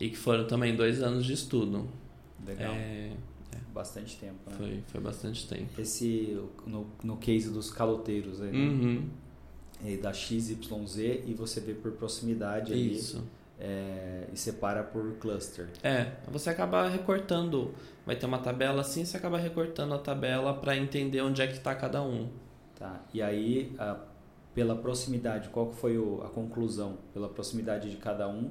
E 0.00 0.10
que 0.10 0.16
foram 0.16 0.46
também 0.46 0.76
dois 0.76 1.02
anos 1.02 1.24
de 1.24 1.32
estudo. 1.32 1.88
Legal. 2.46 2.72
É, 2.72 3.12
é. 3.52 3.58
Bastante 3.74 4.16
tempo, 4.16 4.38
né? 4.46 4.56
Foi, 4.56 4.82
foi 4.86 5.00
bastante 5.00 5.46
tempo. 5.48 5.80
Esse, 5.80 6.38
no, 6.66 6.86
no 7.02 7.16
case 7.16 7.50
dos 7.50 7.70
caloteiros 7.70 8.40
aí, 8.40 8.52
né? 8.52 8.58
Uhum. 8.58 9.08
É, 9.84 9.96
da 9.96 10.12
XYZ 10.12 10.58
e 11.26 11.34
você 11.34 11.60
vê 11.60 11.74
por 11.74 11.92
proximidade 11.92 12.72
ali. 12.72 12.94
Isso. 12.94 13.24
É, 13.60 14.28
e 14.32 14.36
separa 14.36 14.84
por 14.84 15.16
cluster. 15.18 15.68
É, 15.82 16.12
você 16.30 16.50
acaba 16.50 16.88
recortando. 16.88 17.74
Vai 18.06 18.16
ter 18.16 18.26
uma 18.26 18.38
tabela 18.38 18.80
assim, 18.80 19.04
você 19.04 19.16
acaba 19.16 19.36
recortando 19.36 19.94
a 19.94 19.98
tabela 19.98 20.54
para 20.54 20.76
entender 20.76 21.20
onde 21.20 21.42
é 21.42 21.46
que 21.46 21.54
está 21.54 21.74
cada 21.74 22.02
um. 22.02 22.28
Tá. 22.76 23.04
E 23.12 23.20
aí, 23.20 23.74
a, 23.78 23.98
pela 24.54 24.76
proximidade, 24.76 25.48
qual 25.50 25.72
foi 25.72 25.98
o, 25.98 26.22
a 26.22 26.30
conclusão? 26.30 26.98
Pela 27.12 27.28
proximidade 27.28 27.90
de 27.90 27.96
cada 27.96 28.28
um, 28.28 28.50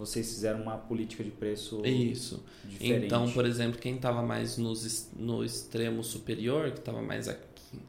vocês 0.00 0.28
fizeram 0.28 0.62
uma 0.62 0.76
política 0.76 1.22
de 1.22 1.30
preço 1.30 1.84
Isso. 1.84 2.42
diferente. 2.64 3.06
Então, 3.06 3.30
por 3.30 3.44
exemplo, 3.44 3.78
quem 3.78 3.96
estava 3.96 4.22
mais 4.22 4.56
nos, 4.56 5.10
no 5.16 5.44
extremo 5.44 6.02
superior, 6.02 6.70
que 6.70 6.78
estava 6.78 7.02
mais 7.02 7.28
aqui, 7.28 7.80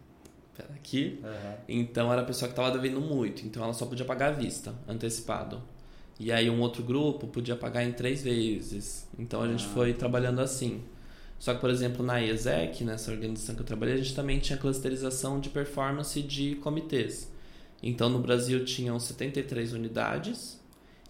aqui 0.76 1.20
uhum. 1.24 1.56
então 1.68 2.12
era 2.12 2.22
a 2.22 2.26
pessoa 2.26 2.48
que 2.48 2.54
estava 2.54 2.78
devendo 2.78 3.02
muito, 3.02 3.46
então 3.46 3.64
ela 3.64 3.74
só 3.74 3.86
podia 3.86 4.06
pagar 4.06 4.28
à 4.28 4.32
vista, 4.32 4.76
antecipado. 4.88 5.64
E 6.20 6.32
aí 6.32 6.50
um 6.50 6.62
outro 6.62 6.84
grupo 6.84 7.26
podia 7.28 7.56
pagar 7.56 7.84
em 7.84 7.94
três 7.94 8.22
vezes. 8.22 9.08
Então 9.18 9.42
a 9.42 9.48
gente 9.48 9.66
ah. 9.66 9.74
foi 9.74 9.94
trabalhando 9.94 10.40
assim. 10.40 10.84
Só 11.40 11.56
que, 11.56 11.60
por 11.60 11.72
exemplo, 11.72 12.06
na 12.06 12.24
ESEC, 12.24 12.84
nessa 12.84 13.12
organização 13.12 13.56
que 13.56 13.62
eu 13.62 13.66
trabalhei, 13.66 13.96
a 13.96 13.98
gente 13.98 14.14
também 14.14 14.38
tinha 14.38 14.60
clusterização 14.60 15.40
de 15.40 15.50
performance 15.50 16.22
de 16.22 16.54
comitês. 16.58 17.32
Então, 17.82 18.10
no 18.10 18.20
Brasil 18.20 18.64
tinham 18.64 19.00
73 19.00 19.74
unidades 19.74 20.61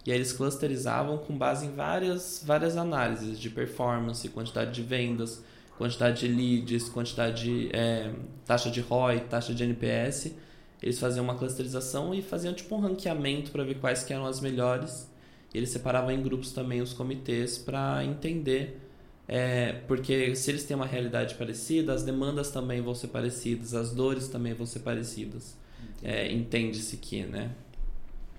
e 0.06 0.12
aí 0.12 0.18
eles 0.18 0.34
clusterizavam 0.34 1.18
com 1.18 1.38
base 1.38 1.68
em 1.68 1.72
várias, 1.72 2.44
várias 2.46 2.76
análises 2.76 3.40
de 3.40 3.50
performance, 3.50 4.28
quantidade 4.30 4.72
de 4.72 4.82
vendas, 4.82 5.44
quantidade 5.78 6.22
de 6.22 6.28
leads, 6.28 6.90
quantidade 6.90 7.44
de 7.44 7.76
é, 7.76 8.12
taxa 8.46 8.72
de 8.72 8.82
ROI, 8.82 9.20
taxa 9.22 9.54
de 9.54 9.64
NPS. 9.64 10.34
Eles 10.82 11.00
faziam 11.00 11.24
uma 11.24 11.36
clusterização 11.36 12.14
e 12.16 12.22
faziam 12.24 12.54
tipo 12.54 12.76
um 12.76 12.80
ranqueamento 12.80 13.52
para 13.52 13.64
ver 13.64 13.76
quais 13.76 14.04
que 14.04 14.12
eram 14.12 14.26
as 14.26 14.40
melhores. 14.40 15.08
E 15.54 15.58
eles 15.58 15.70
separavam 15.70 16.12
em 16.12 16.22
grupos 16.22 16.52
também 16.52 16.82
os 16.82 16.94
comitês 16.94 17.60
para 17.60 18.04
entender, 18.04 18.80
é, 19.28 19.74
porque 19.88 20.36
se 20.36 20.50
eles 20.50 20.64
têm 20.64 20.76
uma 20.76 20.86
realidade 20.86 21.36
parecida, 21.36 21.94
as 21.94 22.04
demandas 22.04 22.50
também 22.50 22.82
vão 22.82 22.96
ser 22.96 23.08
parecidas, 23.10 23.76
as 23.76 23.92
dores 23.92 24.28
também 24.28 24.54
vão 24.54 24.66
ser 24.66 24.80
parecidas. 24.80 25.56
É, 26.02 26.32
Entende-se 26.32 26.98
que, 26.98 27.24
né? 27.24 27.52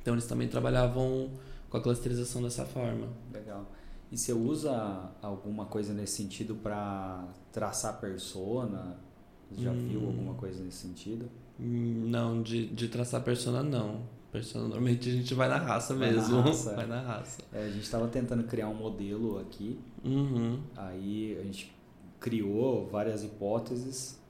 Então 0.01 0.14
eles 0.14 0.27
também 0.27 0.48
trabalhavam 0.48 1.31
com 1.73 1.79
a 1.79 1.81
clusterização 1.81 2.43
dessa 2.43 2.67
forma. 2.67 3.09
Legal. 3.33 3.67
E 4.11 4.19
você 4.19 4.31
usa 4.31 5.11
alguma 5.23 5.65
coisa 5.65 5.95
nesse 5.95 6.17
sentido 6.17 6.55
para 6.55 7.27
traçar 7.51 7.99
persona? 7.99 8.99
Você 9.51 9.63
já 9.63 9.71
hum, 9.71 9.89
viu 9.89 10.07
alguma 10.07 10.35
coisa 10.35 10.63
nesse 10.63 10.87
sentido? 10.87 11.31
Hum, 11.59 12.05
não, 12.09 12.43
de, 12.43 12.67
de 12.67 12.89
traçar 12.89 13.23
persona 13.23 13.63
não. 13.63 14.03
Persona 14.31 14.65
normalmente 14.65 15.09
a 15.09 15.13
gente 15.13 15.33
vai 15.33 15.49
na 15.49 15.57
raça 15.57 15.95
vai 15.95 16.13
mesmo. 16.13 16.37
Na 16.37 16.43
raça. 16.43 16.77
vai 16.77 16.87
na 16.87 17.01
raça. 17.01 17.41
É, 17.51 17.65
a 17.65 17.71
gente 17.71 17.85
estava 17.85 18.07
tentando 18.07 18.45
criar 18.45 18.69
um 18.69 18.75
modelo 18.75 19.39
aqui. 19.39 19.81
Uhum. 20.05 20.61
Aí 20.77 21.39
a 21.41 21.45
gente 21.45 21.75
criou 22.21 22.87
várias 22.87 23.25
hipóteses 23.25 24.21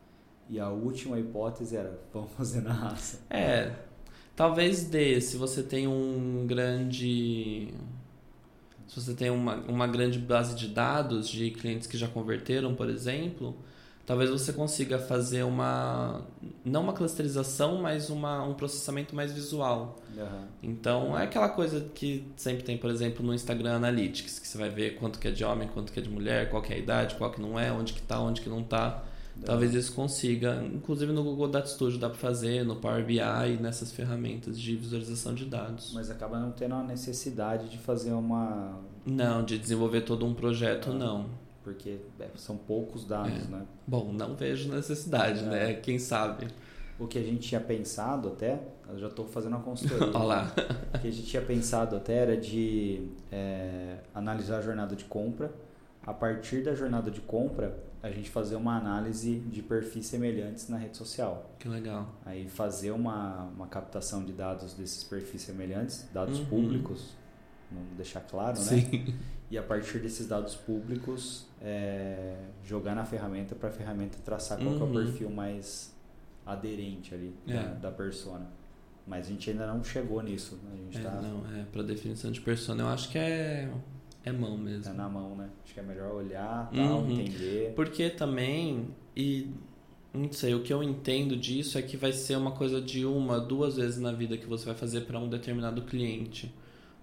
e 0.49 0.61
a 0.61 0.69
última 0.71 1.19
hipótese 1.19 1.75
era 1.75 1.99
vamos 2.15 2.31
fazer 2.35 2.61
na 2.61 2.73
raça. 2.73 3.19
É, 3.29 3.75
Talvez 4.35 4.85
dê, 4.85 5.21
se 5.21 5.37
você 5.37 5.63
tem 5.63 5.87
um 5.87 6.47
grande. 6.47 7.69
Se 8.89 9.01
você 9.01 9.15
tem 9.15 9.31
uma, 9.31 9.57
uma 9.69 9.87
grande 9.87 10.19
base 10.19 10.55
de 10.55 10.69
dados 10.69 11.29
de 11.29 11.51
clientes 11.51 11.87
que 11.87 11.97
já 11.97 12.09
converteram, 12.09 12.75
por 12.75 12.89
exemplo, 12.91 13.57
talvez 14.07 14.31
você 14.31 14.53
consiga 14.53 14.99
fazer 14.99 15.43
uma. 15.43 16.23
Não 16.65 16.83
uma 16.83 16.95
clusterização, 16.95 17.81
mas 17.83 18.09
uma, 18.09 18.43
um 18.43 18.55
processamento 18.55 19.15
mais 19.15 19.33
visual. 19.33 19.99
Uhum. 20.17 20.45
Então 20.63 21.19
é 21.19 21.25
aquela 21.25 21.51
coisa 21.51 21.89
que 21.95 22.25
sempre 22.35 22.63
tem, 22.63 22.79
por 22.79 22.91
exemplo, 22.91 23.25
no 23.25 23.35
Instagram 23.35 23.77
Analytics, 23.77 24.39
que 24.39 24.49
você 24.49 24.57
vai 24.57 24.71
ver 24.71 24.97
quanto 24.97 25.19
que 25.19 25.29
é 25.29 25.31
de 25.31 25.45
homem, 25.45 25.69
quanto 25.69 25.93
que 25.93 25.99
é 25.99 26.03
de 26.03 26.11
mulher, 26.11 26.49
qual 26.49 26.63
que 26.63 26.73
é 26.73 26.77
a 26.77 26.79
idade, 26.79 27.17
qual 27.17 27.31
que 27.31 27.41
não 27.41 27.59
é, 27.59 27.71
onde 27.71 27.93
que 27.93 28.01
está, 28.01 28.19
onde 28.19 28.41
que 28.41 28.49
não 28.49 28.61
está. 28.61 29.05
Talvez 29.45 29.75
isso 29.75 29.93
consiga, 29.95 30.63
inclusive 30.65 31.13
no 31.13 31.25
Google 31.25 31.49
Data 31.49 31.67
Studio 31.67 31.99
dá 31.99 32.09
para 32.09 32.19
fazer, 32.19 32.65
no 32.65 32.77
Power 32.77 33.05
BI, 33.05 33.19
nessas 33.61 33.91
ferramentas 33.91 34.59
de 34.59 34.77
visualização 34.77 35.35
de 35.35 35.45
dados. 35.45 35.93
Mas 35.95 36.11
acaba 36.11 36.39
não 36.39 36.53
tendo 36.53 36.75
a 36.75 36.83
necessidade 36.83 37.69
de 37.69 37.79
fazer 37.79 38.13
uma. 38.13 38.79
Não, 39.05 39.45
de 39.45 39.59
desenvolver 39.59 40.03
todo 40.03 40.25
um 40.27 40.35
projeto, 40.35 40.91
ah, 40.91 40.95
não. 40.95 41.27
Porque 41.65 41.99
é, 42.21 42.29
são 42.37 42.57
poucos 42.57 43.05
dados, 43.05 43.47
é. 43.47 43.51
né? 43.51 43.63
Bom, 43.87 44.13
não 44.13 44.35
vejo 44.37 44.73
necessidade, 44.73 45.41
é. 45.41 45.49
né? 45.49 45.75
Quem 45.75 45.99
sabe. 45.99 46.49
O 46.99 47.07
que 47.09 47.19
a 47.19 47.23
gente 47.23 47.49
tinha 47.49 47.61
pensado 47.61 48.29
até, 48.29 48.61
eu 48.89 48.99
já 48.99 49.09
estou 49.09 49.27
fazendo 49.27 49.55
uma 49.55 49.63
consultoria. 49.63 50.09
Olha 50.15 50.25
lá. 50.25 50.55
o 50.95 50.99
que 50.99 51.09
a 51.09 51.11
gente 51.11 51.27
tinha 51.27 51.43
pensado 51.43 51.97
até 51.97 52.15
era 52.15 52.37
de 52.37 53.09
é, 53.31 53.97
analisar 54.15 54.59
a 54.59 54.61
jornada 54.61 54.95
de 54.95 55.05
compra 55.05 55.51
a 56.07 56.13
partir 56.13 56.63
da 56.63 56.75
jornada 56.75 57.11
de 57.11 57.21
compra, 57.21 57.77
a 58.03 58.11
gente 58.11 58.29
fazer 58.31 58.57
uma 58.57 58.77
análise 58.77 59.39
de 59.39 59.63
perfis 59.63 60.07
semelhantes 60.07 60.69
na 60.69 60.77
rede 60.77 60.97
social. 60.97 61.55
Que 61.59 61.69
legal. 61.69 62.09
Aí 62.27 62.49
fazer 62.49 62.91
uma, 62.91 63.45
uma 63.45 63.67
captação 63.69 64.25
de 64.25 64.33
dados 64.33 64.75
desses 64.75 65.05
perfis 65.05 65.43
semelhantes, 65.43 66.09
dados 66.13 66.41
Uhum. 66.41 66.47
públicos, 66.47 67.11
vamos 67.71 67.97
deixar 67.97 68.21
claro, 68.21 68.59
né? 68.59 68.65
Sim. 68.65 69.15
E 69.51 69.57
a 69.59 69.63
partir 69.63 69.99
desses 69.99 70.27
dados 70.27 70.55
públicos, 70.55 71.47
é, 71.61 72.37
jogar 72.65 72.95
na 72.97 73.05
ferramenta 73.05 73.55
para 73.55 73.69
a 73.69 73.73
ferramenta 73.73 74.19
traçar 74.25 74.59
qual 74.59 74.75
que 74.75 74.81
é 74.81 74.85
o 74.85 74.87
Uhum. 74.89 74.93
perfil 74.95 75.31
mais 75.31 75.95
aderente 76.45 77.15
ali 77.15 77.35
da, 77.47 77.53
É. 77.55 77.75
da 77.77 77.91
persona. 77.93 78.47
Mas 79.07 79.27
a 79.27 79.31
gente 79.31 79.51
ainda 79.51 79.67
não 79.67 79.83
chegou 79.85 80.23
nisso. 80.23 80.57
né? 80.65 80.71
A 80.73 80.77
gente 80.77 80.99
É, 80.99 81.03
tá, 81.03 81.21
não, 81.21 81.45
é, 81.57 81.65
pra 81.71 81.83
definição 81.83 82.31
de 82.33 82.41
persona 82.41 82.83
eu 82.83 82.89
acho 82.89 83.11
que 83.11 83.19
é, 83.19 83.71
é 84.25 84.33
mão 84.33 84.57
mesmo. 84.57 84.85
tá 84.85 84.93
na 84.93 85.09
mão, 85.09 85.35
né? 85.37 85.49
Acho 85.65 85.75
que 85.75 85.81
é 85.81 85.83
melhor 85.83 86.13
olhar, 86.15 86.71
tal, 86.75 87.01
Uhum. 87.01 87.11
entender. 87.21 87.73
Porque 87.75 88.09
também, 88.11 88.89
e 89.17 89.49
não 90.15 90.31
sei, 90.33 90.55
o 90.55 90.63
que 90.63 90.73
eu 90.73 90.83
entendo 90.83 91.37
disso 91.37 91.79
é 91.79 91.83
que 91.83 91.97
vai 91.97 92.13
ser 92.13 92.37
uma 92.37 92.53
coisa 92.53 92.81
de 92.81 93.05
uma, 93.05 93.41
duas 93.41 93.77
vezes 93.77 93.99
na 93.99 94.13
vida 94.13 94.37
que 94.37 94.47
você 94.47 94.65
vai 94.67 94.75
fazer 94.75 95.03
para 95.03 95.19
um 95.19 95.29
determinado 95.29 95.83
cliente. 95.83 96.53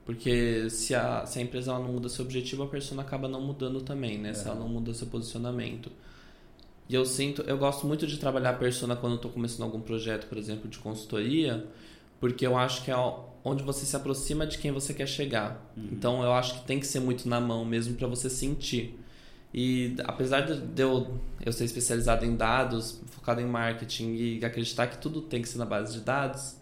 Porque 0.06 0.70
se 0.72 0.96
a, 0.96 1.26
se 1.26 1.38
a 1.38 1.42
empresa 1.42 1.72
ela 1.72 1.80
não 1.80 1.94
muda 1.94 2.10
seu 2.10 2.26
objetivo, 2.26 2.64
a 2.64 2.68
persona 2.68 3.02
acaba 3.04 3.28
não 3.28 3.42
mudando 3.42 3.82
também, 3.82 4.18
né? 4.18 4.34
Se 4.34 4.48
É. 4.48 4.52
ela 4.52 4.60
não 4.60 4.68
muda 4.70 4.94
seu 4.94 5.08
posicionamento. 5.08 5.92
E 6.88 6.96
eu 6.96 7.06
sinto, 7.06 7.44
eu 7.44 7.58
gosto 7.60 7.86
muito 7.86 8.08
de 8.08 8.18
trabalhar 8.18 8.50
a 8.52 8.54
persona 8.54 8.96
quando 8.96 9.14
eu 9.14 9.20
tô 9.20 9.30
começando 9.30 9.62
algum 9.64 9.80
projeto, 9.80 10.26
por 10.28 10.38
exemplo, 10.40 10.68
de 10.68 10.80
consultoria, 10.80 11.64
porque 12.20 12.46
eu 12.46 12.58
acho 12.58 12.84
que 12.84 12.92
é 12.92 12.96
onde 13.44 13.64
você 13.64 13.86
se 13.86 13.96
aproxima 13.96 14.46
de 14.46 14.58
quem 14.58 14.72
você 14.72 14.94
quer 14.94 15.08
chegar. 15.08 15.72
Uhum. 15.76 15.90
Então 15.92 16.24
eu 16.24 16.34
acho 16.34 16.56
que 16.56 16.68
tem 16.68 16.80
que 16.80 16.88
ser 16.88 17.00
muito 17.00 17.28
na 17.28 17.40
mão 17.40 17.64
mesmo 17.66 17.96
para 17.96 18.08
você 18.08 18.30
sentir. 18.30 19.00
E 19.54 19.96
apesar 20.04 20.42
de 20.42 20.82
eu, 20.82 21.20
eu 21.44 21.52
ser 21.52 21.66
especializado 21.66 22.24
em 22.26 22.36
dados, 22.36 23.02
focado 23.08 23.42
em 23.42 23.46
marketing 23.46 24.14
e 24.14 24.46
acreditar 24.46 24.88
que 24.88 24.98
tudo 25.00 25.22
tem 25.22 25.42
que 25.42 25.50
ser 25.50 25.58
na 25.58 25.66
base 25.66 25.94
de 25.94 26.02
dados, 26.02 26.56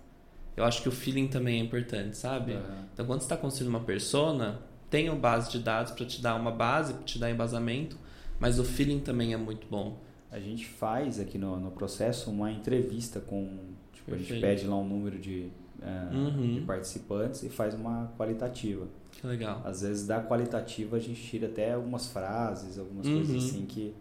eu 0.55 0.63
acho 0.63 0.81
que 0.81 0.89
o 0.89 0.91
feeling 0.91 1.27
também 1.27 1.59
é 1.59 1.63
importante, 1.63 2.17
sabe? 2.17 2.53
Aham. 2.53 2.87
Então 2.93 3.05
quando 3.05 3.19
você 3.19 3.25
está 3.25 3.37
construindo 3.37 3.69
uma 3.69 3.81
persona, 3.81 4.61
tem 4.89 5.09
uma 5.09 5.19
base 5.19 5.51
de 5.51 5.59
dados 5.59 5.91
para 5.91 6.05
te 6.05 6.21
dar 6.21 6.35
uma 6.35 6.51
base, 6.51 6.93
para 6.93 7.03
te 7.03 7.19
dar 7.19 7.29
embasamento, 7.29 7.97
mas 8.39 8.59
o 8.59 8.63
feeling 8.63 8.99
também 8.99 9.33
é 9.33 9.37
muito 9.37 9.67
bom. 9.67 9.99
A 10.31 10.39
gente 10.39 10.65
faz 10.65 11.19
aqui 11.19 11.37
no, 11.37 11.59
no 11.59 11.71
processo 11.71 12.29
uma 12.29 12.51
entrevista 12.51 13.19
com. 13.19 13.75
Tipo, 14.07 14.15
a 14.15 14.19
gente 14.19 14.39
pede 14.41 14.65
lá 14.65 14.75
um 14.77 14.87
número 14.87 15.19
de, 15.19 15.49
eh, 15.81 16.09
Uhum. 16.15 16.53
de 16.55 16.61
participantes 16.61 17.43
e 17.43 17.49
faz 17.49 17.73
uma 17.73 18.11
qualitativa. 18.17 18.87
Que 19.11 19.27
legal. 19.27 19.61
Às 19.65 19.81
vezes 19.81 20.07
da 20.07 20.23
qualitativa 20.23 20.95
a 20.95 20.99
gente 20.99 21.21
tira 21.21 21.47
até 21.47 21.73
algumas 21.73 22.07
frases, 22.07 22.79
algumas 22.79 23.05
Uhum. 23.05 23.15
coisas 23.17 23.43
assim 23.43 23.65
que 23.65 23.93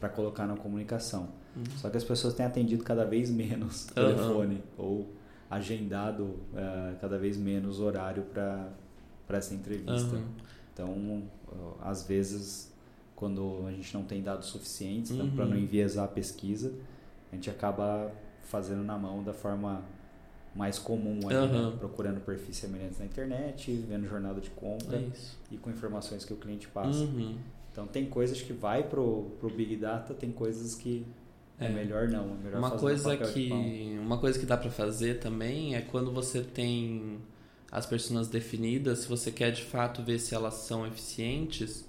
para 0.00 0.08
colocar 0.08 0.46
na 0.48 0.56
comunicação. 0.56 1.28
Uhum. 1.56 1.62
Só 1.76 1.88
que 1.90 1.96
as 1.96 2.02
pessoas 2.04 2.34
têm 2.34 2.44
atendido 2.44 2.82
cada 2.82 3.04
vez 3.04 3.30
menos 3.30 3.84
telefone 3.86 4.62
ou 4.76 5.08
agendado 5.48 6.36
eh, 6.56 6.94
cada 7.00 7.16
vez 7.18 7.36
menos 7.36 7.78
horário 7.80 8.22
para 8.24 8.68
para 9.26 9.38
essa 9.38 9.54
entrevista. 9.54 10.18
Então, 10.74 11.22
às 11.80 12.06
vezes, 12.06 12.70
quando 13.16 13.64
a 13.66 13.70
gente 13.70 13.94
não 13.94 14.02
tem 14.04 14.20
dados 14.22 14.48
suficientes, 14.48 15.12
Uhum. 15.12 15.30
para 15.30 15.46
não 15.46 15.56
enviesar 15.56 16.04
a 16.04 16.08
pesquisa, 16.08 16.72
a 17.30 17.34
gente 17.36 17.48
acaba 17.48 18.10
fazendo 18.42 18.82
na 18.82 18.96
mão 18.98 19.22
da 19.22 19.32
forma 19.32 19.82
mais 20.54 20.78
comum, 20.78 21.20
aí, 21.28 21.34
né? 21.34 21.72
Procurando 21.78 22.20
perfis 22.20 22.56
semelhantes 22.58 22.98
na 22.98 23.06
internet, 23.06 23.72
vendo 23.88 24.06
jornada 24.06 24.40
de 24.40 24.50
compra 24.50 24.98
É 24.98 25.10
e 25.50 25.56
com 25.56 25.70
informações 25.70 26.24
que 26.24 26.32
o 26.32 26.36
cliente 26.36 26.68
passa. 26.68 27.04
Uhum. 27.04 27.38
Então, 27.70 27.86
tem 27.86 28.04
coisas 28.04 28.42
que 28.42 28.52
vai 28.52 28.82
pro, 28.82 29.30
pro 29.40 29.48
Big 29.48 29.76
Data, 29.76 30.12
tem 30.12 30.30
coisas 30.30 30.74
que 30.74 31.06
é, 31.58 31.66
É. 31.66 31.68
melhor 31.70 32.08
não, 32.08 32.32
é 32.34 32.44
melhor 32.44 32.58
Uma 32.58 32.72
coisa 32.72 33.16
que 33.16 33.98
uma 34.00 34.18
coisa 34.18 34.38
que 34.38 34.44
dá 34.44 34.56
pra 34.56 34.70
fazer 34.70 35.20
também 35.20 35.74
é 35.74 35.80
quando 35.80 36.12
você 36.12 36.42
tem 36.42 37.18
as 37.70 37.86
pessoas 37.86 38.28
definidas, 38.28 39.00
se 39.00 39.08
você 39.08 39.30
quer 39.30 39.50
de 39.52 39.62
fato 39.64 40.02
ver 40.02 40.18
se 40.18 40.34
elas 40.34 40.54
são 40.54 40.86
eficientes, 40.86 41.88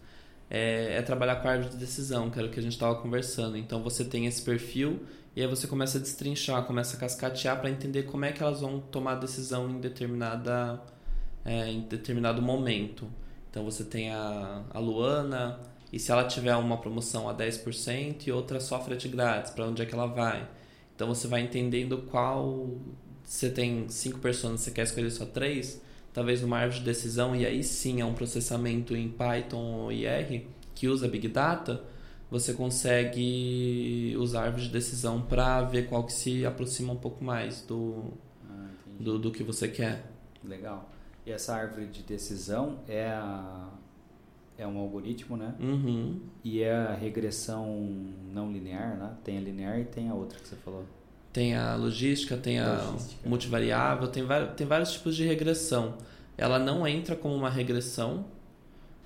é, 0.54 0.98
é 0.98 1.02
trabalhar 1.02 1.38
com 1.38 1.48
a 1.48 1.52
árvore 1.52 1.72
de 1.72 1.78
decisão, 1.78 2.30
que 2.30 2.38
era 2.38 2.48
o 2.48 2.52
que 2.52 2.60
a 2.60 2.63
gente 2.63 2.74
estava 2.74 2.96
conversando. 2.96 3.58
Então 3.58 3.82
você 3.82 4.06
tem 4.06 4.28
esse 4.28 4.42
perfil 4.44 5.02
e 5.36 5.42
aí 5.42 5.48
você 5.48 5.66
começa 5.66 5.98
a 5.98 6.02
destrinchar, 6.02 6.63
começa 6.66 6.96
a 6.96 7.00
cascatear 7.00 7.60
para 7.60 7.72
entender 7.72 8.04
como 8.04 8.24
é 8.24 8.32
que 8.32 8.44
elas 8.44 8.62
vão 8.62 8.80
tomar 8.80 9.16
decisão 9.16 9.68
em 9.68 9.80
determinada 9.80 10.80
é, 11.44 11.70
em 11.70 11.82
determinado 11.82 12.42
momento. 12.42 13.10
Então 13.50 13.66
você 13.66 13.84
tem 13.84 14.12
a, 14.12 14.63
a 14.70 14.80
Luana, 14.80 15.60
e 15.92 16.00
se 16.00 16.12
ela 16.12 16.24
tiver 16.24 16.56
uma 16.56 16.78
promoção 16.78 17.30
a 17.30 17.36
10% 17.36 18.26
e 18.26 18.32
outra 18.32 18.60
só 18.60 18.80
frete 18.84 19.08
grátis, 19.08 19.52
para 19.52 19.68
onde 19.68 19.82
é 19.82 19.86
que 19.86 19.94
ela 19.94 20.08
vai? 20.08 20.48
Então 20.96 21.08
você 21.08 21.28
vai 21.28 21.42
entendendo 21.42 22.00
qual. 22.10 22.72
Você 23.24 23.50
tem 23.50 23.88
cinco 23.89 24.20
pessoas, 24.20 24.60
você 24.60 24.72
quer 24.72 24.84
escolher 24.84 25.12
só 25.12 25.26
três? 25.26 25.82
Talvez 26.13 26.41
numa 26.41 26.60
árvore 26.60 26.80
de 26.80 26.86
decisão, 26.86 27.36
e 27.36 27.45
aí 27.45 27.63
sim 27.63 27.99
é 27.99 28.06
um 28.06 28.13
processamento 28.13 28.95
em 28.95 29.10
Python 29.10 29.86
ou 29.86 29.91
R 29.91 30.47
que 30.76 30.88
usa 30.88 31.08
Big 31.08 31.28
Data, 31.28 31.84
você 32.30 32.54
consegue 32.54 34.15
usar 34.17 34.43
árvore 34.45 34.63
de 34.63 34.69
decisão 34.69 35.21
para 35.21 35.62
ver 35.62 35.88
qual 35.88 36.04
que 36.04 36.13
se 36.13 36.45
aproxima 36.45 36.93
um 36.93 36.97
pouco 36.97 37.23
mais 37.23 37.62
do, 37.62 38.06
Ah, 38.49 38.67
do, 38.99 39.19
do 39.19 39.32
que 39.32 39.43
você 39.43 39.67
quer. 39.67 40.04
Legal. 40.43 40.89
E 41.26 41.32
essa 41.32 41.56
árvore 41.56 41.88
de 41.88 42.04
decisão 42.04 42.80
é, 42.88 43.08
a, 43.08 43.69
é 44.58 44.67
um 44.67 44.78
algoritmo, 44.78 45.38
né? 45.38 45.56
Uhum. 45.60 46.19
E 46.43 46.62
é 46.62 46.73
a 46.73 46.93
regressão 46.93 47.67
não 48.32 48.52
linear, 48.52 48.97
né? 48.97 49.15
Tem 49.23 49.38
a 49.38 49.41
linear 49.41 49.80
e 49.80 49.86
tem 49.86 50.10
a 50.10 50.13
outra 50.13 50.39
que 50.39 50.47
você 50.47 50.56
falou. 50.58 50.86
Tem 51.34 51.56
a 51.56 51.76
logística, 51.76 52.38
tem 52.38 52.60
a 52.60 52.84
Logística. 52.84 53.28
multivariável, 53.28 54.08
tem, 54.08 54.24
tem 54.56 54.67
vários 54.67 54.91
tipos 54.91 55.15
de 55.15 55.26
regressão. 55.26 55.96
Ela 56.38 56.60
não 56.60 56.88
entra 56.88 57.15
como 57.15 57.34
uma 57.34 57.50
regressão, 57.50 58.26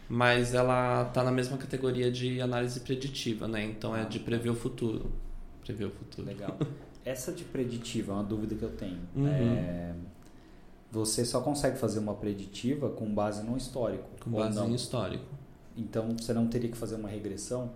mas 0.10 0.54
ela 0.54 1.08
está 1.08 1.24
na 1.24 1.32
mesma 1.32 1.58
categoria 1.58 2.12
de 2.12 2.42
análise 2.42 2.82
preditiva, 2.82 3.48
né? 3.48 3.64
Então 3.64 3.96
é 3.96 4.04
de 4.04 4.20
prever 4.20 4.50
o 4.50 4.56
futuro. 4.56 5.10
Prever 5.64 5.86
o 5.86 5.92
futuro. 5.92 6.28
Legal. 6.28 6.58
Essa 7.06 7.32
de 7.32 7.46
preditiva 7.46 8.12
é 8.12 8.16
uma 8.16 8.24
dúvida 8.24 8.56
que 8.56 8.64
eu 8.64 8.72
tenho. 8.72 9.00
Uhum. 9.16 9.28
É, 9.28 9.94
você 10.92 11.24
só 11.24 11.40
consegue 11.40 11.78
fazer 11.78 12.00
uma 12.00 12.14
preditiva 12.14 12.90
com 12.90 13.14
base 13.14 13.42
no 13.42 13.56
histórico. 13.56 14.10
Com 14.22 14.32
base 14.32 14.56
não? 14.56 14.70
em 14.70 14.76
histórico. 14.76 15.26
Então 15.78 16.16
você 16.18 16.34
não 16.34 16.48
teria 16.48 16.70
que 16.70 16.78
fazer 16.78 16.96
uma 16.96 17.08
regressão? 17.08 17.72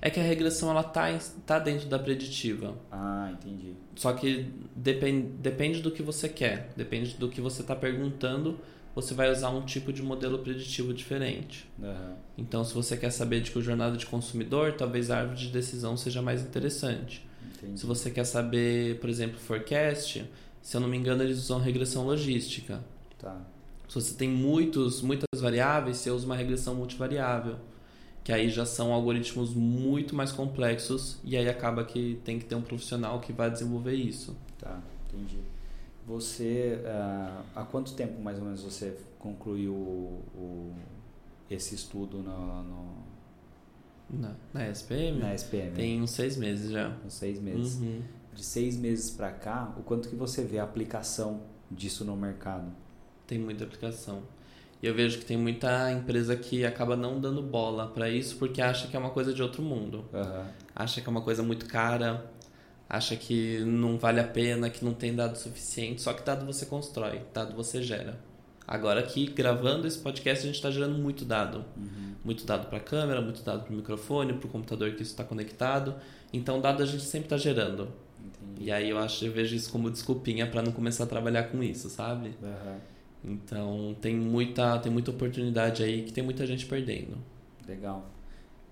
É 0.00 0.10
que 0.10 0.18
a 0.18 0.22
regressão 0.22 0.70
ela 0.70 0.82
tá, 0.82 1.18
tá 1.46 1.58
dentro 1.58 1.88
da 1.88 1.98
preditiva. 1.98 2.74
Ah, 2.90 3.30
entendi. 3.32 3.74
Só 3.96 4.12
que 4.12 4.46
depende, 4.74 5.26
depende 5.38 5.80
do 5.80 5.90
que 5.90 6.02
você 6.02 6.28
quer, 6.28 6.72
depende 6.76 7.16
do 7.16 7.28
que 7.28 7.40
você 7.40 7.60
está 7.62 7.76
perguntando, 7.76 8.58
você 8.94 9.14
vai 9.14 9.30
usar 9.30 9.50
um 9.50 9.62
tipo 9.64 9.92
de 9.92 10.02
modelo 10.02 10.38
preditivo 10.38 10.92
diferente. 10.92 11.68
Aham. 11.82 12.16
Então, 12.36 12.64
se 12.64 12.74
você 12.74 12.96
quer 12.96 13.10
saber 13.10 13.40
de 13.40 13.50
que 13.50 13.58
o 13.58 13.62
jornada 13.62 13.96
de 13.96 14.06
consumidor, 14.06 14.72
talvez 14.72 15.10
a 15.10 15.18
árvore 15.18 15.38
de 15.38 15.48
decisão 15.48 15.96
seja 15.96 16.22
mais 16.22 16.42
interessante. 16.42 17.26
Entendi. 17.58 17.78
Se 17.78 17.86
você 17.86 18.10
quer 18.10 18.24
saber, 18.24 18.98
por 19.00 19.08
exemplo, 19.10 19.38
forecast, 19.38 20.24
se 20.62 20.76
eu 20.76 20.80
não 20.80 20.88
me 20.88 20.96
engano, 20.96 21.22
eles 21.22 21.38
usam 21.38 21.58
regressão 21.58 22.04
logística. 22.04 22.82
Tá. 23.18 23.40
Se 23.88 23.94
você 23.94 24.14
tem 24.14 24.28
muitos, 24.28 25.02
muitas 25.02 25.40
variáveis, 25.40 25.98
você 25.98 26.10
usa 26.10 26.24
uma 26.24 26.36
regressão 26.36 26.74
multivariável. 26.74 27.56
Que 28.22 28.32
aí 28.32 28.50
já 28.50 28.66
são 28.66 28.92
algoritmos 28.92 29.54
muito 29.54 30.14
mais 30.14 30.30
complexos 30.30 31.18
e 31.24 31.36
aí 31.36 31.48
acaba 31.48 31.84
que 31.84 32.20
tem 32.24 32.38
que 32.38 32.44
ter 32.44 32.54
um 32.54 32.62
profissional 32.62 33.18
que 33.20 33.32
vai 33.32 33.50
desenvolver 33.50 33.94
isso. 33.94 34.36
Tá, 34.58 34.80
entendi. 35.08 35.38
Você, 36.06 36.80
ah, 36.86 37.42
há 37.54 37.64
quanto 37.64 37.94
tempo 37.94 38.20
mais 38.20 38.38
ou 38.38 38.44
menos 38.44 38.62
você 38.62 38.96
concluiu 39.18 39.72
o, 39.72 40.22
o- 40.34 40.74
esse 41.50 41.74
estudo 41.74 42.18
no, 42.18 42.62
no- 42.62 42.94
Na, 44.10 44.34
na 44.52 44.66
SPM? 44.68 45.18
na 45.18 45.34
SPM? 45.34 45.72
Tem 45.74 46.02
uns 46.02 46.10
seis 46.10 46.36
meses 46.36 46.70
já. 46.70 46.94
Uns 47.06 47.14
seis 47.14 47.40
meses. 47.40 47.76
Uhum. 47.76 48.02
De 48.34 48.44
seis 48.44 48.76
meses 48.76 49.10
para 49.10 49.30
cá, 49.32 49.74
o 49.78 49.82
quanto 49.82 50.08
que 50.08 50.16
você 50.16 50.44
vê 50.44 50.58
a 50.58 50.64
aplicação 50.64 51.40
disso 51.70 52.04
no 52.04 52.16
mercado? 52.16 52.70
Tem 53.26 53.38
muita 53.38 53.64
aplicação. 53.64 54.22
E 54.82 54.86
eu 54.86 54.94
vejo 54.94 55.18
que 55.18 55.24
tem 55.24 55.36
muita 55.36 55.92
empresa 55.92 56.34
que 56.34 56.64
acaba 56.64 56.96
não 56.96 57.20
dando 57.20 57.42
bola 57.42 57.86
para 57.86 58.08
isso 58.08 58.36
porque 58.36 58.62
acha 58.62 58.88
que 58.88 58.96
é 58.96 58.98
uma 58.98 59.10
coisa 59.10 59.32
de 59.32 59.42
outro 59.42 59.62
mundo. 59.62 60.04
Aham. 60.12 60.46
Acha 60.74 61.00
que 61.00 61.06
é 61.06 61.10
uma 61.10 61.20
coisa 61.20 61.42
muito 61.42 61.66
cara, 61.66 62.24
acha 62.88 63.14
que 63.14 63.60
não 63.60 63.98
vale 63.98 64.20
a 64.20 64.24
pena, 64.24 64.70
que 64.70 64.84
não 64.84 64.94
tem 64.94 65.14
dado 65.14 65.36
suficiente. 65.36 66.00
Só 66.00 66.12
que 66.14 66.24
dado 66.24 66.46
você 66.46 66.64
constrói, 66.64 67.20
dado 67.32 67.54
você 67.54 67.82
gera. 67.82 68.18
Agora 68.66 69.00
aqui, 69.00 69.26
gravando 69.26 69.86
esse 69.86 69.98
podcast, 69.98 70.44
a 70.44 70.46
gente 70.46 70.56
está 70.56 70.70
gerando 70.70 70.96
muito 70.96 71.24
dado. 71.24 71.64
Uhum. 71.76 72.14
Muito 72.24 72.46
dado 72.46 72.68
para 72.68 72.78
a 72.78 72.80
câmera, 72.80 73.20
muito 73.20 73.42
dado 73.42 73.64
para 73.64 73.72
o 73.72 73.76
microfone, 73.76 74.32
para 74.34 74.46
o 74.46 74.50
computador 74.50 74.92
que 74.92 75.02
isso 75.02 75.10
está 75.10 75.24
conectado. 75.24 75.96
Então, 76.32 76.60
dado 76.60 76.82
a 76.82 76.86
gente 76.86 77.02
sempre 77.02 77.26
está 77.26 77.36
gerando. 77.36 77.88
Entendi. 78.18 78.68
E 78.68 78.72
aí 78.72 78.88
eu 78.88 78.98
acho, 78.98 79.24
eu 79.24 79.32
vejo 79.32 79.56
isso 79.56 79.70
como 79.72 79.90
desculpinha 79.90 80.46
para 80.46 80.62
não 80.62 80.72
começar 80.72 81.04
a 81.04 81.06
trabalhar 81.06 81.44
com 81.44 81.62
isso, 81.62 81.90
sabe? 81.90 82.34
Aham. 82.42 82.78
Então 83.24 83.94
tem 84.00 84.16
muita, 84.16 84.78
tem 84.78 84.90
muita 84.90 85.10
oportunidade 85.10 85.82
aí 85.82 86.02
que 86.02 86.12
tem 86.12 86.24
muita 86.24 86.46
gente 86.46 86.66
perdendo. 86.66 87.18
Legal. 87.66 88.10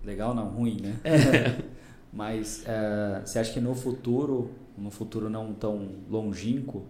Legal 0.04 0.34
não, 0.34 0.48
ruim, 0.48 0.80
né? 0.80 0.96
É. 1.04 1.62
Mas 2.12 2.64
é, 2.66 3.20
você 3.24 3.38
acha 3.38 3.52
que 3.52 3.61
no 3.61 3.74
futuro, 3.74 4.50
no 4.76 4.90
futuro 4.90 5.28
não 5.28 5.52
tão 5.52 5.90
longínquo, 6.08 6.87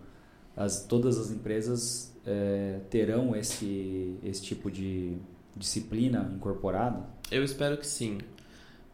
as, 0.57 0.85
todas 0.85 1.19
as 1.19 1.31
empresas 1.31 2.15
é, 2.25 2.81
terão 2.89 3.35
esse, 3.35 4.17
esse 4.23 4.43
tipo 4.43 4.71
de 4.71 5.17
disciplina 5.57 6.31
incorporada? 6.35 7.05
Eu 7.31 7.43
espero 7.43 7.77
que 7.77 7.87
sim. 7.87 8.19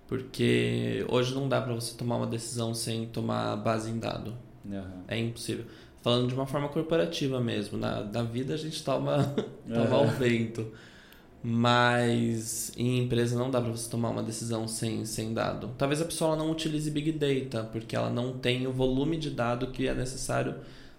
Porque 0.06 1.04
hoje 1.08 1.34
não 1.34 1.48
dá 1.48 1.60
para 1.60 1.74
você 1.74 1.96
tomar 1.96 2.16
uma 2.16 2.26
decisão 2.26 2.74
sem 2.74 3.06
tomar 3.06 3.56
base 3.56 3.90
em 3.90 3.98
dado. 3.98 4.34
Uhum. 4.64 5.02
É 5.08 5.18
impossível. 5.18 5.66
Falando 6.04 6.28
de 6.28 6.34
uma 6.34 6.46
forma 6.46 6.68
corporativa 6.68 7.40
mesmo. 7.40 7.78
Na, 7.78 8.04
na 8.04 8.22
vida 8.22 8.52
a 8.52 8.58
gente 8.58 8.84
toma, 8.84 9.34
toma 9.74 9.98
Uhum. 10.00 10.06
o 10.06 10.10
vento. 10.10 10.70
Mas 11.42 12.72
em 12.76 12.98
empresa 13.04 13.38
não 13.38 13.50
dá 13.50 13.58
para 13.60 13.70
você 13.70 13.88
tomar 13.90 14.10
uma 14.10 14.22
decisão 14.22 14.68
sem, 14.68 15.06
sem 15.06 15.32
dado. 15.32 15.70
Talvez 15.78 16.02
a 16.02 16.04
pessoa 16.04 16.36
não 16.36 16.50
utilize 16.50 16.90
Big 16.90 17.10
Data, 17.12 17.64
porque 17.72 17.96
ela 17.96 18.10
não 18.10 18.34
tem 18.38 18.66
o 18.66 18.72
volume 18.72 19.16
de 19.16 19.30
dado 19.30 19.68
que 19.68 19.88
é 19.88 19.94
necessário 19.94 20.56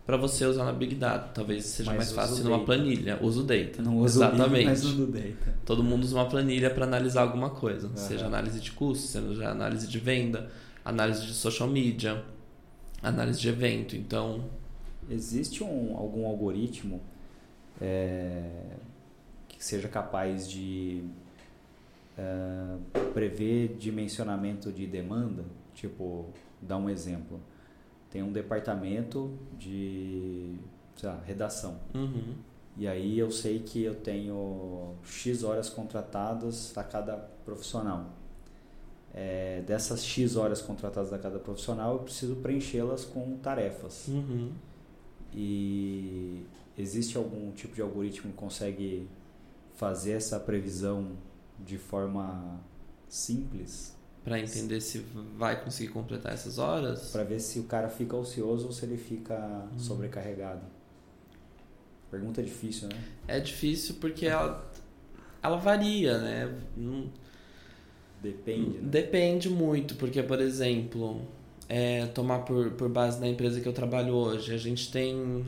para 0.07 0.17
você 0.17 0.43
usar 0.45 0.65
na 0.65 0.71
Big 0.73 0.95
Data. 0.95 1.29
Talvez 1.35 1.65
seja 1.65 1.91
Mas 1.91 1.97
mais 1.97 2.11
fácil 2.11 2.43
numa 2.43 2.57
data. 2.57 2.65
planilha. 2.65 3.19
Usa 3.21 3.41
o 3.41 3.43
Data. 3.43 3.81
Não 3.83 3.97
uso 3.99 4.19
Exatamente. 4.19 4.53
Big, 4.53 4.65
mas 4.65 4.83
uso 4.85 5.05
Data. 5.07 5.55
Todo 5.65 5.83
mundo 5.83 6.03
usa 6.03 6.15
uma 6.15 6.25
planilha 6.27 6.69
para 6.71 6.85
analisar 6.85 7.21
alguma 7.21 7.51
coisa, 7.51 7.87
Aham. 7.87 7.95
seja 7.97 8.25
análise 8.25 8.59
de 8.59 8.71
custo, 8.71 9.05
seja 9.07 9.49
análise 9.49 9.87
de 9.87 9.99
venda, 9.99 10.49
análise 10.83 11.25
de 11.27 11.33
social 11.33 11.69
media, 11.69 12.23
análise 13.03 13.39
de 13.39 13.49
evento. 13.49 13.95
Então, 13.95 14.45
Existe 15.09 15.63
um, 15.63 15.95
algum 15.97 16.25
algoritmo 16.25 17.01
é, 17.81 18.77
que 19.47 19.63
seja 19.63 19.87
capaz 19.87 20.49
de 20.49 21.03
é, 22.17 22.77
prever 23.13 23.75
dimensionamento 23.77 24.71
de 24.71 24.87
demanda? 24.87 25.43
Tipo, 25.73 26.25
dar 26.61 26.77
um 26.77 26.89
exemplo. 26.89 27.39
Tem 28.09 28.23
um 28.23 28.31
departamento 28.31 29.31
de 29.57 30.55
lá, 31.03 31.21
redação. 31.25 31.77
uhum, 31.93 32.35
E 32.77 32.87
aí 32.87 33.19
eu 33.19 33.29
sei 33.31 33.59
que 33.59 33.83
eu 33.83 33.95
tenho 33.95 34.95
X 35.03 35.43
horas 35.43 35.69
contratadas 35.69 36.77
a 36.77 36.83
cada 36.83 37.17
profissional. 37.45 38.11
É, 39.13 39.61
dessas 39.65 40.03
X 40.03 40.35
horas 40.35 40.61
contratadas 40.61 41.13
a 41.13 41.17
cada 41.17 41.39
profissional, 41.39 41.93
eu 41.93 41.99
preciso 41.99 42.35
preenchê-las 42.37 43.05
com 43.05 43.37
tarefas. 43.37 44.07
uhum. 44.07 44.51
E 45.35 46.45
existe 46.77 47.17
algum 47.17 47.51
tipo 47.51 47.75
de 47.75 47.81
algoritmo 47.81 48.31
que 48.31 48.37
consegue 48.37 49.07
fazer 49.75 50.13
essa 50.13 50.39
previsão 50.39 51.11
de 51.59 51.77
forma 51.77 52.59
simples 53.09 53.93
para 54.23 54.39
entender 54.39 54.81
se 54.81 54.99
vai 55.37 55.61
conseguir 55.63 55.89
completar 55.91 56.33
essas 56.33 56.57
horas. 56.57 57.11
para 57.11 57.23
ver 57.23 57.39
se 57.39 57.59
o 57.59 57.63
cara 57.65 57.89
fica 57.89 58.15
ocioso 58.15 58.65
ou 58.67 58.71
se 58.71 58.83
ele 58.85 58.97
fica 58.97 59.67
Hum. 59.73 59.77
sobrecarregado? 59.77 60.61
Pergunta 62.09 62.41
difícil, 62.41 62.87
né? 62.87 63.03
É 63.27 63.39
difícil 63.39 63.95
porque 64.01 64.25
ela, 64.25 64.65
ela 65.43 65.57
varia, 65.57 66.17
né? 66.17 66.59
Não- 66.77 67.11
Depende. 68.21 68.77
Né? 68.79 68.89
Depende 68.89 69.49
muito, 69.49 69.95
porque, 69.95 70.23
por 70.23 70.39
exemplo, 70.39 71.21
é, 71.67 72.05
tomar 72.07 72.39
por, 72.39 72.71
por 72.71 72.89
base 72.89 73.19
da 73.19 73.27
empresa 73.27 73.59
que 73.59 73.67
eu 73.67 73.73
trabalho 73.73 74.13
hoje, 74.13 74.53
a 74.53 74.57
gente 74.57 74.91
tem 74.91 75.45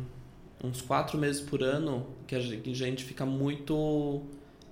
uns 0.63 0.81
quatro 0.81 1.17
meses 1.17 1.41
por 1.41 1.63
ano 1.63 2.07
que 2.25 2.35
a 2.35 2.39
gente, 2.39 2.61
que 2.61 2.71
a 2.71 2.75
gente 2.75 3.03
fica 3.03 3.25
muito. 3.25 4.23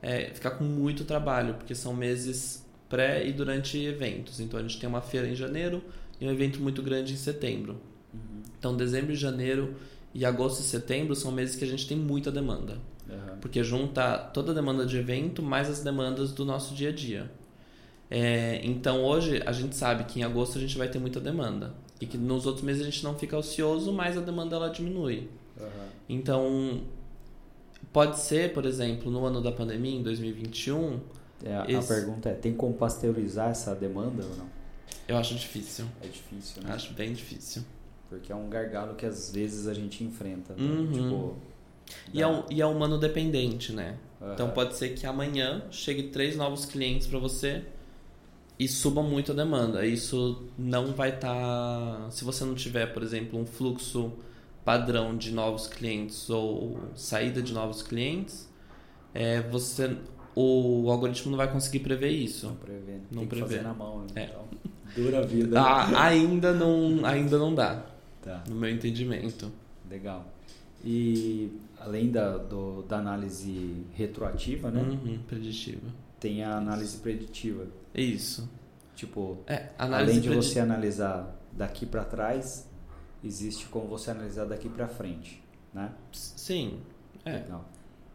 É, 0.01 0.31
fica 0.33 0.51
com 0.51 0.63
muito 0.63 1.03
trabalho, 1.03 1.55
porque 1.55 1.73
são 1.73 1.93
meses 1.93 2.63
pré 2.89 3.27
e 3.27 3.33
durante 3.33 3.77
eventos. 3.83 4.39
Então 4.39 4.59
a 4.59 4.63
gente 4.63 4.79
tem 4.79 4.87
uma 4.87 5.01
feira 5.01 5.27
em 5.27 5.35
janeiro 5.35 5.83
e 6.19 6.27
um 6.27 6.31
evento 6.31 6.61
muito 6.61 6.81
grande 6.81 7.13
em 7.13 7.17
setembro. 7.17 7.77
Uhum. 8.13 8.41
Então 8.57 8.75
dezembro 8.75 9.13
e 9.13 9.15
janeiro 9.15 9.75
e 10.13 10.23
agosto 10.23 10.61
e 10.61 10.63
setembro 10.63 11.15
são 11.15 11.31
meses 11.31 11.55
que 11.55 11.63
a 11.63 11.67
gente 11.67 11.87
tem 11.87 11.97
muita 11.97 12.31
demanda. 12.31 12.77
Aham. 13.09 13.37
Porque 13.41 13.63
junta 13.63 14.17
toda 14.17 14.51
a 14.51 14.55
demanda 14.55 14.85
de 14.85 14.97
evento 14.97 15.41
mais 15.41 15.69
as 15.69 15.81
demandas 15.81 16.31
do 16.31 16.45
nosso 16.45 16.73
dia 16.73 16.89
a 16.89 16.93
dia. 16.93 17.31
É, 18.09 18.61
então 18.63 19.03
hoje 19.03 19.41
a 19.45 19.51
gente 19.51 19.75
sabe 19.75 20.03
que 20.03 20.19
em 20.19 20.23
agosto 20.23 20.57
a 20.57 20.61
gente 20.61 20.77
vai 20.77 20.87
ter 20.87 20.99
muita 20.99 21.19
demanda. 21.19 21.73
E 21.99 22.05
que 22.05 22.17
nos 22.17 22.45
outros 22.45 22.63
meses 22.63 22.81
a 22.81 22.85
gente 22.85 23.03
não 23.03 23.15
fica 23.17 23.37
ocioso, 23.37 23.91
mas 23.93 24.17
a 24.17 24.21
demanda 24.21 24.55
ela 24.55 24.69
diminui. 24.69 25.29
Aham. 25.59 25.69
Então 26.09 26.81
pode 27.91 28.19
ser, 28.19 28.53
por 28.53 28.65
exemplo, 28.65 29.09
no 29.11 29.25
ano 29.25 29.41
da 29.41 29.51
pandemia, 29.51 29.95
em 29.97 30.03
2021, 30.03 30.99
É, 31.43 31.53
a, 31.55 31.65
Esse- 31.69 31.91
a 31.91 31.95
pergunta 31.95 32.29
é: 32.29 32.33
tem 32.33 32.53
como 32.53 32.73
pasteurizar 32.73 33.49
essa 33.51 33.75
demanda 33.75 34.23
ou 34.23 34.35
não? 34.37 34.45
eu 35.07 35.17
acho 35.17 35.35
difícil. 35.35 35.85
É 36.01 36.07
difícil, 36.07 36.63
né? 36.63 36.71
Acho 36.73 36.93
bem 36.93 37.13
difícil. 37.13 37.61
Porque 38.09 38.31
é 38.31 38.35
um 38.35 38.49
gargalo 38.49 38.95
que 38.95 39.05
às 39.05 39.31
vezes 39.31 39.67
a 39.67 39.73
gente 39.73 40.03
enfrenta. 40.03 40.53
né? 40.55 40.61
Uhum. 40.63 40.91
Tipo. 40.91 41.35
E 42.13 42.21
é, 42.21 42.27
um, 42.27 42.43
e 42.49 42.61
é 42.61 42.65
humano 42.65 42.97
dependente, 42.97 43.71
né? 43.73 43.97
aham. 44.21 44.33
Então 44.33 44.49
pode 44.51 44.75
ser 44.75 44.89
que 44.95 45.05
amanhã 45.05 45.63
chegue 45.71 46.03
três 46.03 46.35
novos 46.35 46.65
clientes 46.65 47.05
para 47.05 47.19
você 47.19 47.63
e 48.57 48.67
suba 48.67 49.01
muito 49.03 49.31
a 49.31 49.35
demanda. 49.35 49.85
Isso 49.85 50.43
não 50.57 50.93
vai 50.93 51.09
estar. 51.15 52.07
Se 52.11 52.23
você 52.23 52.43
não 52.45 52.55
tiver, 52.55 52.87
por 52.93 53.03
exemplo, 53.03 53.39
um 53.39 53.45
fluxo 53.45 54.13
padrão 54.63 55.15
de 55.15 55.31
novos 55.31 55.67
clientes 55.67 56.29
ou 56.29 56.79
saída 56.95 57.41
de 57.41 57.53
novos 57.53 57.81
clientes, 57.83 58.49
é, 59.13 59.41
você 59.41 59.95
o 60.37 60.89
algoritmo 60.91 61.31
não 61.31 61.37
vai 61.37 61.49
conseguir 61.51 61.79
prever 61.79 62.09
isso. 62.09 62.47
Não 62.47 62.55
prevê. 62.55 62.91
né? 62.91 63.01
Não 63.11 63.25
tem 63.25 63.39
fazer 63.39 63.61
na 63.61 63.73
mão. 63.73 64.05
É. 64.15 64.23
Então, 64.25 64.43
dura 64.95 65.19
a 65.19 65.21
vida. 65.21 65.61
Ah, 65.61 66.03
ainda 66.07 66.51
não, 66.53 67.05
ainda 67.05 67.37
não 67.37 67.55
dá, 67.55 67.85
Tá. 68.21 68.43
no 68.49 68.55
meu 68.55 68.69
entendimento. 68.69 69.49
Legal. 69.89 70.25
E 70.83 71.49
além 71.79 72.11
da, 72.11 72.37
do, 72.37 72.81
da 72.83 72.97
análise 72.97 73.85
retroativa, 73.93 74.69
né? 74.69 74.81
Uhum, 74.81 75.19
preditiva. 75.27 75.87
Tem 76.19 76.43
a 76.43 76.57
análise 76.57 76.97
preditiva. 76.97 77.67
Isso. 77.93 78.49
Tipo, 78.95 79.37
É, 79.47 79.69
além 79.77 80.19
de 80.19 80.29
você 80.29 80.59
analisar 80.59 81.35
daqui 81.51 81.85
para 81.85 82.03
trás, 82.05 82.67
existe 83.23 83.65
como 83.67 83.87
você 83.87 84.11
analisar 84.11 84.45
daqui 84.45 84.69
para 84.69 84.87
frente, 84.87 85.43
né? 85.73 85.91
Sim. 86.11 86.79
É. 87.25 87.33
Legal. 87.33 87.65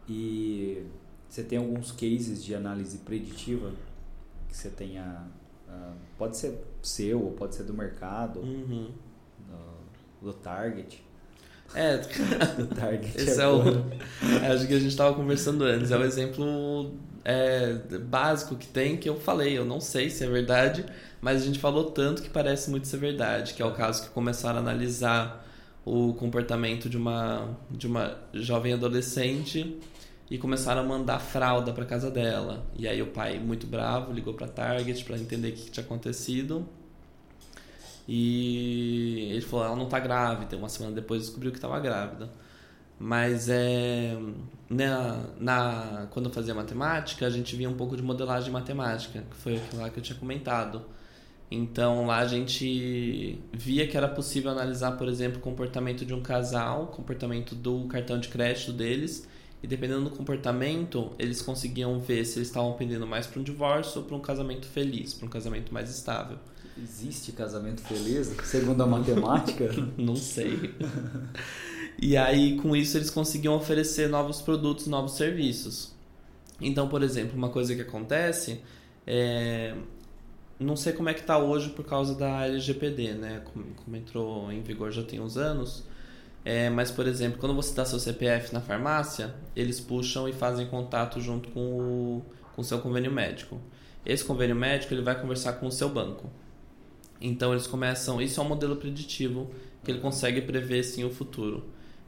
E 0.09 0.83
você 1.29 1.43
tem 1.43 1.57
alguns 1.59 1.91
cases 1.91 2.43
de 2.43 2.55
análise 2.55 2.97
preditiva 2.99 3.71
que 4.49 4.57
você 4.57 4.69
tenha. 4.69 5.27
ah, 5.69 5.93
pode 6.17 6.35
ser 6.37 6.59
seu 6.81 7.23
ou 7.23 7.31
pode 7.31 7.55
ser 7.55 7.63
do 7.63 7.73
mercado, 7.73 8.39
Uhum. 8.41 8.91
do, 10.21 10.25
do 10.27 10.33
Target. 10.33 11.03
É, 11.73 11.97
Do 12.57 12.67
Target. 12.75 13.15
Esse 13.17 13.39
é 13.41 13.47
o. 13.47 13.63
bom. 13.63 13.89
Acho 14.51 14.67
que 14.67 14.73
a 14.73 14.79
gente 14.79 14.89
estava 14.91 15.15
conversando 15.15 15.63
antes. 15.63 15.89
É 15.91 15.97
o 15.97 16.03
exemplo 16.03 16.93
é, 17.23 17.73
básico 17.99 18.55
que 18.55 18.67
tem 18.67 18.97
que 18.97 19.07
eu 19.07 19.19
falei. 19.19 19.57
Eu 19.57 19.65
não 19.65 19.79
sei 19.79 20.09
se 20.09 20.23
é 20.23 20.27
verdade, 20.27 20.85
mas 21.21 21.41
a 21.41 21.45
gente 21.45 21.59
falou 21.59 21.91
tanto 21.91 22.21
que 22.21 22.29
parece 22.29 22.69
muito 22.69 22.87
ser 22.87 22.97
verdade. 22.97 23.53
Que 23.53 23.61
é 23.61 23.65
o 23.65 23.73
caso 23.73 24.03
que 24.03 24.09
começaram 24.09 24.57
a 24.57 24.61
analisar 24.61 25.47
o 25.85 26.13
comportamento 26.13 26.89
de 26.89 26.97
uma, 26.97 27.57
de 27.69 27.87
uma 27.87 28.17
jovem 28.33 28.73
adolescente 28.73 29.79
e 30.29 30.37
começaram 30.37 30.81
a 30.81 30.83
mandar 30.83 31.19
fralda 31.19 31.73
para 31.73 31.85
casa 31.85 32.09
dela. 32.09 32.65
E 32.77 32.87
aí 32.87 33.01
o 33.01 33.07
pai, 33.07 33.39
muito 33.39 33.67
bravo, 33.67 34.13
ligou 34.13 34.33
para 34.33 34.47
Target 34.47 35.03
para 35.03 35.17
entender 35.17 35.49
o 35.49 35.53
que, 35.53 35.71
tinha 35.71 35.83
acontecido. 35.83 36.65
E 38.07 39.29
ele 39.31 39.41
falou: 39.41 39.65
ela 39.65 39.75
não 39.75 39.87
tá 39.87 39.99
grávida. 39.99 40.55
Uma 40.55 40.69
semana 40.69 40.95
depois 40.95 41.23
descobriu 41.23 41.51
que 41.51 41.57
estava 41.57 41.79
grávida. 41.79 42.29
Mas 43.01 43.49
é. 43.49 44.15
Na, 44.69 45.25
na, 45.37 46.07
quando 46.11 46.27
eu 46.27 46.31
fazia 46.31 46.53
matemática, 46.53 47.25
a 47.25 47.29
gente 47.29 47.55
via 47.55 47.67
um 47.67 47.73
pouco 47.73 47.97
de 47.97 48.03
modelagem 48.03 48.51
matemática, 48.51 49.21
que 49.29 49.35
foi 49.35 49.57
aquilo 49.57 49.81
lá 49.81 49.89
que 49.89 49.99
eu 49.99 50.03
tinha 50.03 50.17
comentado. 50.17 50.83
Então 51.49 52.05
lá 52.05 52.19
a 52.19 52.27
gente 52.27 53.41
via 53.51 53.85
que 53.87 53.97
era 53.97 54.07
possível 54.07 54.51
analisar, 54.51 54.91
por 54.93 55.09
exemplo, 55.09 55.39
o 55.39 55.41
comportamento 55.41 56.05
de 56.05 56.13
um 56.13 56.21
casal, 56.21 56.83
o 56.83 56.87
comportamento 56.87 57.53
do 57.55 57.85
cartão 57.87 58.17
de 58.17 58.29
crédito 58.29 58.71
deles, 58.71 59.27
e 59.61 59.67
dependendo 59.67 60.05
do 60.05 60.11
comportamento, 60.11 61.11
eles 61.19 61.41
conseguiam 61.41 61.99
ver 61.99 62.23
se 62.23 62.37
eles 62.37 62.47
estavam 62.47 62.73
pendendo 62.73 63.05
mais 63.05 63.27
para 63.27 63.41
um 63.41 63.43
divórcio 63.43 64.01
ou 64.01 64.07
para 64.07 64.15
um 64.15 64.21
casamento 64.21 64.67
feliz, 64.67 65.13
para 65.13 65.25
um 65.25 65.29
casamento 65.29 65.73
mais 65.73 65.89
estável. 65.89 66.37
Existe 66.81 67.33
casamento 67.33 67.81
feliz? 67.81 68.33
Segundo 68.45 68.81
a 68.83 68.87
matemática? 68.87 69.69
Não 69.97 70.15
sei. 70.15 70.73
e 71.99 72.17
aí, 72.17 72.57
com 72.57 72.75
isso, 72.75 72.97
eles 72.97 73.09
conseguiam 73.09 73.55
oferecer 73.55 74.09
novos 74.09 74.41
produtos, 74.41 74.87
novos 74.87 75.13
serviços. 75.13 75.93
Então, 76.59 76.87
por 76.87 77.03
exemplo, 77.03 77.35
uma 77.37 77.49
coisa 77.49 77.75
que 77.75 77.81
acontece 77.81 78.61
é. 79.05 79.75
Não 80.59 80.75
sei 80.75 80.93
como 80.93 81.09
é 81.09 81.13
que 81.15 81.23
tá 81.23 81.39
hoje 81.39 81.71
por 81.71 81.83
causa 81.83 82.13
da 82.13 82.45
LGPD, 82.45 83.13
né? 83.13 83.41
Como, 83.45 83.65
como 83.73 83.95
entrou 83.95 84.51
em 84.51 84.61
vigor 84.61 84.91
já 84.91 85.01
tem 85.03 85.19
uns 85.19 85.35
anos. 85.35 85.83
É, 86.45 86.69
mas, 86.69 86.91
por 86.91 87.07
exemplo, 87.07 87.39
quando 87.39 87.55
você 87.55 87.73
dá 87.73 87.83
seu 87.83 87.99
CPF 87.99 88.53
na 88.53 88.61
farmácia, 88.61 89.33
eles 89.55 89.79
puxam 89.79 90.29
e 90.29 90.33
fazem 90.33 90.67
contato 90.67 91.19
junto 91.19 91.49
com 91.49 91.61
o 91.61 92.25
com 92.55 92.63
seu 92.63 92.79
convênio 92.79 93.11
médico. 93.11 93.59
Esse 94.05 94.23
convênio 94.23 94.55
médico 94.55 94.93
ele 94.93 95.01
vai 95.01 95.19
conversar 95.19 95.53
com 95.53 95.67
o 95.67 95.71
seu 95.71 95.89
banco. 95.89 96.29
Então 97.19 97.51
eles 97.51 97.67
começam, 97.67 98.21
isso 98.21 98.39
é 98.39 98.43
um 98.43 98.47
modelo 98.47 98.75
preditivo 98.75 99.51
que 99.83 99.91
ele 99.91 99.99
consegue 99.99 100.41
prever 100.41 100.83
sim 100.83 101.03
o 101.03 101.11
futuro. 101.11 101.63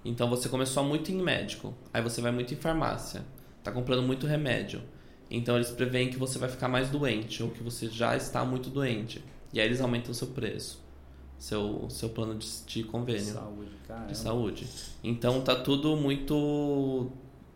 Então 0.05 0.29
você 0.29 0.49
começou 0.49 0.83
muito 0.83 1.11
em 1.11 1.21
médico, 1.21 1.73
aí 1.93 2.01
você 2.01 2.21
vai 2.21 2.31
muito 2.31 2.53
em 2.53 2.57
farmácia, 2.57 3.23
tá 3.63 3.71
comprando 3.71 4.03
muito 4.03 4.27
remédio. 4.27 4.81
Então 5.29 5.55
eles 5.55 5.71
preveem 5.71 6.09
que 6.09 6.17
você 6.17 6.37
vai 6.37 6.49
ficar 6.49 6.67
mais 6.67 6.89
doente 6.89 7.41
ou 7.41 7.49
que 7.49 7.63
você 7.63 7.87
já 7.87 8.15
está 8.15 8.43
muito 8.43 8.69
doente. 8.69 9.23
E 9.51 9.59
aí 9.59 9.65
eles 9.65 9.81
aumentam 9.81 10.11
o 10.11 10.13
seu 10.13 10.27
preço, 10.27 10.83
seu, 11.37 11.89
seu 11.89 12.09
plano 12.09 12.35
de, 12.35 12.47
de 12.65 12.83
convênio. 12.83 13.33
Saúde, 13.33 13.71
caramba. 13.87 14.07
De 14.07 14.17
saúde. 14.17 14.67
Então 15.03 15.41
tá 15.41 15.55
tudo 15.55 15.95
muito 15.95 17.09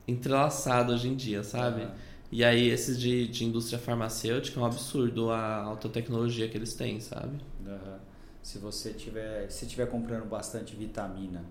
entrelaçado 0.08 0.94
hoje 0.94 1.10
em 1.10 1.16
dia, 1.16 1.44
sabe? 1.44 1.88
E 2.32 2.44
aí 2.44 2.70
esses 2.70 3.00
de, 3.00 3.28
de 3.28 3.46
indústria 3.46 3.80
farmacêutica 3.80 4.60
é 4.60 4.64
um 4.64 4.66
absurdo 4.66 5.30
a 5.30 5.64
alta 5.64 5.88
tecnologia 5.90 6.48
que 6.48 6.58
eles 6.58 6.74
têm, 6.74 7.00
sabe? 7.00 7.38
Aham. 7.66 8.00
Se 8.42 8.60
você 8.60 8.94
tiver, 8.94 9.50
se 9.50 9.66
tiver 9.66 9.88
comprando 9.88 10.26
bastante 10.26 10.76
vitamina, 10.76 11.44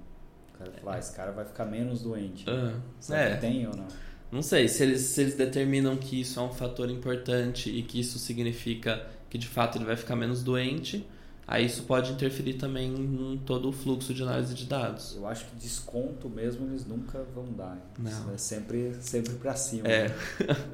o 0.57 0.59
cara 0.59 0.73
fala, 0.73 0.97
ah, 0.97 0.99
esse 0.99 1.13
cara 1.13 1.33
vai 1.33 1.45
ficar 1.45 1.67
menos 1.67 2.03
doente. 2.03 2.45
Ah, 2.49 2.75
Será 2.99 3.21
é. 3.21 3.35
que 3.35 3.41
tem 3.41 3.67
ou 3.67 3.77
não? 3.77 3.87
Não 4.33 4.43
sei, 4.43 4.67
se 4.69 4.83
eles, 4.83 5.03
se 5.03 5.21
eles 5.21 5.37
determinam 5.37 5.97
que 5.97 6.21
isso 6.21 6.41
é 6.41 6.43
um 6.43 6.53
fator 6.53 6.91
importante 6.91 7.71
e 7.71 7.83
que 7.83 8.01
isso 8.01 8.19
significa 8.19 9.07
que 9.31 9.39
de 9.39 9.47
fato 9.47 9.79
ele 9.79 9.85
vai 9.85 9.97
ficar 9.97 10.17
menos 10.17 10.43
doente, 10.43 11.07
aí 11.47 11.65
isso 11.65 11.85
pode 11.85 12.13
interferir 12.13 12.55
também 12.55 12.93
em 12.93 13.39
todo 13.39 13.69
o 13.69 13.73
fluxo 13.73 14.13
de 14.13 14.23
análise 14.23 14.55
de 14.55 14.65
dados. 14.65 15.15
Eu 15.15 15.27
acho 15.27 15.45
que 15.47 15.57
desconto 15.57 16.29
mesmo 16.29 16.67
eles 16.67 16.85
nunca 16.85 17.23
vão 17.35 17.53
dar. 17.53 17.79
Não. 17.99 18.35
É 18.35 18.39
sempre, 18.39 18.97
sempre 19.01 19.35
pra 19.35 19.55
cima. 19.55 19.87
É. 19.87 20.09
né? 20.09 20.15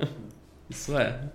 Isso 0.71 0.97
é. 0.97 1.31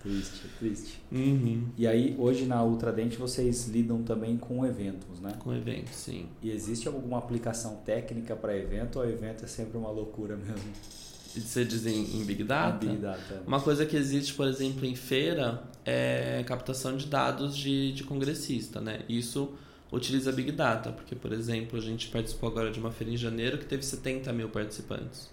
Triste, 0.00 0.48
triste. 0.58 1.02
Uhum. 1.12 1.68
E 1.76 1.86
aí, 1.86 2.16
hoje 2.18 2.46
na 2.46 2.64
Ultradente 2.64 3.18
vocês 3.18 3.68
lidam 3.68 4.02
também 4.02 4.38
com 4.38 4.64
eventos, 4.64 5.20
né? 5.20 5.34
Com 5.38 5.54
evento, 5.54 5.90
sim. 5.90 6.26
E 6.42 6.50
existe 6.50 6.88
alguma 6.88 7.18
aplicação 7.18 7.76
técnica 7.84 8.34
para 8.34 8.56
evento 8.56 8.98
ou 8.98 9.06
evento 9.06 9.44
é 9.44 9.48
sempre 9.48 9.76
uma 9.76 9.90
loucura 9.90 10.36
mesmo? 10.36 10.72
Você 11.26 11.66
diz 11.66 11.84
em, 11.84 12.16
em 12.16 12.24
Big 12.24 12.42
Data? 12.42 12.86
Big 12.86 12.96
Data. 12.96 13.42
Uma 13.46 13.60
coisa 13.60 13.84
que 13.84 13.94
existe, 13.94 14.32
por 14.32 14.48
exemplo, 14.48 14.86
em 14.86 14.96
feira 14.96 15.62
é 15.84 16.42
captação 16.46 16.96
de 16.96 17.06
dados 17.06 17.54
de, 17.54 17.92
de 17.92 18.02
congressista, 18.02 18.80
né? 18.80 19.04
Isso 19.06 19.52
utiliza 19.92 20.32
Big 20.32 20.50
Data, 20.52 20.92
porque, 20.92 21.14
por 21.14 21.30
exemplo, 21.32 21.78
a 21.78 21.82
gente 21.82 22.08
participou 22.08 22.48
agora 22.48 22.70
de 22.70 22.80
uma 22.80 22.90
feira 22.90 23.12
em 23.12 23.16
janeiro 23.18 23.58
que 23.58 23.66
teve 23.66 23.84
70 23.84 24.32
mil 24.32 24.48
participantes. 24.48 25.30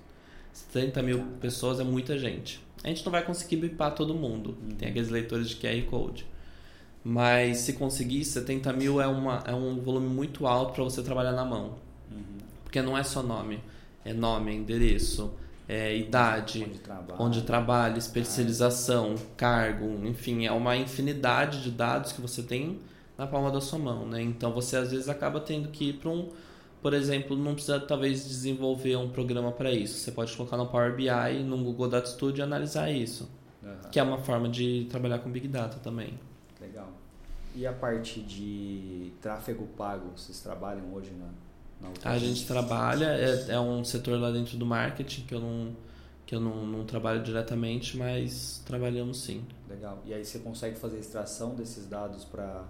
70 0.58 1.03
mil 1.03 1.24
pessoas 1.39 1.80
é 1.80 1.84
muita 1.84 2.18
gente. 2.18 2.60
A 2.84 2.88
gente 2.88 3.05
não 3.05 3.12
vai 3.12 3.24
conseguir 3.24 3.58
bipar 3.58 3.93
todo 3.93 4.14
mundo, 4.14 4.58
tem 4.78 4.89
aqueles 4.89 5.10
leitores 5.10 5.49
de 5.49 5.55
QR 5.55 5.82
Code. 5.89 6.26
Mas 7.03 7.60
se 7.60 7.74
conseguir, 7.74 8.26
70 8.26 8.74
mil 8.74 8.99
é, 8.99 9.08
uma, 9.08 9.43
é 9.45 9.53
um 9.53 9.80
volume 9.80 10.08
muito 10.08 10.47
alto 10.47 10.74
para 10.74 10.84
você 10.84 11.01
trabalhar 11.03 11.32
na 11.32 11.45
mão. 11.45 11.76
Uhum. 12.12 12.38
Porque 12.64 12.82
não 12.82 12.97
é 12.97 13.03
só 13.03 13.22
nome, 13.22 13.60
é 14.03 14.14
nome, 14.14 14.51
é 14.51 14.55
endereço, 14.55 15.32
é 15.70 15.95
idade, 15.95 16.64
Onde 16.64 16.80
trabalha. 16.80 17.22
onde 17.22 17.41
trabalha, 17.43 17.97
especialização, 17.97 19.16
cargo, 19.36 19.86
enfim, 20.05 20.45
é 20.45 20.51
uma 20.51 20.76
infinidade 20.76 21.62
de 21.62 21.72
dados 21.72 22.12
que 22.12 22.22
você 22.22 22.41
tem 22.41 22.80
na 23.18 23.28
palma 23.28 23.51
da 23.51 23.62
sua 23.62 23.80
mão, 23.80 24.08
né? 24.08 24.22
Então 24.22 24.51
você 24.53 24.76
às 24.76 24.91
vezes 24.91 25.08
acaba 25.08 25.39
tendo 25.39 25.70
que 25.70 25.89
ir 25.89 25.93
para 25.93 26.10
um, 26.10 26.30
por 26.82 26.93
exemplo, 26.93 27.36
não 27.36 27.53
precisa 27.53 27.80
talvez 27.80 28.28
desenvolver 28.28 28.95
um 28.95 29.09
programa 29.09 29.51
para 29.51 29.71
isso. 29.71 29.99
Você 29.99 30.11
pode 30.11 30.36
colocar 30.36 30.57
no 30.57 30.67
Power 30.67 30.95
BI, 30.95 31.43
no 31.43 31.63
Google 31.63 31.89
Data 31.89 32.07
Studio 32.07 32.41
e 32.41 32.43
analisar 32.43 32.91
isso, 32.91 33.30
Aham. 33.63 33.89
que 33.91 33.99
é 33.99 34.03
uma 34.03 34.19
forma 34.19 34.47
de 34.49 34.86
trabalhar 34.89 35.19
com 35.19 35.30
Big 35.30 35.47
Data 35.47 35.78
também. 35.80 36.19
Legal. 36.61 36.89
E 37.55 37.65
a 37.65 37.73
parte 37.73 38.21
de 38.21 39.11
tráfego 39.21 39.67
pago, 39.78 40.11
vocês 40.15 40.39
trabalham 40.41 40.93
hoje 40.93 41.11
na, 41.11 41.89
na 41.89 42.11
A 42.11 42.17
gente 42.19 42.45
trabalha, 42.45 43.05
é, 43.05 43.53
é 43.53 43.59
um 43.59 43.84
setor 43.84 44.19
lá 44.19 44.30
dentro 44.32 44.57
do 44.57 44.65
marketing 44.65 45.21
que 45.21 45.34
eu 45.34 45.39
não 45.39 45.75
que 46.28 46.36
eu 46.36 46.41
não, 46.41 46.67
não 46.67 46.86
trabalho 46.86 47.23
diretamente, 47.23 47.95
mas 47.97 48.61
trabalhamos 48.65 49.23
sim. 49.23 49.45
Legal. 49.69 50.03
E 50.05 50.13
aí 50.13 50.25
você 50.25 50.39
consegue 50.39 50.78
fazer 50.78 50.99
extração 50.99 51.55
desses 51.55 51.88
dados 51.88 52.25
para 52.25 52.65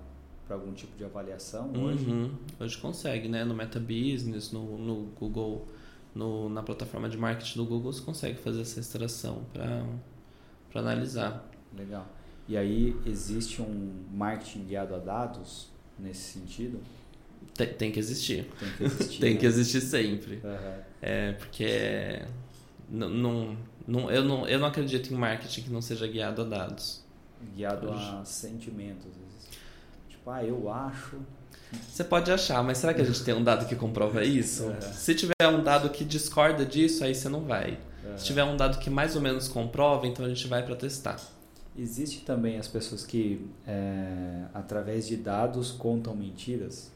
algum 0.53 0.73
tipo 0.73 0.95
de 0.97 1.03
avaliação 1.03 1.71
hoje? 1.73 2.05
Uhum. 2.05 2.31
Hoje 2.59 2.77
consegue, 2.77 3.27
né? 3.27 3.43
No 3.43 3.53
Meta 3.53 3.79
Business, 3.79 4.51
no, 4.51 4.77
no 4.77 5.05
Google, 5.19 5.67
no, 6.13 6.49
na 6.49 6.63
plataforma 6.63 7.09
de 7.09 7.17
marketing 7.17 7.57
do 7.57 7.65
Google, 7.65 7.91
você 7.91 8.01
consegue 8.01 8.37
fazer 8.39 8.61
essa 8.61 8.79
extração 8.79 9.43
para 9.53 10.81
analisar. 10.81 11.49
Legal. 11.75 12.07
E 12.47 12.55
aí 12.55 12.95
existe 13.05 13.61
um 13.61 14.05
marketing 14.11 14.65
guiado 14.65 14.95
a 14.95 14.99
dados 14.99 15.69
nesse 15.99 16.39
sentido? 16.39 16.79
Tem, 17.53 17.67
tem 17.67 17.91
que 17.91 17.99
existir. 17.99 18.47
Tem 18.59 18.69
que 18.77 18.83
existir. 18.83 19.19
Tem 19.19 19.33
né? 19.33 19.39
que 19.39 19.45
existir 19.45 19.81
sempre. 19.81 20.41
Aham. 20.43 20.79
É, 21.01 21.33
porque 21.33 22.21
não, 22.89 23.09
não, 23.09 23.57
não, 23.87 24.11
eu, 24.11 24.23
não, 24.23 24.47
eu 24.47 24.59
não 24.59 24.67
acredito 24.67 25.13
em 25.13 25.17
marketing 25.17 25.63
que 25.63 25.69
não 25.69 25.81
seja 25.81 26.07
guiado 26.07 26.41
a 26.41 26.45
dados. 26.45 27.03
Guiado 27.55 27.89
Hoje. 27.89 28.09
a 28.15 28.25
sentimentos. 28.25 29.11
Tipo, 30.27 30.31
ah, 30.31 30.43
eu 30.43 30.69
acho. 30.71 31.17
Você 31.89 32.03
pode 32.03 32.31
achar, 32.31 32.61
mas 32.63 32.77
será 32.77 32.93
que 32.93 33.01
a 33.01 33.03
gente 33.03 33.23
tem 33.23 33.33
um 33.33 33.43
dado 33.43 33.65
que 33.65 33.75
comprova 33.75 34.23
isso? 34.23 34.69
É. 34.71 34.81
Se 34.81 35.15
tiver 35.15 35.33
um 35.49 35.63
dado 35.63 35.89
que 35.89 36.03
discorda 36.03 36.65
disso, 36.65 37.03
aí 37.03 37.13
você 37.15 37.29
não 37.29 37.41
vai. 37.41 37.77
Aham. 38.05 38.17
Se 38.17 38.25
tiver 38.25 38.43
um 38.43 38.55
dado 38.57 38.77
que 38.79 38.89
mais 38.89 39.15
ou 39.15 39.21
menos 39.21 39.47
comprova, 39.47 40.05
então 40.07 40.25
a 40.25 40.29
gente 40.29 40.47
vai 40.47 40.63
para 40.63 40.75
testar. 40.75 41.19
Existe 41.77 42.21
também 42.21 42.57
as 42.57 42.67
pessoas 42.67 43.05
que, 43.05 43.45
é, 43.67 44.43
através 44.53 45.07
de 45.07 45.15
dados, 45.15 45.71
contam 45.71 46.15
mentiras? 46.15 46.91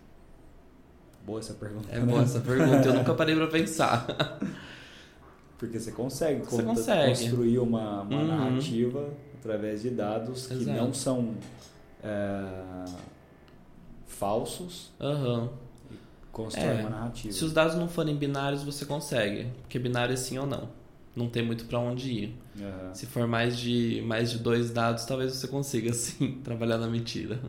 Boa 1.25 1.39
essa 1.39 1.53
pergunta. 1.53 1.87
É 1.91 1.99
né? 1.99 2.05
boa 2.05 2.23
essa 2.23 2.39
pergunta, 2.39 2.87
eu 2.87 2.93
nunca 2.93 3.13
parei 3.13 3.35
para 3.35 3.47
pensar. 3.47 4.07
Porque 5.59 5.79
você 5.79 5.91
consegue, 5.91 6.43
Você 6.43 6.63
consegue. 6.63 7.09
construir 7.09 7.59
uma, 7.59 8.01
uma 8.01 8.19
Uhum. 8.21 8.27
narrativa 8.27 9.09
através 9.39 9.83
de 9.83 9.91
dados 9.91 10.47
que 10.47 10.53
Exato. 10.55 10.77
não 10.79 10.91
são 10.91 11.35
é, 12.03 12.85
falsos, 14.11 14.91
Aham. 14.99 15.49
constrói 16.31 16.65
É, 16.67 16.81
uma 16.81 16.89
narrativa. 16.89 17.33
Se 17.33 17.43
os 17.43 17.53
dados 17.53 17.75
não 17.75 17.87
forem 17.87 18.15
binários, 18.15 18.63
você 18.63 18.85
consegue. 18.85 19.47
Porque 19.61 19.79
binário 19.79 20.13
é 20.13 20.17
sim 20.17 20.37
ou 20.37 20.45
não. 20.45 20.69
Não 21.15 21.27
tem 21.29 21.43
muito 21.45 21.65
para 21.65 21.79
onde 21.79 22.09
ir. 22.11 22.35
Aham. 22.59 22.93
Se 22.93 23.05
for 23.05 23.27
mais 23.27 23.57
de, 23.57 24.01
mais 24.05 24.31
de 24.31 24.37
dois 24.39 24.71
dados, 24.71 25.05
talvez 25.05 25.33
você 25.33 25.47
consiga 25.47 25.91
sim 25.93 26.39
trabalhar 26.43 26.77
na 26.77 26.87
mentira. 26.87 27.39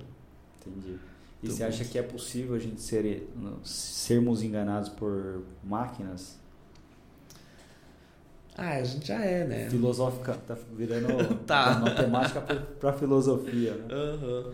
Entendi. 0.60 0.98
E 1.42 1.46
Muito 1.46 1.56
você 1.56 1.62
bom. 1.62 1.68
acha 1.68 1.84
que 1.84 1.98
é 1.98 2.02
possível 2.02 2.54
a 2.54 2.58
gente 2.58 2.80
ser, 2.80 3.28
sermos 3.64 4.42
enganados 4.42 4.88
por 4.88 5.42
máquinas? 5.64 6.36
Ah, 8.56 8.74
a 8.76 8.84
gente 8.84 9.06
já 9.08 9.18
é, 9.24 9.44
né? 9.46 9.70
Filosófica, 9.70 10.34
tá 10.46 10.56
virando 10.76 11.08
Tá. 11.46 11.74
matemática 11.80 12.40
para 12.40 12.92
filosofia, 12.92 13.74
né? 13.74 13.86
Aham. 13.90 14.52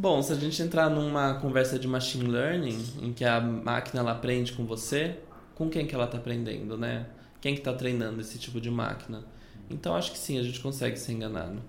Bom, 0.00 0.22
se 0.22 0.32
a 0.32 0.34
gente 0.34 0.62
entrar 0.62 0.88
numa 0.88 1.34
conversa 1.34 1.78
de 1.78 1.86
machine 1.86 2.26
learning, 2.26 2.82
em 3.02 3.12
que 3.12 3.22
a 3.22 3.38
máquina 3.38 4.00
ela 4.00 4.12
aprende 4.12 4.54
com 4.54 4.64
você, 4.64 5.18
com 5.54 5.68
quem 5.68 5.86
que 5.86 5.94
ela 5.94 6.06
está 6.06 6.16
aprendendo, 6.16 6.78
né? 6.78 7.06
Quem 7.38 7.52
que 7.52 7.60
está 7.60 7.74
treinando 7.74 8.18
esse 8.18 8.38
tipo 8.38 8.58
de 8.62 8.70
máquina? 8.70 9.22
Então 9.68 9.94
acho 9.94 10.12
que 10.12 10.18
sim, 10.18 10.38
a 10.38 10.42
gente 10.42 10.58
consegue 10.60 10.96
ser 10.98 11.12
enganado. 11.12 11.60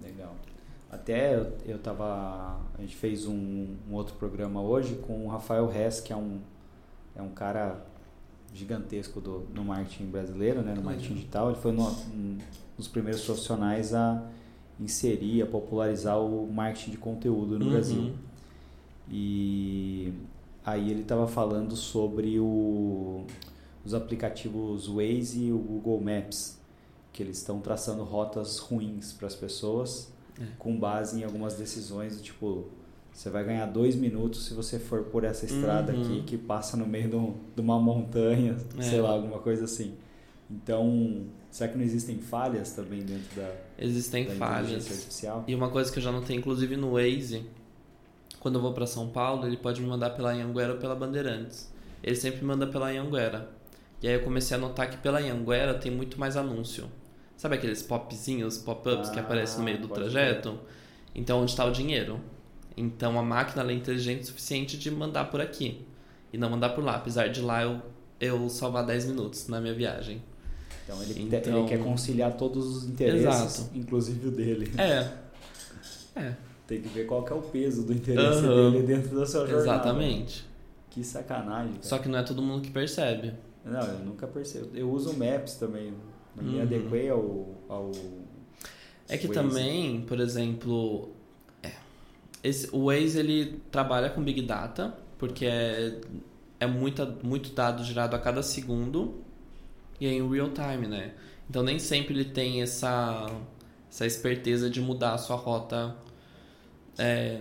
Legal. 0.00 0.32
Até 0.92 1.34
eu, 1.34 1.52
eu 1.66 1.78
tava. 1.80 2.60
A 2.78 2.80
gente 2.82 2.94
fez 2.94 3.26
um, 3.26 3.74
um 3.90 3.94
outro 3.94 4.14
programa 4.14 4.62
hoje 4.62 4.94
com 5.04 5.26
o 5.26 5.28
Rafael 5.28 5.68
Hess, 5.74 6.00
que 6.00 6.12
é 6.12 6.16
um, 6.16 6.38
é 7.16 7.20
um 7.22 7.30
cara 7.30 7.84
gigantesco 8.54 9.20
do, 9.20 9.48
no 9.52 9.64
marketing 9.64 10.06
brasileiro, 10.06 10.62
né, 10.62 10.72
no 10.72 10.82
marketing 10.82 11.14
digital. 11.14 11.50
Ele 11.50 11.58
foi 11.58 11.72
um 11.72 12.38
dos 12.76 12.86
primeiros 12.86 13.24
profissionais 13.24 13.92
a 13.92 14.24
inserir, 14.80 15.42
a 15.42 15.46
popularizar 15.46 16.18
o 16.20 16.50
marketing 16.52 16.90
de 16.92 16.96
conteúdo 16.96 17.58
no 17.58 17.66
Uhum. 17.66 17.70
Brasil. 17.72 18.12
E 19.08 20.12
aí 20.64 20.90
ele 20.90 21.02
estava 21.02 21.26
falando 21.26 21.74
sobre 21.76 22.38
o, 22.38 23.24
os 23.84 23.94
aplicativos 23.94 24.86
Waze 24.86 25.46
e 25.46 25.52
o 25.52 25.58
Google 25.58 26.00
Maps, 26.00 26.58
que 27.12 27.22
eles 27.22 27.38
estão 27.38 27.60
traçando 27.60 28.04
rotas 28.04 28.58
ruins 28.58 29.12
para 29.12 29.26
as 29.26 29.34
pessoas 29.34 30.12
É. 30.40 30.44
com 30.58 30.78
base 30.78 31.20
em 31.20 31.24
algumas 31.24 31.54
decisões 31.54 32.16
do 32.16 32.22
tipo 32.22 32.66
você 33.12 33.28
vai 33.28 33.44
ganhar 33.44 33.66
dois 33.66 33.96
minutos 33.96 34.46
se 34.46 34.54
você 34.54 34.78
for 34.78 35.02
por 35.02 35.24
essa 35.24 35.44
estrada 35.44 35.92
Uhum. 35.92 36.00
aqui 36.00 36.22
que 36.22 36.38
passa 36.38 36.76
no 36.76 36.86
meio 36.86 37.08
de, 37.10 37.16
um- 37.16 37.34
de 37.56 37.60
uma 37.60 37.78
montanha, 37.78 38.56
É. 38.78 38.82
sei 38.82 39.00
lá, 39.00 39.10
alguma 39.10 39.40
coisa 39.40 39.64
assim. 39.64 39.94
Então, 40.50 41.26
será 41.50 41.70
que 41.70 41.78
não 41.78 41.84
existem 41.84 42.18
falhas 42.18 42.72
também 42.72 43.00
dentro 43.02 43.36
da, 43.36 43.52
Existem 43.78 44.24
da 44.26 44.34
falhas. 44.34 44.86
artificial? 44.90 45.44
E 45.46 45.54
uma 45.54 45.68
coisa 45.70 45.92
que 45.92 45.98
eu 45.98 46.02
já 46.02 46.10
notei, 46.10 46.36
inclusive 46.36 46.76
no 46.76 46.92
Waze, 46.94 47.46
quando 48.40 48.56
eu 48.56 48.62
vou 48.62 48.72
para 48.72 48.86
São 48.86 49.08
Paulo, 49.08 49.46
ele 49.46 49.56
pode 49.56 49.80
me 49.80 49.86
mandar 49.86 50.10
pela 50.10 50.32
Anhanguera 50.32 50.72
ou 50.72 50.78
pela 50.78 50.94
Bandeirantes. 50.94 51.72
Ele 52.02 52.16
sempre 52.16 52.40
me 52.40 52.46
manda 52.46 52.66
pela 52.66 52.88
Anhanguera. 52.88 53.50
E 54.02 54.08
aí 54.08 54.14
eu 54.14 54.22
comecei 54.22 54.56
a 54.56 54.60
notar 54.60 54.90
que 54.90 54.96
pela 54.96 55.18
Anhanguera 55.20 55.74
tem 55.74 55.92
muito 55.92 56.18
mais 56.18 56.36
anúncio. 56.36 56.88
Sabe 57.36 57.54
aqueles 57.56 57.82
popzinhos, 57.82 58.58
pop-ups 58.58 59.10
que 59.10 59.18
Ah, 59.18 59.22
aparecem 59.22 59.58
no 59.58 59.64
meio 59.64 59.78
do 59.80 59.88
trajeto? 59.88 60.58
Então, 61.14 61.40
onde 61.42 61.50
está 61.50 61.64
o 61.64 61.70
dinheiro? 61.70 62.20
Então, 62.76 63.18
a 63.18 63.22
máquina 63.22 63.62
é 63.70 63.74
inteligente 63.74 64.22
o 64.22 64.26
suficiente 64.26 64.78
de 64.78 64.90
mandar 64.90 65.26
por 65.30 65.40
aqui 65.40 65.84
e 66.32 66.38
não 66.38 66.50
mandar 66.50 66.70
por 66.70 66.82
lá. 66.84 66.96
Apesar 66.96 67.28
de 67.28 67.40
lá 67.40 67.62
eu, 67.62 67.82
eu 68.20 68.48
salvar 68.48 68.84
10 68.86 69.06
minutos 69.06 69.48
na 69.48 69.60
minha 69.60 69.74
viagem. 69.74 70.22
Então 70.84 71.02
ele, 71.02 71.22
Então- 71.22 71.58
ele 71.60 71.68
quer 71.68 71.78
conciliar 71.82 72.36
todos 72.36 72.66
os 72.76 72.84
interesses, 72.88 73.24
Exato. 73.60 73.70
inclusive 73.78 74.28
o 74.28 74.30
dele. 74.30 74.72
É. 74.78 75.08
É, 76.16 76.34
Tem 76.66 76.80
que 76.80 76.88
ver 76.88 77.06
qual 77.06 77.24
que 77.24 77.32
é 77.32 77.36
o 77.36 77.42
peso 77.42 77.82
do 77.84 77.92
interesse 77.92 78.44
Aham. 78.44 78.70
dele 78.72 78.86
dentro 78.86 79.16
da 79.18 79.26
sua 79.26 79.46
jornada. 79.46 79.62
exatamente. 79.62 80.44
Que 80.90 81.02
sacanagem. 81.04 81.72
Cara. 81.74 81.82
Só 81.84 81.98
que 81.98 82.08
não 82.08 82.18
é 82.18 82.22
todo 82.22 82.42
mundo 82.42 82.62
que 82.62 82.70
percebe. 82.70 83.32
Não, 83.64 83.80
eu 83.80 83.98
nunca 84.00 84.26
percebo. 84.26 84.68
Eu 84.74 84.90
uso 84.90 85.10
o 85.10 85.16
Maps 85.18 85.54
também. 85.54 85.92
Não 86.36 86.44
me 86.44 86.56
Uhum. 86.56 86.62
adequei 86.62 87.10
ao, 87.10 87.48
ao. 87.68 87.92
É 89.08 89.16
que 89.18 89.26
Waze. 89.28 89.40
também, 89.40 90.00
por 90.02 90.18
exemplo, 90.20 91.10
é, 91.62 91.72
esse, 92.42 92.68
o 92.72 92.86
Waze 92.86 93.18
ele 93.18 93.60
trabalha 93.70 94.08
com 94.10 94.22
Big 94.22 94.42
Data, 94.42 94.94
porque 95.18 95.46
é, 95.46 96.00
é 96.60 96.66
muita, 96.66 97.04
muito 97.22 97.52
dado 97.52 97.82
gerado 97.84 98.14
a 98.14 98.18
cada 98.18 98.42
segundo 98.42 99.22
e 100.00 100.06
é 100.06 100.12
em 100.12 100.28
real 100.28 100.50
time, 100.50 100.86
né? 100.88 101.12
Então 101.48 101.62
nem 101.62 101.78
sempre 101.78 102.14
ele 102.14 102.24
tem 102.24 102.62
essa, 102.62 103.26
essa 103.90 104.06
esperteza 104.06 104.70
de 104.70 104.80
mudar 104.80 105.14
a 105.14 105.18
sua 105.18 105.36
rota 105.36 105.94
é, 106.98 107.40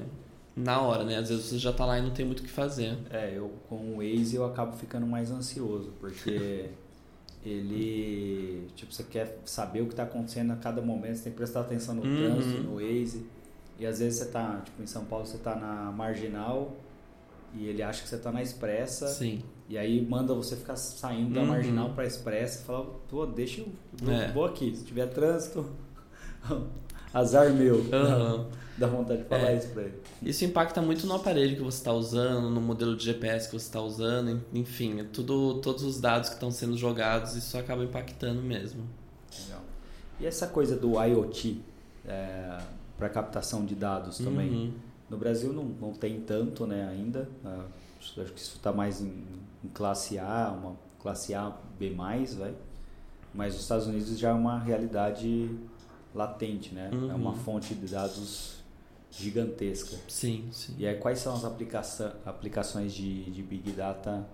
na 0.56 0.82
hora, 0.82 1.04
né? 1.04 1.18
Às 1.18 1.30
vezes 1.30 1.46
você 1.46 1.58
já 1.58 1.72
tá 1.72 1.86
lá 1.86 1.98
e 2.00 2.02
não 2.02 2.10
tem 2.12 2.26
muito 2.26 2.40
o 2.40 2.44
que 2.44 2.50
fazer. 2.50 2.98
É, 3.10 3.34
eu 3.36 3.52
com 3.70 3.76
o 3.76 3.98
Waze 3.98 4.36
eu 4.36 4.46
acabo 4.46 4.76
ficando 4.78 5.06
mais 5.08 5.32
ansioso, 5.32 5.92
porque 6.00 6.66
ele. 7.46 8.68
Tipo, 8.76 8.92
você 8.94 9.04
quer 9.04 9.40
saber 9.46 9.82
o 9.82 9.86
que 9.86 9.92
está 9.94 10.04
acontecendo 10.04 10.52
a 10.52 10.56
cada 10.56 10.82
momento, 10.82 11.16
você 11.18 11.24
tem 11.24 11.32
que 11.32 11.38
prestar 11.38 11.62
atenção 11.62 11.96
no 11.96 12.02
Uhum. 12.04 12.16
trânsito, 12.18 12.62
no 12.64 12.76
Waze. 12.76 13.26
E 13.78 13.86
às 13.86 14.00
vezes 14.00 14.20
você 14.20 14.26
tá, 14.26 14.62
tipo, 14.66 14.82
em 14.84 14.88
São 14.88 15.06
Paulo 15.06 15.26
você 15.26 15.38
tá 15.38 15.56
na 15.56 15.92
marginal 15.92 16.76
e 17.54 17.66
ele 17.68 17.82
acha 17.84 18.02
que 18.04 18.10
você 18.10 18.18
tá 18.18 18.32
na 18.32 18.42
expressa. 18.42 19.08
Sim. 19.08 19.42
E 19.68 19.78
aí 19.78 20.04
manda 20.06 20.34
você 20.34 20.56
ficar 20.56 20.76
saindo 20.76 21.34
da 21.34 21.42
Uhum. 21.42 21.48
marginal 21.48 21.90
pra 21.94 22.06
expressa 22.06 22.62
e 22.62 22.66
fala, 22.66 22.86
pô, 23.08 23.26
deixa 23.26 23.62
eu. 23.62 23.68
Vou, 23.94 24.14
É. 24.14 24.32
vou 24.32 24.46
aqui. 24.46 24.76
Se 24.76 24.84
tiver 24.84 25.08
trânsito, 25.08 25.66
azar 27.14 27.52
meu. 27.54 27.86
Aham. 27.94 28.48
Dá 28.78 28.88
vontade 28.88 29.24
de 29.24 29.28
falar 29.28 29.52
É. 29.52 29.58
isso 29.58 29.68
pra 29.70 29.84
ele. 29.84 30.02
Isso 30.22 30.46
impacta 30.46 30.82
muito 30.82 31.06
no 31.06 31.14
aparelho 31.16 31.56
que 31.56 31.62
você 31.62 31.78
está 31.80 31.92
usando, 31.92 32.50
no 32.50 32.62
modelo 32.62 32.96
de 32.96 33.04
GPS 33.04 33.48
que 33.50 33.52
você 33.60 33.66
está 33.66 33.82
usando, 33.82 34.42
enfim, 34.54 35.02
é 35.02 35.04
tudo, 35.04 35.56
todos 35.56 35.84
os 35.84 36.00
dados 36.00 36.30
que 36.30 36.36
estão 36.36 36.50
sendo 36.50 36.78
jogados, 36.78 37.36
isso 37.36 37.58
acaba 37.58 37.84
impactando 37.84 38.42
mesmo. 38.42 38.84
Legal. 39.46 39.62
E 40.20 40.26
essa 40.26 40.48
coisa 40.48 40.78
do 40.78 40.94
IoT 41.04 41.62
para 42.98 43.10
captação 43.10 43.66
de 43.66 43.76
dados 43.76 44.18
também? 44.18 44.50
Uhum. 44.50 44.74
No 45.10 45.18
Brasil 45.18 45.52
não, 45.52 45.64
não 45.66 45.94
tem 45.94 46.22
tanto 46.22 46.66
né, 46.68 46.88
ainda. 46.90 47.28
Ah, 47.44 47.66
acho 48.00 48.14
que 48.14 48.40
isso 48.40 48.56
está 48.58 48.72
mais 48.72 49.02
em, 49.02 49.24
em 49.64 49.68
classe 49.74 50.18
A, 50.20 50.52
uma 50.58 50.76
classe 51.02 51.34
A 51.34 51.52
B, 51.80 51.90
vai. 52.38 52.54
Mas 53.34 53.56
os 53.56 53.62
Estados 53.62 53.88
Unidos 53.88 54.18
já 54.18 54.30
é 54.30 54.34
uma 54.34 54.60
realidade 54.60 55.50
latente, 56.14 56.74
né? 56.74 56.90
É 56.92 57.14
uma 57.14 57.32
Uhum. 57.32 57.36
fonte 57.36 57.74
de 57.76 57.88
dados 57.88 58.60
gigantesca. 59.12 59.98
Sim, 60.08 60.48
sim. 60.52 60.76
E 60.78 60.88
aí, 60.88 60.96
quais 60.96 61.20
são 61.20 61.36
as 61.36 61.44
aplicações 62.26 62.94
de, 62.94 63.30
de 63.32 63.42
Big 63.44 63.72
Data 63.72 64.26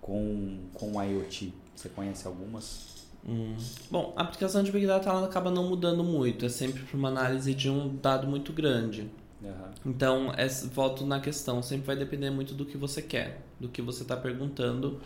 com, 0.00 0.58
com 0.74 1.02
IoT? 1.02 1.52
Você 1.74 1.88
conhece 1.88 2.26
algumas? 2.26 2.94
Hum. 3.26 3.56
Bom, 3.90 4.12
a 4.16 4.22
aplicação 4.22 4.62
de 4.62 4.70
Big 4.70 4.86
Data 4.86 5.08
ela 5.08 5.26
acaba 5.26 5.50
não 5.50 5.68
mudando 5.68 6.04
muito, 6.04 6.44
é 6.44 6.48
sempre 6.48 6.82
para 6.82 6.96
uma 6.96 7.08
análise 7.08 7.54
de 7.54 7.70
um 7.70 7.96
dado 7.96 8.26
muito 8.26 8.52
grande. 8.52 9.10
Aham. 9.44 9.70
Então, 9.84 10.32
é, 10.36 10.48
volto 10.48 11.04
na 11.04 11.20
questão, 11.20 11.62
sempre 11.62 11.86
vai 11.86 11.96
depender 11.96 12.30
muito 12.30 12.54
do 12.54 12.64
que 12.64 12.76
você 12.76 13.02
quer, 13.02 13.42
do 13.60 13.68
que 13.68 13.82
você 13.82 14.02
está 14.02 14.16
perguntando. 14.16 15.00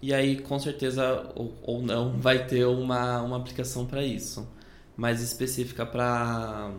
E 0.00 0.12
aí, 0.12 0.40
com 0.40 0.58
certeza, 0.58 1.30
ou, 1.34 1.54
ou 1.62 1.82
não, 1.82 2.18
vai 2.18 2.46
ter 2.46 2.66
uma, 2.66 3.22
uma 3.22 3.36
aplicação 3.36 3.86
para 3.86 4.02
isso. 4.02 4.48
Mais 4.96 5.22
específica 5.22 5.86
para 5.86 6.70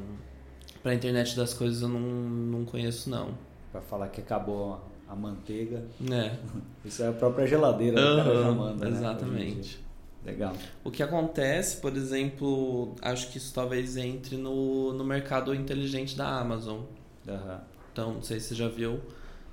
a 0.84 0.94
internet 0.94 1.36
das 1.36 1.54
coisas, 1.54 1.82
eu 1.82 1.88
não, 1.88 2.00
não 2.00 2.66
conheço, 2.66 3.10
não. 3.10 3.38
Para 3.72 3.82
falar 3.82 4.10
que 4.10 4.20
acabou 4.20 4.82
a 5.08 5.16
manteiga. 5.16 5.86
É. 6.12 6.36
Isso 6.84 7.02
é 7.02 7.08
a 7.08 7.14
própria 7.14 7.48
geladeira, 7.48 7.98
o 7.98 8.18
cara 8.18 8.44
já 8.44 8.52
manda, 8.52 8.86
né? 8.90 8.98
Exatamente. 8.98 9.70
dia. 9.70 9.84
Legal. 10.26 10.54
O 10.84 10.92
que 10.92 11.04
acontece, 11.04 11.78
por 11.78 11.96
exemplo, 11.98 12.96
acho 13.02 13.30
que 13.30 13.38
isso 13.38 13.54
talvez 13.54 13.98
entre 13.98 14.38
no, 14.38 14.94
no 14.94 15.04
mercado 15.04 15.54
inteligente 15.54 16.16
da 16.16 16.40
Amazon. 16.40 16.82
Aham. 17.28 17.62
Então, 17.92 18.14
não 18.16 18.22
sei 18.22 18.40
se 18.40 18.50
você 18.50 18.56
já 18.56 18.68
viu. 18.68 19.00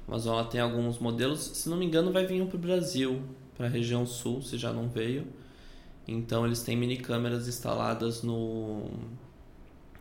Amazon 0.09 0.35
ela 0.39 0.45
tem 0.49 0.61
alguns 0.61 0.99
modelos. 0.99 1.41
Se 1.41 1.69
não 1.69 1.77
me 1.77 1.87
engano, 1.87 2.13
vai 2.13 2.27
vir 2.27 2.41
um 2.43 2.47
para 2.47 2.57
o 2.57 2.61
Brasil, 2.61 3.23
para 3.57 3.67
a 3.67 3.69
região 3.69 4.07
sul, 4.07 4.43
se 4.43 4.57
já 4.59 4.73
não 4.73 4.89
veio. 4.89 5.27
Então, 6.09 6.47
eles 6.47 6.63
têm 6.63 6.77
mini 6.77 6.99
câmeras 6.99 7.49
instaladas 7.49 8.23
no, 8.23 8.91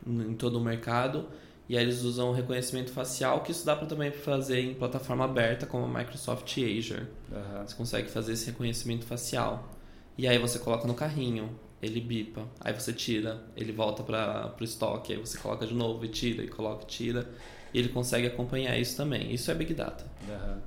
no- 0.05 0.29
em 0.29 0.33
todo 0.35 0.57
o 0.57 0.61
mercado. 0.61 1.27
E 1.67 1.77
aí 1.77 1.83
eles 1.83 2.01
usam 2.01 2.31
reconhecimento 2.31 2.91
facial, 2.91 3.43
que 3.43 3.51
isso 3.51 3.63
dá 3.65 3.75
para 3.75 3.85
também 3.85 4.11
fazer 4.11 4.59
em 4.59 4.73
plataforma 4.73 5.23
aberta, 5.25 5.67
como 5.67 5.85
a 5.85 5.99
Microsoft 5.99 6.57
Azure. 6.57 7.05
Aham. 7.31 7.67
Você 7.67 7.75
consegue 7.75 8.09
fazer 8.09 8.33
esse 8.33 8.47
reconhecimento 8.47 9.05
facial. 9.05 9.69
E 10.17 10.27
aí 10.27 10.37
você 10.39 10.57
coloca 10.57 10.87
no 10.87 10.95
carrinho, 10.95 11.49
ele 11.81 12.01
bipa, 12.01 12.45
aí 12.59 12.73
você 12.73 12.91
tira, 12.91 13.41
ele 13.55 13.71
volta 13.71 14.03
para 14.03 14.53
o 14.59 14.63
estoque, 14.63 15.13
aí 15.13 15.19
você 15.19 15.37
coloca 15.37 15.65
de 15.65 15.73
novo 15.73 16.03
e 16.03 16.09
tira, 16.09 16.43
e 16.43 16.47
coloca 16.47 16.83
e 16.83 16.87
tira. 16.87 17.29
E 17.73 17.79
ele 17.79 17.89
consegue 17.89 18.27
acompanhar 18.27 18.77
isso 18.79 18.95
também. 18.97 19.33
Isso 19.33 19.49
é 19.51 19.55
Big 19.55 19.73
Data. 19.73 20.05
Aham. 20.29 20.57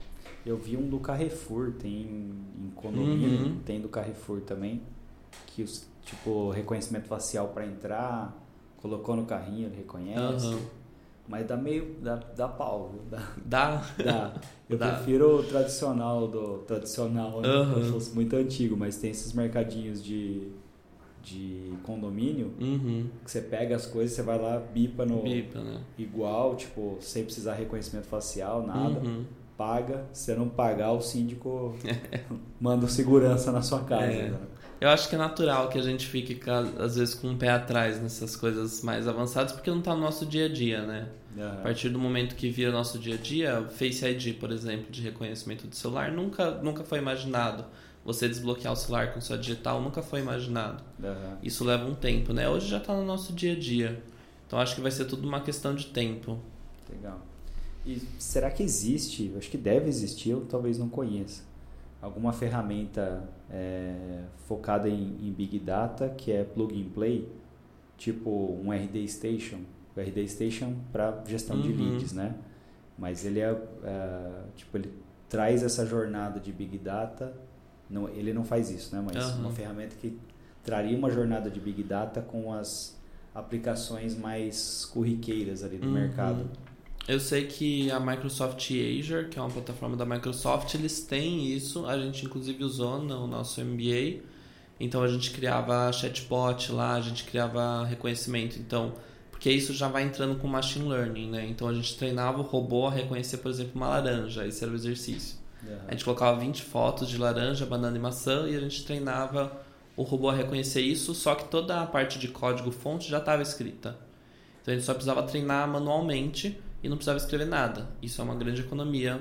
Eu 0.44 0.56
vi 0.56 0.76
um 0.76 0.88
do 0.88 0.98
Carrefour, 0.98 1.72
tem 1.78 1.90
em 2.02 2.70
condomínio, 2.74 3.46
Uhum. 3.46 3.60
tem 3.64 3.80
do 3.80 3.88
Carrefour 3.88 4.40
também, 4.40 4.82
que 5.46 5.62
os, 5.62 5.86
tipo, 6.04 6.50
reconhecimento 6.50 7.06
facial 7.06 7.48
para 7.48 7.64
entrar, 7.64 8.36
colocou 8.78 9.14
no 9.14 9.24
carrinho, 9.24 9.66
ele 9.68 9.76
reconhece. 9.76 10.46
Aham. 10.46 10.60
Mas 11.28 11.46
dá 11.46 11.56
meio, 11.56 11.94
dá, 12.02 12.16
dá 12.16 12.48
pau, 12.48 12.90
viu? 12.92 13.02
Dá, 13.08 13.32
Dá? 13.44 13.86
dá. 14.04 14.34
Eu 14.68 14.76
Dá. 14.78 14.94
prefiro 14.94 15.38
o 15.40 15.42
tradicional 15.44 16.26
do 16.26 16.58
tradicional, 16.60 17.40
né? 17.42 17.48
Se 17.84 17.90
fosse 17.90 18.10
muito 18.14 18.34
antigo, 18.34 18.76
mas 18.76 18.96
tem 18.96 19.10
esses 19.10 19.32
mercadinhos 19.32 20.02
de, 20.02 20.48
de 21.22 21.72
condomínio 21.82 22.52
Uhum. 22.60 23.06
que 23.24 23.30
você 23.30 23.40
pega 23.40 23.76
as 23.76 23.86
coisas, 23.86 24.14
você 24.16 24.22
vai 24.22 24.38
lá, 24.38 24.58
bipa 24.58 25.04
no 25.06 25.22
Bipa, 25.22 25.60
né? 25.60 25.80
igual, 25.98 26.56
tipo, 26.56 26.96
sem 27.00 27.24
precisar 27.24 27.54
reconhecimento 27.54 28.06
facial, 28.06 28.66
nada. 28.66 29.00
Uhum. 29.00 29.24
paga, 29.56 30.04
se 30.12 30.34
não 30.34 30.48
pagar, 30.48 30.90
o 30.92 31.00
síndico 31.00 31.76
manda 32.60 32.86
o 32.86 32.88
segurança 32.88 33.52
na 33.52 33.62
sua 33.62 33.80
casa. 33.84 34.04
É. 34.12 34.30
né? 34.30 34.38
Eu 34.80 34.88
acho 34.88 35.08
que 35.08 35.14
é 35.14 35.18
natural 35.18 35.68
que 35.68 35.78
a 35.78 35.82
gente 35.82 36.04
fique, 36.08 36.40
às 36.76 36.96
vezes, 36.96 37.14
com 37.14 37.30
o 37.32 37.36
pé 37.36 37.50
atrás 37.50 38.02
nessas 38.02 38.34
coisas 38.34 38.82
mais 38.82 39.06
avançadas, 39.06 39.52
porque 39.52 39.70
não 39.70 39.78
está 39.78 39.94
no 39.94 40.00
nosso 40.00 40.26
dia 40.26 40.46
a 40.46 40.48
dia, 40.48 40.82
né? 40.84 41.06
A 41.38 41.40
Aham. 41.40 41.62
partir 41.62 41.88
do 41.88 42.00
momento 42.00 42.34
que 42.34 42.50
vira 42.50 42.72
nosso 42.72 42.98
dia 42.98 43.14
a 43.14 43.16
dia, 43.18 43.62
Face 43.70 44.04
ID, 44.04 44.34
por 44.40 44.50
exemplo, 44.50 44.86
de 44.90 45.00
reconhecimento 45.00 45.68
de 45.68 45.76
celular, 45.76 46.10
nunca, 46.10 46.50
nunca 46.62 46.82
foi 46.82 46.98
imaginado. 46.98 47.64
Você 48.04 48.28
desbloquear 48.28 48.72
o 48.72 48.76
celular 48.76 49.12
com 49.14 49.20
sua 49.20 49.38
digital 49.38 49.80
nunca 49.80 50.02
foi 50.02 50.20
imaginado. 50.20 50.82
Aham. 51.02 51.38
Isso 51.42 51.64
leva 51.64 51.84
um 51.88 51.94
tempo, 51.94 52.32
né? 52.32 52.48
Hoje 52.48 52.68
já 52.68 52.78
está 52.78 52.92
no 52.94 53.04
nosso 53.04 53.32
dia 53.32 53.52
a 53.52 53.58
dia. 53.58 54.02
Então 54.46 54.58
acho 54.58 54.74
que 54.74 54.80
vai 54.80 54.90
ser 54.90 55.04
tudo 55.04 55.26
uma 55.26 55.40
questão 55.40 55.74
de 55.74 55.86
tempo. 55.86 56.38
Legal. 56.90 57.20
E 57.86 58.00
será 58.18 58.50
que 58.50 58.62
existe, 58.62 59.30
eu 59.32 59.38
acho 59.38 59.50
que 59.50 59.56
deve 59.58 59.88
existir, 59.88 60.30
eu 60.30 60.44
talvez 60.46 60.78
não 60.78 60.88
conheça, 60.88 61.42
alguma 62.00 62.32
ferramenta 62.32 63.28
é, 63.50 64.22
focada 64.46 64.88
em, 64.88 65.16
em 65.20 65.32
Big 65.32 65.58
Data 65.58 66.08
que 66.10 66.30
é 66.30 66.44
plug 66.44 66.80
and 66.80 66.90
play, 66.92 67.28
tipo 67.96 68.30
um 68.64 68.72
RD 68.72 69.06
Station, 69.08 69.60
o 69.96 70.00
RD 70.00 70.28
Station 70.28 70.74
para 70.92 71.22
gestão 71.26 71.60
de 71.60 71.68
Uhum. 71.70 71.92
leads, 71.92 72.12
né? 72.12 72.34
Mas 72.98 73.24
ele 73.24 73.40
é, 73.40 73.50
é, 73.84 74.30
tipo 74.56 74.76
ele 74.76 74.92
traz 75.28 75.62
essa 75.62 75.84
jornada 75.86 76.38
de 76.38 76.52
Big 76.52 76.78
Data, 76.78 77.32
não, 77.90 78.08
ele 78.08 78.32
não 78.32 78.44
faz 78.44 78.70
isso, 78.70 78.94
né? 78.94 79.02
Mas 79.04 79.16
Aham. 79.16 79.40
uma 79.40 79.50
ferramenta 79.50 79.94
que 80.00 80.18
traria 80.64 80.96
uma 80.96 81.10
jornada 81.10 81.50
de 81.50 81.60
Big 81.60 81.82
Data 81.82 82.20
com 82.22 82.52
as 82.52 82.96
aplicações 83.34 84.16
mais 84.16 84.84
corriqueiras 84.92 85.62
ali 85.64 85.78
do 85.78 85.86
Uhum. 85.86 85.92
mercado. 85.94 86.48
Eu 87.08 87.18
sei 87.18 87.46
que 87.46 87.90
a 87.90 87.98
Microsoft 87.98 88.70
Azure, 88.70 89.28
que 89.28 89.38
é 89.38 89.42
uma 89.42 89.50
plataforma 89.50 89.96
da 89.96 90.06
Microsoft, 90.06 90.72
eles 90.74 91.00
têm 91.00 91.48
isso. 91.52 91.84
A 91.86 91.98
gente 91.98 92.24
inclusive 92.26 92.62
usou 92.62 93.02
no 93.02 93.26
nosso 93.26 93.60
MBA. 93.60 94.22
Então 94.78 95.02
a 95.02 95.08
gente 95.08 95.30
criava 95.32 95.92
chatbot 95.92 96.70
lá, 96.72 96.94
a 96.94 97.00
gente 97.00 97.24
criava 97.24 97.84
reconhecimento. 97.84 98.58
Então, 98.58 98.92
porque 99.30 99.50
isso 99.50 99.72
já 99.74 99.88
vai 99.88 100.04
entrando 100.04 100.38
com 100.38 100.46
machine 100.46 100.88
learning, 100.88 101.28
né? 101.30 101.46
Então 101.48 101.66
a 101.68 101.74
gente 101.74 101.96
treinava 101.96 102.38
o 102.38 102.42
robô 102.42 102.86
a 102.86 102.90
reconhecer, 102.90 103.38
por 103.38 103.50
exemplo, 103.50 103.72
uma 103.74 103.88
laranja. 103.88 104.46
Esse 104.46 104.62
era 104.62 104.72
o 104.72 104.76
exercício. 104.76 105.36
Aham. 105.64 105.78
A 105.88 105.92
gente 105.92 106.04
colocava 106.04 106.38
20 106.38 106.62
fotos 106.62 107.08
de 107.08 107.18
laranja, 107.18 107.64
banana 107.66 107.96
e 107.96 108.00
maçã 108.00 108.48
e 108.48 108.56
a 108.56 108.60
gente 108.60 108.84
treinava 108.84 109.60
o 109.96 110.02
robô 110.02 110.28
a 110.30 110.34
reconhecer 110.34 110.80
isso, 110.80 111.14
só 111.14 111.34
que 111.34 111.44
toda 111.48 111.80
a 111.80 111.86
parte 111.86 112.18
de 112.18 112.28
código-fonte 112.28 113.08
já 113.08 113.18
estava 113.18 113.42
escrita. 113.42 113.96
Então 114.62 114.72
a 114.72 114.76
gente 114.76 114.86
só 114.86 114.94
precisava 114.94 115.22
treinar 115.24 115.68
manualmente 115.68 116.60
e 116.82 116.88
não 116.88 116.96
precisava 116.96 117.18
escrever 117.18 117.46
nada. 117.46 117.88
Isso 118.00 118.20
é 118.20 118.24
uma 118.24 118.34
grande 118.34 118.62
economia 118.62 119.20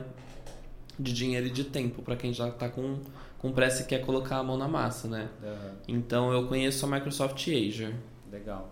de 0.98 1.14
dinheiro 1.14 1.48
e 1.48 1.50
de 1.50 1.64
tempo 1.64 2.02
para 2.02 2.16
quem 2.16 2.32
já 2.32 2.48
está 2.48 2.70
com, 2.70 3.00
com 3.38 3.52
pressa 3.52 3.84
e 3.84 3.86
quer 3.86 4.00
colocar 4.06 4.38
a 4.38 4.44
mão 4.44 4.58
na 4.58 4.68
massa, 4.68 5.08
né? 5.08 5.30
Aham. 5.44 5.72
Então 5.88 6.32
eu 6.32 6.48
conheço 6.48 6.86
a 6.86 6.90
Microsoft 6.90 7.48
Azure. 7.48 7.96
Legal. 8.32 8.70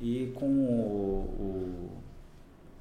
E 0.00 0.32
com 0.34 0.46
o, 0.46 1.28
o 1.38 1.90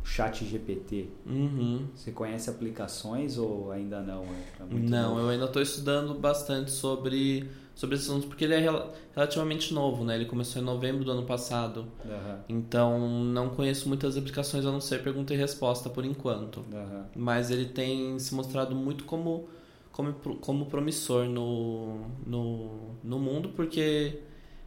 Chat 0.04 0.44
GPT, 0.46 1.10
Uhum. 1.26 1.88
você 1.96 2.12
conhece 2.12 2.50
aplicações 2.50 3.38
ou 3.38 3.72
ainda 3.72 4.02
não? 4.02 4.24
É 4.60 4.64
muito 4.70 4.90
Não, 4.90 5.10
novo? 5.10 5.22
eu 5.22 5.30
ainda 5.30 5.46
estou 5.46 5.62
estudando 5.62 6.14
bastante 6.16 6.72
sobre, 6.72 7.50
sobre 7.76 7.96
esse 7.96 8.10
assunto, 8.10 8.28
porque 8.28 8.44
ele 8.44 8.56
é 8.56 8.60
rel- 8.60 8.92
relativamente 9.16 9.74
novo, 9.74 10.04
né? 10.04 10.16
Ele 10.16 10.26
começou 10.26 10.62
em 10.62 10.66
novembro 10.66 11.04
do 11.06 11.12
ano 11.12 11.24
passado. 11.24 11.86
Aham, 12.06 12.40
Então, 12.50 13.00
não 13.24 13.50
conheço 13.50 13.88
muitas 13.88 14.18
aplicações 14.18 14.66
a 14.66 14.72
não 14.72 14.82
ser 14.82 15.04
pergunta 15.04 15.34
e 15.34 15.38
resposta 15.38 15.90
por 15.90 16.04
enquanto. 16.04 16.66
aham. 16.74 17.06
Mas 17.16 17.50
ele 17.52 17.66
tem 17.66 18.18
se 18.20 18.34
mostrado 18.36 18.76
muito 18.76 19.06
como, 19.06 19.48
como, 19.92 20.14
como 20.42 20.66
promissor 20.66 21.26
no, 21.26 22.00
no, 22.26 22.70
no 23.04 23.20
mundo, 23.20 23.50
porque 23.50 24.20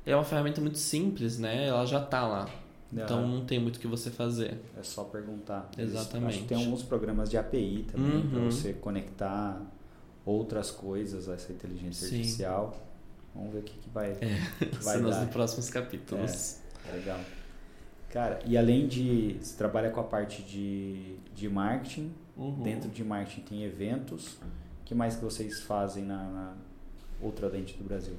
é 0.07 0.14
uma 0.14 0.24
ferramenta 0.24 0.61
muito 0.61 0.78
simples, 0.78 1.39
né? 1.39 1.66
Ela 1.66 1.85
já 1.87 2.01
está 2.03 2.26
lá. 2.26 2.49
Então, 2.93 3.26
não 3.26 3.45
tem 3.45 3.59
muito 3.59 3.76
o 3.76 3.80
que 3.80 3.87
você 3.89 4.11
fazer. 4.11 4.61
É 4.78 4.82
só 4.82 5.05
perguntar. 5.05 5.68
Exatamente. 5.76 6.28
Acho 6.30 6.39
que 6.43 6.49
tem 6.49 6.59
alguns 6.64 6.82
programas 6.82 7.28
de 7.28 7.37
API 7.37 7.87
também 7.91 8.28
para 8.28 8.39
Uhum. 8.39 8.51
você 8.51 8.72
conectar 8.72 9.61
outras 10.24 10.70
coisas 10.70 11.28
a 11.28 11.35
essa 11.35 11.53
inteligência 11.53 12.07
Sim. 12.09 12.16
artificial. 12.16 12.76
Vamos 13.35 13.53
ver 13.53 13.59
o 13.61 13.62
que, 13.62 13.76
que 13.78 13.91
vai, 13.91 14.14
que 14.14 14.85
vai 14.85 14.99
nos 15.01 15.16
próximos 15.30 15.68
capítulos. 15.70 16.59
Legal. 16.93 17.18
Cara, 18.11 18.39
e 18.47 18.57
além 18.57 18.87
de. 18.87 19.39
Você 19.41 19.57
trabalha 19.57 19.91
com 19.91 19.99
a 20.01 20.05
parte 20.05 20.41
de, 20.43 21.16
de 21.35 21.49
marketing. 21.49 22.12
Uhum. 22.37 22.62
Dentro 22.62 22.89
de 22.89 23.03
marketing 23.03 23.41
tem 23.41 23.62
eventos. 23.64 24.35
O 24.35 24.85
que 24.85 24.95
mais 24.95 25.16
que 25.16 25.24
vocês 25.24 25.61
fazem 25.62 26.05
na, 26.05 26.16
na 26.30 26.55
outra 27.20 27.51
dente 27.51 27.76
do 27.76 27.82
Brasil? 27.85 28.14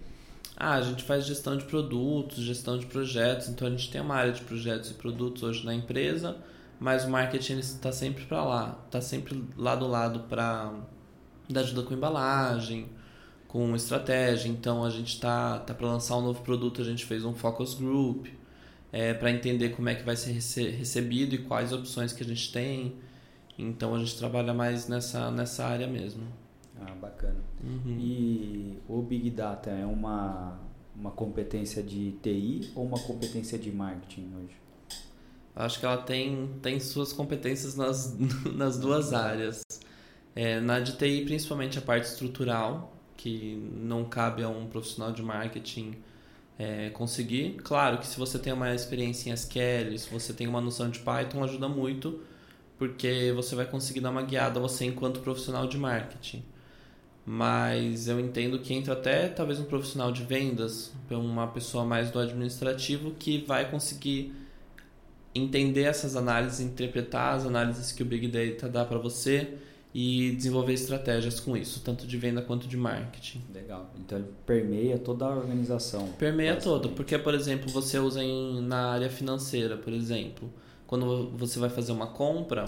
Ah, 0.58 0.76
a 0.76 0.82
gente 0.82 1.04
faz 1.04 1.26
gestão 1.26 1.58
de 1.58 1.66
produtos, 1.66 2.44
gestão 2.44 2.78
de 2.78 2.86
projetos, 2.86 3.50
então 3.50 3.68
a 3.68 3.72
gente 3.72 3.92
tem 3.92 4.00
uma 4.02 4.16
área 4.16 4.32
de 4.32 4.42
projetos 4.42 4.90
e 4.92 4.94
produtos 4.94 5.44
hoje 5.44 5.66
na 5.66 5.74
empresa, 5.76 6.38
mas 6.80 7.04
o 7.04 7.10
marketing 7.10 7.60
está 7.60 7.92
sempre 7.92 8.26
para 8.26 8.44
lá, 8.44 8.80
está 8.86 9.02
sempre 9.02 9.44
lado 9.58 9.86
a 9.86 9.88
lado 9.88 10.20
para 10.30 10.74
dar 11.50 11.62
ajuda 11.62 11.84
com 11.84 11.94
embalagem, 11.94 12.88
com 13.48 13.76
estratégia. 13.76 14.50
Então 14.50 14.84
a 14.86 14.90
gente 14.90 15.14
está 15.16 15.60
tá, 15.60 15.74
para 15.74 15.88
lançar 15.88 16.18
um 16.18 16.22
novo 16.22 16.42
produto, 16.44 16.82
a 16.82 16.86
gente 16.86 17.06
fez 17.06 17.26
um 17.26 17.34
focus 17.36 17.74
group 17.76 18.28
é, 18.92 19.14
para 19.14 19.32
entender 19.32 19.70
como 19.72 19.90
é 19.90 19.96
que 19.96 20.04
vai 20.04 20.16
ser 20.16 20.34
rece- 20.34 20.70
recebido 20.70 21.36
e 21.36 21.40
quais 21.40 21.74
opções 21.74 22.14
que 22.14 22.24
a 22.24 22.26
gente 22.28 22.52
tem. 22.52 22.96
Então 23.58 23.96
a 23.96 24.00
gente 24.00 24.18
trabalha 24.18 24.54
mais 24.54 24.88
nessa, 24.90 25.32
nessa 25.32 25.66
área 25.66 25.88
mesmo. 25.88 26.24
Ah, 26.82 26.94
bacana. 27.00 27.40
Uhum. 27.64 27.98
E 28.00 28.78
o 28.88 29.02
Big 29.02 29.30
Data 29.30 29.70
é 29.70 29.86
uma, 29.86 30.60
uma 30.96 31.12
competência 31.12 31.82
de 31.82 32.12
TI 32.22 32.72
ou 32.76 32.86
uma 32.86 33.00
competência 33.00 33.58
de 33.58 33.72
marketing 33.72 34.32
hoje? 34.36 34.56
Acho 35.56 35.80
que 35.80 35.86
ela 35.86 35.98
tem, 35.98 36.50
tem 36.62 36.80
suas 36.80 37.14
competências 37.14 37.76
nas, 37.76 38.18
nas 38.54 38.78
duas 38.78 39.14
áreas. 39.14 39.62
É, 40.36 40.60
na 40.60 40.80
de 40.82 40.98
TI, 40.98 41.24
principalmente 41.24 41.80
a 41.80 41.82
parte 41.82 42.06
estrutural, 42.06 42.94
que 43.16 43.56
não 43.78 44.04
cabe 44.04 44.44
a 44.44 44.50
um 44.50 44.68
profissional 44.68 45.14
de 45.14 45.22
marketing 45.22 45.96
é, 46.60 46.90
conseguir. 46.90 47.56
Claro 47.64 48.00
que 48.00 48.08
se 48.08 48.18
você 48.18 48.38
tem 48.38 48.52
uma 48.52 48.74
experiência 48.74 49.30
em 49.30 49.34
SQL, 49.34 49.98
se 49.98 50.10
você 50.10 50.34
tem 50.34 50.48
uma 50.48 50.60
noção 50.60 50.90
de 50.90 51.00
Python, 51.00 51.44
ajuda 51.44 51.70
muito, 51.70 52.22
porque 52.78 53.32
você 53.34 53.56
vai 53.56 53.66
conseguir 53.66 54.02
dar 54.02 54.12
uma 54.12 54.24
guiada 54.24 54.60
você 54.60 54.86
enquanto 54.86 55.22
profissional 55.22 55.68
de 55.68 55.78
marketing. 55.78 56.44
Mas 57.26 58.08
eu 58.08 58.20
entendo 58.20 58.60
que 58.60 58.74
entra 58.74 58.94
até 58.94 59.28
talvez 59.28 59.60
um 59.60 59.64
profissional 59.64 60.12
de 60.12 60.24
vendas, 60.24 60.94
uma 61.10 61.48
pessoa 61.48 61.84
mais 61.84 62.12
do 62.12 62.20
administrativo 62.20 63.12
que 63.12 63.44
vai 63.48 63.70
conseguir 63.70 64.32
entender 65.34 65.84
essas 65.84 66.16
análises, 66.16 66.60
interpretar 66.60 67.36
as 67.36 67.46
análises 67.46 67.92
que 67.92 68.04
o 68.04 68.06
Big 68.06 68.28
Data 68.28 68.70
dá 68.70 68.86
para 68.86 69.00
você 69.00 69.56
e 69.94 70.32
desenvolver 70.32 70.74
estratégias 70.74 71.40
com 71.40 71.56
isso, 71.58 71.82
tanto 71.82 72.06
de 72.06 72.18
venda 72.18 72.42
quanto 72.42 72.68
de 72.68 72.78
marketing. 72.78 73.42
Legal. 73.54 73.90
Então 73.98 74.18
ele 74.18 74.28
permeia 74.46 74.98
toda 75.00 75.26
a 75.26 75.30
organização. 75.30 76.10
Permeia 76.20 76.58
todo, 76.58 76.90
porque, 76.90 77.18
por 77.18 77.34
exemplo, 77.34 77.70
você 77.72 77.98
usa 77.98 78.22
em, 78.22 78.62
na 78.62 78.92
área 78.92 79.10
financeira, 79.10 79.78
por 79.78 79.94
exemplo, 79.94 80.52
quando 80.86 81.30
você 81.30 81.60
vai 81.60 81.70
fazer 81.70 81.92
uma 81.92 82.08
compra 82.08 82.66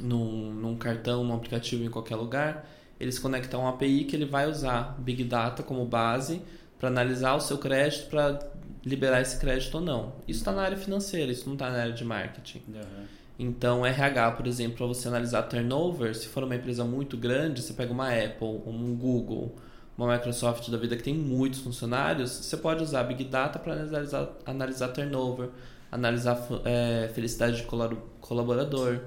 num, 0.00 0.52
num 0.52 0.76
cartão, 0.76 1.24
num 1.24 1.34
aplicativo, 1.34 1.82
em 1.82 1.90
qualquer 1.90 2.16
lugar, 2.16 2.68
eles 3.00 3.18
conectam 3.18 3.60
uma 3.60 3.70
API 3.70 4.04
que 4.04 4.14
ele 4.16 4.24
vai 4.24 4.48
usar 4.48 4.96
Big 4.98 5.24
Data 5.24 5.62
como 5.62 5.84
base 5.84 6.42
para 6.78 6.88
analisar 6.88 7.34
o 7.34 7.40
seu 7.40 7.58
crédito, 7.58 8.08
para 8.08 8.38
liberar 8.84 9.20
esse 9.20 9.38
crédito 9.38 9.74
ou 9.76 9.80
não. 9.80 10.12
Isso 10.26 10.40
está 10.40 10.52
na 10.52 10.62
área 10.62 10.76
financeira, 10.76 11.30
isso 11.30 11.46
não 11.46 11.54
está 11.54 11.70
na 11.70 11.80
área 11.80 11.92
de 11.92 12.04
marketing. 12.04 12.62
Aham. 12.74 13.06
Então, 13.38 13.86
RH, 13.86 14.32
por 14.32 14.46
exemplo, 14.48 14.78
para 14.78 14.86
você 14.86 15.06
analisar 15.06 15.42
turnover, 15.44 16.14
se 16.14 16.26
for 16.26 16.42
uma 16.42 16.56
empresa 16.56 16.84
muito 16.84 17.16
grande, 17.16 17.62
você 17.62 17.72
pega 17.72 17.92
uma 17.92 18.08
Apple, 18.08 18.62
um 18.66 18.96
Google, 18.96 19.54
uma 19.96 20.12
Microsoft 20.12 20.68
da 20.70 20.76
vida 20.76 20.96
que 20.96 21.04
tem 21.04 21.14
muitos 21.14 21.60
funcionários, 21.60 22.30
você 22.30 22.56
pode 22.56 22.82
usar 22.82 23.04
Big 23.04 23.22
Data 23.24 23.58
para 23.60 23.74
analisar, 23.74 24.28
analisar 24.44 24.88
turnover, 24.88 25.50
analisar 25.90 26.36
é, 26.64 27.08
felicidade 27.14 27.58
de 27.58 27.62
colab- 27.64 27.98
colaborador. 28.20 29.02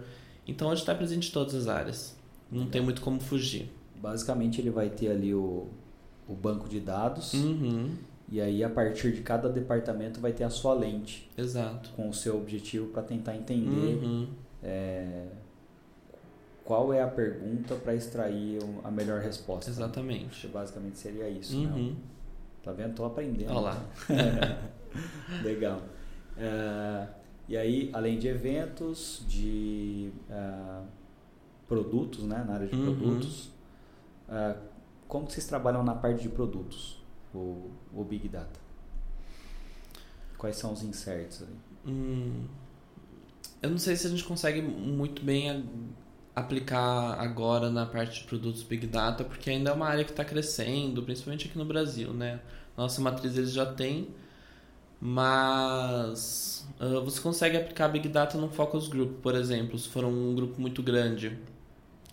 Então, 0.47 0.69
hoje 0.69 0.81
está 0.81 0.95
presente 0.95 1.27
em 1.29 1.31
todas 1.31 1.53
as 1.53 1.67
áreas. 1.67 2.15
Não 2.49 2.67
tem 2.67 2.81
muito 2.81 3.01
como 3.01 3.19
fugir. 3.19 3.69
Basicamente 4.01 4.59
ele 4.59 4.69
vai 4.71 4.89
ter 4.89 5.11
ali 5.11 5.33
o, 5.33 5.67
o 6.27 6.33
banco 6.33 6.67
de 6.67 6.79
dados 6.79 7.33
Uhum, 7.33 7.91
e 8.29 8.39
aí 8.41 8.63
a 8.63 8.69
partir 8.69 9.11
de 9.13 9.21
cada 9.21 9.47
departamento 9.49 10.19
vai 10.19 10.31
ter 10.33 10.43
a 10.43 10.49
sua 10.49 10.73
lente 10.73 11.29
exato. 11.37 11.89
com 11.91 12.09
o 12.09 12.13
seu 12.13 12.37
objetivo 12.37 12.87
para 12.87 13.03
tentar 13.03 13.35
entender 13.35 14.03
Uhum, 14.03 14.27
é, 14.63 15.27
qual 16.63 16.93
é 16.93 17.01
a 17.01 17.07
pergunta 17.07 17.75
para 17.75 17.93
extrair 17.93 18.59
a 18.83 18.89
melhor 18.91 19.19
resposta. 19.21 19.69
Exatamente. 19.69 20.41
que 20.41 20.47
basicamente 20.47 20.97
seria 20.97 21.27
isso, 21.29 21.59
né? 21.59 21.71
Uhum. 21.75 21.95
Tá 22.63 22.71
vendo? 22.71 22.93
Tô 22.95 23.03
aprendendo. 23.05 23.49
Olha 23.51 23.59
lá. 23.61 23.85
Legal. 25.43 25.81
É, 26.37 27.07
e 27.49 27.57
aí, 27.57 27.89
além 27.93 28.17
de 28.19 28.27
eventos, 28.27 29.23
de 29.27 30.11
é, 30.29 30.81
produtos, 31.67 32.23
né? 32.25 32.43
Na 32.47 32.53
área 32.53 32.67
de 32.67 32.75
Uhum. 32.75 32.83
produtos, 32.83 33.49
é, 34.31 34.55
como 35.07 35.29
vocês 35.29 35.45
trabalham 35.45 35.83
na 35.83 35.93
parte 35.93 36.21
de 36.21 36.29
produtos, 36.29 36.97
o, 37.33 37.69
o 37.93 38.03
Big 38.03 38.29
Data? 38.29 38.59
Quais 40.37 40.55
são 40.55 40.71
os 40.71 40.81
inserts? 40.83 41.43
Hum, 41.85 42.45
eu 43.61 43.69
não 43.69 43.77
sei 43.77 43.95
se 43.95 44.07
a 44.07 44.09
gente 44.09 44.23
consegue 44.23 44.61
muito 44.61 45.21
bem 45.21 45.69
aplicar 46.33 47.19
agora 47.19 47.69
na 47.69 47.85
parte 47.85 48.21
de 48.21 48.27
produtos 48.27 48.63
Big 48.63 48.87
Data, 48.87 49.23
porque 49.23 49.49
ainda 49.49 49.71
é 49.71 49.73
uma 49.73 49.87
área 49.87 50.05
que 50.05 50.11
está 50.11 50.23
crescendo, 50.23 51.03
principalmente 51.03 51.47
aqui 51.47 51.57
no 51.57 51.65
Brasil, 51.65 52.13
né? 52.13 52.39
Nossa 52.77 53.01
matriz 53.01 53.37
eles 53.37 53.51
já 53.51 53.65
têm, 53.65 54.07
mas 54.99 56.65
ah, 56.79 57.01
você 57.03 57.19
consegue 57.19 57.57
aplicar 57.57 57.89
Big 57.89 58.07
Data 58.07 58.37
num 58.37 58.49
focus 58.49 58.87
group, 58.87 59.21
por 59.21 59.35
exemplo, 59.35 59.77
se 59.77 59.89
for 59.89 60.05
um 60.05 60.33
grupo 60.33 60.59
muito 60.59 60.81
grande 60.81 61.37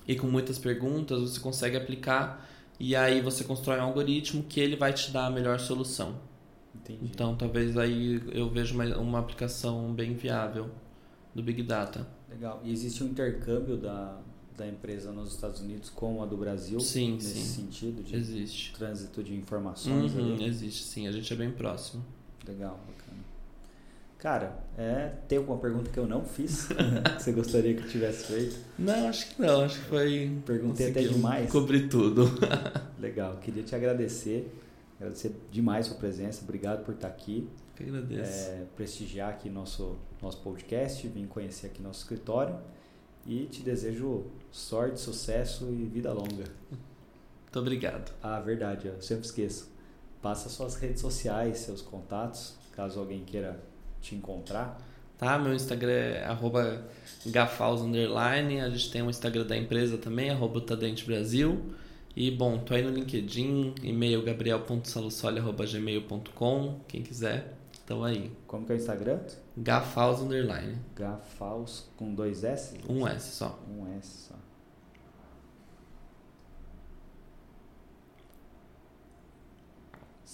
e 0.09 0.17
com 0.17 0.27
muitas 0.27 0.59
perguntas, 0.59 1.21
você 1.21 1.39
consegue 1.39 1.77
aplicar 1.77 2.49
e 2.81 2.97
aí 2.97 3.21
você 3.21 3.45
constrói 3.45 3.79
um 3.79 3.83
algoritmo 3.83 4.43
que 4.43 4.59
ele 4.59 4.75
vai 4.75 4.93
te 4.93 5.11
dar 5.11 5.27
a 5.27 5.31
melhor 5.31 5.61
solução. 5.61 6.17
Entendi. 6.75 7.01
Então, 7.05 7.37
talvez 7.37 7.77
aí 7.77 8.23
eu 8.33 8.49
veja 8.49 8.73
uma, 8.73 8.85
uma 8.97 9.19
aplicação 9.19 9.93
bem 9.93 10.15
viável 10.15 10.71
do 11.35 11.43
Big 11.43 11.63
Data. 11.63 12.07
Legal. 12.31 12.61
E 12.65 12.73
existe 12.73 13.05
um 13.05 13.09
intercâmbio 13.09 13.77
da, 13.77 14.19
da 14.57 14.67
empresa 14.67 15.13
nos 15.13 15.35
Estados 15.35 15.61
Unidos 15.61 15.91
com 15.91 16.23
a 16.23 16.27
do 16.27 16.37
Brasil? 16.37 16.81
Sim, 16.81 17.15
nesse 17.15 17.35
sim. 17.35 17.63
sentido 17.63 18.03
de 18.03 18.17
Existe. 18.17 18.73
trânsito 18.75 19.23
de 19.23 19.35
informações 19.35 20.15
Uhum, 20.15 20.43
existe, 20.43 20.85
sim. 20.85 21.07
A 21.07 21.13
gente 21.13 21.31
é 21.31 21.37
bem 21.37 21.51
próximo. 21.51 22.05
Legal, 22.47 22.81
bacana. 22.87 23.19
Cara, 24.19 24.59
é, 24.77 25.13
tem 25.29 25.39
alguma 25.39 25.59
pergunta 25.59 25.91
que 25.91 25.99
eu 25.99 26.07
não 26.07 26.25
fiz 26.25 26.67
que 27.17 27.23
você 27.23 27.31
gostaria 27.31 27.75
que 27.75 27.83
eu 27.85 27.89
tivesse 27.89 28.25
feito? 28.25 28.57
Não, 28.77 29.09
acho 29.09 29.29
que 29.35 29.41
não. 29.41 29.63
Acho 29.63 29.79
que 29.79 29.85
foi... 29.85 30.39
Perguntei 30.45 30.91
até 30.91 31.03
demais. 31.03 31.49
Cobrir 31.51 31.89
tudo. 31.89 32.25
Legal, 32.99 33.37
queria 33.37 33.63
te 33.63 33.77
agradecer, 33.77 34.53
agradecer 34.99 35.33
demais 35.53 35.87
a 35.87 35.91
sua 35.91 35.99
presença, 35.99 36.43
obrigado 36.43 36.85
por 36.85 36.95
estar 36.95 37.07
aqui, 37.07 37.49
Que 37.77 37.85
agradeço. 37.85 38.49
é, 38.51 38.65
prestigiar 38.75 39.31
aqui 39.31 39.49
nosso, 39.49 39.97
nosso 40.21 40.39
podcast, 40.39 41.07
vim 41.07 41.27
conhecer 41.27 41.69
aqui 41.69 41.81
nosso 41.81 42.01
escritório 42.01 42.57
e 43.25 43.45
te 43.47 43.63
desejo 43.63 44.25
sorte, 44.51 44.99
sucesso 44.99 45.69
e 45.71 45.85
vida 45.85 46.13
longa. 46.13 46.45
Muito 47.49 47.59
obrigado. 47.61 48.13
Ah, 48.21 48.41
verdade, 48.41 48.89
eu 48.89 49.01
sempre 49.01 49.27
esqueço. 49.27 49.71
passa 50.21 50.49
suas 50.49 50.75
redes 50.75 51.01
sociais, 51.01 51.59
seus 51.59 51.81
contatos, 51.81 52.57
caso 52.73 52.99
alguém 52.99 53.25
queira 53.25 53.59
te 54.01 54.15
encontrar. 54.15 54.81
Tá, 55.19 55.39
meu 55.39 55.53
Instagram 55.53 55.91
é 55.91 56.25
arroba 56.25 56.87
gafaus, 57.27 57.81
underline. 57.81 58.61
A 58.61 58.71
gente 58.71 58.89
tem 58.91 59.03
um 59.03 59.11
Instagram 59.11 59.45
da 59.45 59.57
empresa 59.57 59.99
também, 59.99 60.31
arroba 60.31 60.61
Tadente 60.61 61.05
Brasil. 61.05 61.75
E, 62.15 62.31
bom, 62.31 62.59
tô 62.59 62.75
aí 62.75 62.83
no 62.83 62.91
LinkedIn, 62.91 63.75
e-mail 63.83 64.23
gabriel.salussoli.gmail.com, 64.23 66.81
quem 66.87 67.03
quiser, 67.03 67.55
estão 67.73 68.05
aí. 68.05 68.31
Como 68.47 68.65
que 68.65 68.71
é 68.73 68.77
o 68.77 68.79
Instagram? 68.79 69.19
Gafaus, 69.57 70.21
underline. 70.21 70.77
Gafaus 70.95 71.91
com 71.97 72.15
dois 72.15 72.45
S? 72.45 72.79
Um 72.89 73.05
S 73.07 73.37
só. 73.37 73.59
Um 73.69 73.89
S 73.97 74.29
só. 74.29 74.38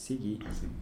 Seguir. 0.05 0.39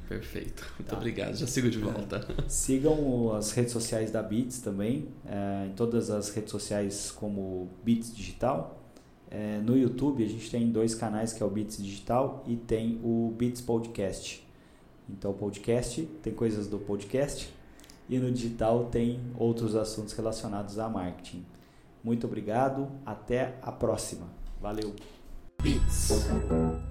Perfeito. 0.09 0.68
Muito 0.77 0.89
Tá. 0.91 0.97
obrigado. 0.97 1.37
Já 1.37 1.47
sigo 1.47 1.70
de 1.70 1.79
volta. 1.79 2.27
Sigam 2.51 3.33
as 3.33 3.53
redes 3.53 3.73
sociais 3.73 4.11
da 4.11 4.20
Beats 4.20 4.59
também, 4.61 5.07
é, 5.25 5.66
em 5.68 5.75
todas 5.75 6.11
as 6.11 6.29
redes 6.31 6.51
sociais 6.51 7.12
como 7.12 7.68
Beats 7.85 8.12
Digital. 8.12 8.83
É, 9.31 9.61
no 9.61 9.79
YouTube 9.79 10.25
a 10.25 10.29
gente 10.29 10.51
tem 10.51 10.68
dois 10.73 10.93
canais 10.97 11.33
que 11.33 11.41
é 11.41 11.47
o 11.47 11.49
Beats 11.49 11.81
Digital 11.81 12.43
e 12.49 12.57
tem 12.57 13.01
o 13.05 13.33
Beats 13.39 13.61
Podcast. 13.61 14.45
Então 15.09 15.31
o 15.31 15.35
podcast 15.35 16.03
tem 16.20 16.33
coisas 16.35 16.66
do 16.66 16.81
podcast 16.81 17.49
e 18.09 18.18
no 18.18 18.29
digital 18.33 18.87
tem 18.87 19.20
outros 19.39 19.77
assuntos 19.77 20.14
relacionados 20.14 20.81
a 20.81 20.89
marketing. 20.89 21.47
Muito 22.03 22.27
obrigado, 22.27 22.91
até 23.07 23.55
a 23.62 23.70
próxima. 23.70 24.27
Valeu. 24.61 24.93
Beats. 25.62 26.09